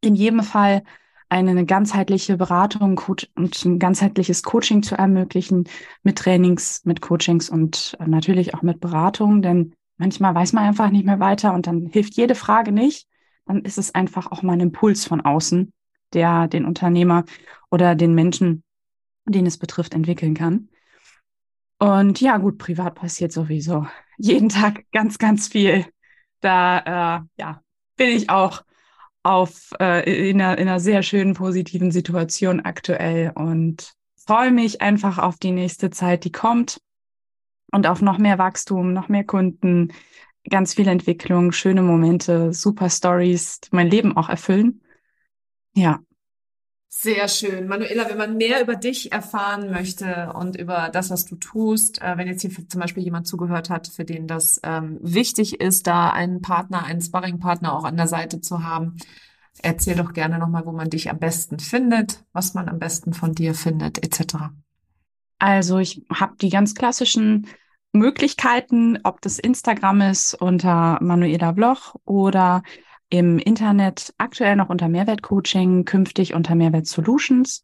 In 0.00 0.14
jedem 0.14 0.42
Fall 0.42 0.82
eine 1.28 1.64
ganzheitliche 1.64 2.36
Beratung 2.36 3.00
und 3.36 3.64
ein 3.64 3.78
ganzheitliches 3.78 4.42
Coaching 4.42 4.82
zu 4.82 4.96
ermöglichen 4.96 5.64
mit 6.02 6.18
Trainings, 6.18 6.82
mit 6.84 7.00
Coachings 7.00 7.48
und 7.48 7.96
natürlich 8.04 8.54
auch 8.54 8.62
mit 8.62 8.80
Beratung, 8.80 9.40
denn 9.40 9.72
manchmal 9.96 10.34
weiß 10.34 10.52
man 10.52 10.64
einfach 10.64 10.90
nicht 10.90 11.06
mehr 11.06 11.20
weiter 11.20 11.54
und 11.54 11.68
dann 11.68 11.86
hilft 11.86 12.16
jede 12.16 12.34
Frage 12.34 12.72
nicht. 12.72 13.06
Dann 13.46 13.62
ist 13.62 13.78
es 13.78 13.94
einfach 13.94 14.32
auch 14.32 14.42
mal 14.42 14.54
ein 14.54 14.60
Impuls 14.60 15.04
von 15.04 15.20
außen, 15.20 15.72
der 16.12 16.48
den 16.48 16.64
Unternehmer 16.64 17.24
oder 17.70 17.94
den 17.94 18.14
Menschen, 18.14 18.64
den 19.24 19.46
es 19.46 19.56
betrifft, 19.56 19.94
entwickeln 19.94 20.34
kann. 20.34 20.68
Und 21.78 22.20
ja, 22.20 22.38
gut, 22.38 22.58
privat 22.58 22.96
passiert 22.96 23.32
sowieso 23.32 23.86
jeden 24.18 24.48
Tag 24.48 24.84
ganz, 24.92 25.18
ganz 25.18 25.48
viel. 25.48 25.86
Da 26.40 26.78
äh, 27.18 27.42
ja, 27.42 27.62
bin 27.96 28.08
ich 28.08 28.30
auch 28.30 28.62
auf 29.22 29.72
äh, 29.80 30.30
in, 30.30 30.40
einer, 30.40 30.58
in 30.58 30.68
einer 30.68 30.80
sehr 30.80 31.02
schönen 31.02 31.34
positiven 31.34 31.90
Situation 31.90 32.60
aktuell 32.60 33.32
und 33.34 33.92
freue 34.16 34.50
mich 34.50 34.80
einfach 34.80 35.18
auf 35.18 35.38
die 35.38 35.50
nächste 35.50 35.90
Zeit, 35.90 36.24
die 36.24 36.32
kommt 36.32 36.80
und 37.72 37.86
auf 37.86 38.00
noch 38.00 38.18
mehr 38.18 38.38
Wachstum, 38.38 38.92
noch 38.92 39.08
mehr 39.08 39.24
Kunden, 39.24 39.92
ganz 40.48 40.74
viel 40.74 40.88
Entwicklung, 40.88 41.52
schöne 41.52 41.82
Momente, 41.82 42.52
super 42.52 42.88
Stories, 42.88 43.60
mein 43.70 43.88
Leben 43.88 44.16
auch 44.16 44.28
erfüllen. 44.28 44.82
Ja. 45.74 46.00
Sehr 46.92 47.28
schön. 47.28 47.68
Manuela, 47.68 48.08
wenn 48.10 48.18
man 48.18 48.36
mehr 48.36 48.60
über 48.60 48.74
dich 48.74 49.12
erfahren 49.12 49.70
möchte 49.70 50.32
und 50.34 50.56
über 50.56 50.88
das, 50.92 51.08
was 51.08 51.24
du 51.24 51.36
tust, 51.36 52.02
äh, 52.02 52.18
wenn 52.18 52.26
jetzt 52.26 52.42
hier 52.42 52.50
zum 52.50 52.80
Beispiel 52.80 53.04
jemand 53.04 53.28
zugehört 53.28 53.70
hat, 53.70 53.86
für 53.86 54.04
den 54.04 54.26
das 54.26 54.60
ähm, 54.64 54.98
wichtig 55.00 55.60
ist, 55.60 55.86
da 55.86 56.10
einen 56.10 56.42
Partner, 56.42 56.84
einen 56.84 57.00
Sparringpartner 57.00 57.72
auch 57.72 57.84
an 57.84 57.96
der 57.96 58.08
Seite 58.08 58.40
zu 58.40 58.64
haben, 58.64 58.96
erzähl 59.62 59.94
doch 59.94 60.12
gerne 60.12 60.40
nochmal, 60.40 60.66
wo 60.66 60.72
man 60.72 60.90
dich 60.90 61.10
am 61.10 61.20
besten 61.20 61.60
findet, 61.60 62.24
was 62.32 62.54
man 62.54 62.68
am 62.68 62.80
besten 62.80 63.14
von 63.14 63.34
dir 63.36 63.54
findet, 63.54 64.04
etc. 64.04 64.50
Also 65.38 65.78
ich 65.78 66.04
habe 66.12 66.34
die 66.40 66.50
ganz 66.50 66.74
klassischen 66.74 67.46
Möglichkeiten, 67.92 68.98
ob 69.04 69.20
das 69.20 69.38
Instagram 69.38 70.00
ist 70.00 70.34
unter 70.34 70.98
Manuela 71.00 71.52
Bloch 71.52 71.94
oder 72.04 72.64
im 73.10 73.38
Internet 73.38 74.14
aktuell 74.18 74.56
noch 74.56 74.68
unter 74.68 74.88
Mehrwertcoaching, 74.88 75.84
künftig 75.84 76.34
unter 76.34 76.54
Mehrwert 76.54 76.86
Solutions. 76.86 77.62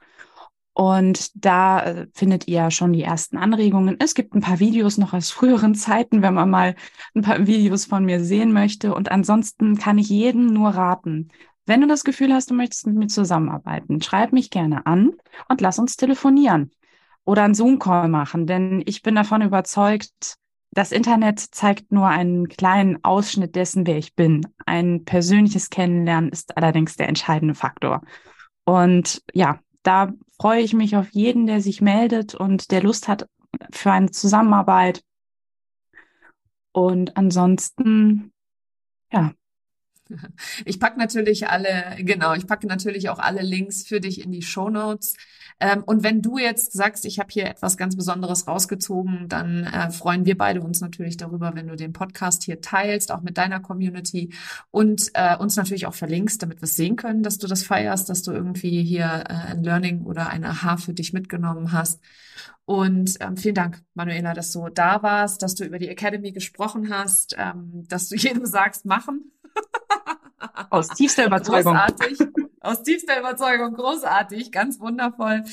Und 0.75 1.31
da 1.35 1.83
äh, 1.83 2.07
findet 2.13 2.49
ihr 2.49 2.71
schon 2.71 2.93
die 2.93 3.03
ersten 3.03 3.39
Anregungen. 3.39 3.97
Es 3.99 4.15
gibt 4.15 4.35
ein 4.35 4.43
paar 4.43 4.61
Videos 4.61 4.99
noch 4.99 5.15
aus 5.15 5.31
früheren 5.31 5.75
Zeiten, 5.75 6.21
wenn 6.21 6.35
man 6.35 6.51
mal 6.51 6.75
ein 7.15 7.23
paar 7.23 7.47
Videos 7.47 7.87
von 7.87 8.05
mir 8.05 8.23
sehen 8.23 8.53
möchte. 8.53 8.95
Und 8.95 9.11
ansonsten 9.11 9.79
kann 9.79 9.97
ich 9.97 10.11
jedem 10.11 10.53
nur 10.53 10.71
raten, 10.71 11.31
wenn 11.65 11.81
du 11.81 11.89
das 11.89 12.05
Gefühl 12.05 12.33
hast, 12.33 12.51
du 12.51 12.55
möchtest 12.55 12.87
mit 12.87 12.97
mir 12.97 13.07
zusammenarbeiten, 13.09 14.01
schreib 14.01 14.33
mich 14.33 14.51
gerne 14.51 14.87
an 14.87 15.15
und 15.49 15.61
lass 15.61 15.79
uns 15.79 15.97
telefonieren 15.97 16.71
oder 17.25 17.43
einen 17.43 17.55
Zoom-Call 17.55 18.09
machen, 18.09 18.47
denn 18.47 18.83
ich 18.87 19.03
bin 19.03 19.17
davon 19.17 19.43
überzeugt, 19.43 20.37
das 20.77 20.93
Internet 20.93 21.41
zeigt 21.41 21.91
nur 21.91 22.07
einen 22.07 22.49
kleinen 22.49 23.03
Ausschnitt 23.03 23.57
dessen, 23.57 23.87
wer 23.87 23.97
ich 23.97 24.15
bin. 24.15 24.47
Ein 24.67 25.07
persönliches 25.07 25.71
Kennenlernen 25.71 26.31
ist 26.31 26.55
allerdings 26.59 26.97
der 26.97 27.09
entscheidende 27.09 27.55
Faktor. 27.55 28.03
Und 28.67 29.23
ja, 29.33 29.59
da 29.83 30.13
freue 30.39 30.61
ich 30.61 30.75
mich 30.75 30.95
auf 30.95 31.09
jeden, 31.13 31.47
der 31.47 31.63
sich 31.63 31.81
meldet 31.81 32.35
und 32.35 32.71
der 32.73 32.83
Lust 32.83 33.09
hat 33.09 33.27
für 33.73 33.91
eine 33.91 34.11
Zusammenarbeit. 34.11 35.03
Und 36.73 37.17
ansonsten, 37.17 38.35
ja, 39.11 39.33
ich 40.65 40.81
packe 40.81 40.99
natürlich 40.99 41.49
alle, 41.49 41.97
genau, 41.99 42.35
ich 42.35 42.47
packe 42.47 42.67
natürlich 42.67 43.09
auch 43.09 43.19
alle 43.19 43.43
Links 43.43 43.87
für 43.87 44.01
dich 44.01 44.25
in 44.25 44.33
die 44.33 44.43
Show 44.43 44.71
Notes. 44.71 45.15
Ähm, 45.59 45.83
und 45.85 46.03
wenn 46.03 46.21
du 46.21 46.37
jetzt 46.39 46.73
sagst, 46.73 47.07
ich 47.07 47.19
habe 47.19 47.31
hier 47.31 47.47
etwas 47.47 47.77
ganz 47.77 47.97
Besonderes 47.97 48.47
rausgezogen, 48.47 49.29
dann 49.29 49.65
äh, 49.65 49.91
freuen 49.91 50.27
wir 50.27 50.37
beide 50.37 50.61
uns 50.61 50.81
natürlich 50.81 51.17
darüber, 51.17 51.55
wenn 51.55 51.69
du 51.69 51.77
den 51.77 51.95
Podcast 51.95 52.45
hier 52.45 52.61
teilst, 52.61 53.11
auch 53.11 53.23
mit 53.23 53.39
deiner 53.39 53.61
Community 53.61 54.35
und 54.71 55.11
äh, 55.15 55.37
uns 55.37 55.57
natürlich 55.57 55.87
auch 55.87 55.95
verlinkst, 55.95 56.43
damit 56.43 56.61
wir 56.61 56.69
sehen 56.69 56.97
können, 56.97 57.23
dass 57.23 57.39
du 57.39 57.47
das 57.47 57.63
feierst, 57.63 58.09
dass 58.11 58.23
du 58.23 58.33
irgendwie 58.33 58.83
hier 58.83 59.25
äh, 59.29 59.53
ein 59.53 59.63
Learning 59.63 60.03
oder 60.03 60.29
ein 60.29 60.45
Aha 60.45 60.77
für 60.77 60.93
dich 60.93 61.13
mitgenommen 61.15 61.73
hast. 61.73 62.01
Und 62.67 63.17
ähm, 63.21 63.37
vielen 63.37 63.55
Dank, 63.55 63.83
Manuela, 63.95 64.35
dass 64.35 64.53
du 64.53 64.69
da 64.69 65.03
warst, 65.03 65.43
dass 65.43 65.55
du 65.55 65.65
über 65.65 65.79
die 65.79 65.89
Academy 65.89 66.33
gesprochen 66.33 66.91
hast, 66.91 67.37
ähm, 67.39 67.85
dass 67.89 68.09
du 68.09 68.17
jedem 68.17 68.45
sagst, 68.45 68.85
machen. 68.85 69.33
Aus 70.71 70.89
tiefster 70.89 71.27
Überzeugung. 71.27 71.75
Großartig. 71.75 72.19
Aus 72.61 72.83
tiefster 72.83 73.19
Überzeugung. 73.19 73.75
Großartig. 73.75 74.53
Ganz 74.53 74.81
wundervoll. 74.81 75.45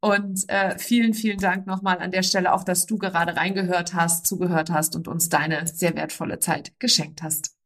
Und 0.00 0.48
äh, 0.48 0.78
vielen, 0.78 1.14
vielen 1.14 1.38
Dank 1.38 1.66
nochmal 1.66 1.98
an 1.98 2.10
der 2.10 2.22
Stelle 2.22 2.52
auch, 2.52 2.64
dass 2.64 2.86
du 2.86 2.98
gerade 2.98 3.36
reingehört 3.36 3.94
hast, 3.94 4.26
zugehört 4.26 4.70
hast 4.70 4.94
und 4.94 5.08
uns 5.08 5.28
deine 5.28 5.66
sehr 5.66 5.96
wertvolle 5.96 6.38
Zeit 6.38 6.72
geschenkt 6.78 7.22
hast. 7.22 7.56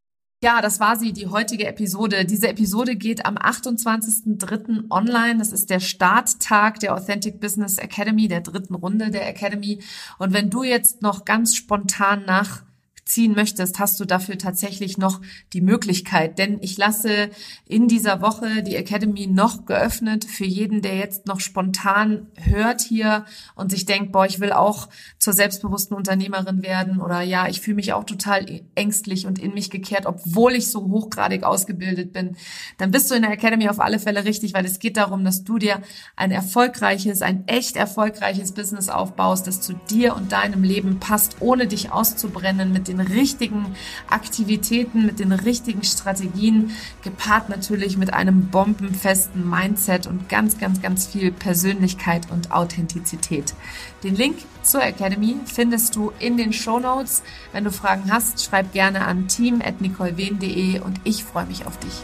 Ja, 0.42 0.62
das 0.62 0.80
war 0.80 0.96
sie, 0.96 1.12
die 1.12 1.26
heutige 1.26 1.66
Episode. 1.66 2.24
Diese 2.24 2.48
Episode 2.48 2.96
geht 2.96 3.26
am 3.26 3.36
28.03. 3.36 4.90
online. 4.90 5.38
Das 5.38 5.52
ist 5.52 5.68
der 5.68 5.80
Starttag 5.80 6.80
der 6.80 6.94
Authentic 6.94 7.40
Business 7.40 7.76
Academy, 7.76 8.26
der 8.26 8.40
dritten 8.40 8.74
Runde 8.74 9.10
der 9.10 9.28
Academy. 9.28 9.82
Und 10.18 10.32
wenn 10.32 10.48
du 10.48 10.62
jetzt 10.62 11.02
noch 11.02 11.26
ganz 11.26 11.54
spontan 11.54 12.24
nach 12.24 12.62
ziehen 13.10 13.34
möchtest, 13.34 13.80
hast 13.80 13.98
du 13.98 14.04
dafür 14.04 14.38
tatsächlich 14.38 14.96
noch 14.96 15.20
die 15.52 15.60
Möglichkeit. 15.60 16.38
Denn 16.38 16.58
ich 16.60 16.78
lasse 16.78 17.30
in 17.66 17.88
dieser 17.88 18.22
Woche 18.22 18.62
die 18.62 18.76
Academy 18.76 19.26
noch 19.26 19.66
geöffnet 19.66 20.24
für 20.24 20.44
jeden, 20.44 20.80
der 20.80 20.96
jetzt 20.96 21.26
noch 21.26 21.40
spontan 21.40 22.28
hört 22.36 22.80
hier 22.80 23.24
und 23.56 23.72
sich 23.72 23.84
denkt, 23.84 24.12
boah, 24.12 24.26
ich 24.26 24.38
will 24.38 24.52
auch 24.52 24.88
zur 25.18 25.32
selbstbewussten 25.32 25.96
Unternehmerin 25.96 26.62
werden 26.62 27.00
oder 27.00 27.20
ja, 27.20 27.48
ich 27.48 27.60
fühle 27.60 27.76
mich 27.76 27.92
auch 27.92 28.04
total 28.04 28.62
ängstlich 28.76 29.26
und 29.26 29.40
in 29.40 29.54
mich 29.54 29.70
gekehrt, 29.70 30.06
obwohl 30.06 30.52
ich 30.52 30.70
so 30.70 30.88
hochgradig 30.88 31.42
ausgebildet 31.42 32.12
bin. 32.12 32.36
Dann 32.78 32.92
bist 32.92 33.10
du 33.10 33.16
in 33.16 33.22
der 33.22 33.32
Academy 33.32 33.68
auf 33.68 33.80
alle 33.80 33.98
Fälle 33.98 34.24
richtig, 34.24 34.54
weil 34.54 34.64
es 34.64 34.78
geht 34.78 34.96
darum, 34.96 35.24
dass 35.24 35.42
du 35.42 35.58
dir 35.58 35.82
ein 36.14 36.30
erfolgreiches, 36.30 37.22
ein 37.22 37.48
echt 37.48 37.76
erfolgreiches 37.76 38.52
Business 38.52 38.88
aufbaust, 38.88 39.48
das 39.48 39.60
zu 39.60 39.72
dir 39.90 40.14
und 40.14 40.30
deinem 40.30 40.62
Leben 40.62 41.00
passt, 41.00 41.38
ohne 41.40 41.66
dich 41.66 41.90
auszubrennen 41.90 42.72
mit 42.72 42.86
den 42.86 42.99
richtigen 43.00 43.74
Aktivitäten, 44.08 45.06
mit 45.06 45.18
den 45.18 45.32
richtigen 45.32 45.82
Strategien, 45.82 46.70
gepaart 47.02 47.48
natürlich 47.48 47.96
mit 47.96 48.12
einem 48.12 48.48
bombenfesten 48.48 49.48
Mindset 49.48 50.06
und 50.06 50.28
ganz, 50.28 50.58
ganz, 50.58 50.80
ganz 50.80 51.06
viel 51.06 51.32
Persönlichkeit 51.32 52.30
und 52.30 52.52
Authentizität. 52.52 53.54
Den 54.02 54.14
Link 54.14 54.38
zur 54.62 54.82
Academy 54.82 55.36
findest 55.44 55.96
du 55.96 56.12
in 56.18 56.36
den 56.36 56.52
Show 56.52 56.78
Notes. 56.78 57.22
Wenn 57.52 57.64
du 57.64 57.72
Fragen 57.72 58.12
hast, 58.12 58.44
schreib 58.44 58.72
gerne 58.72 59.06
an 59.06 59.28
team.nicolewen.de 59.28 60.80
und 60.80 61.00
ich 61.04 61.24
freue 61.24 61.46
mich 61.46 61.66
auf 61.66 61.78
dich. 61.78 62.02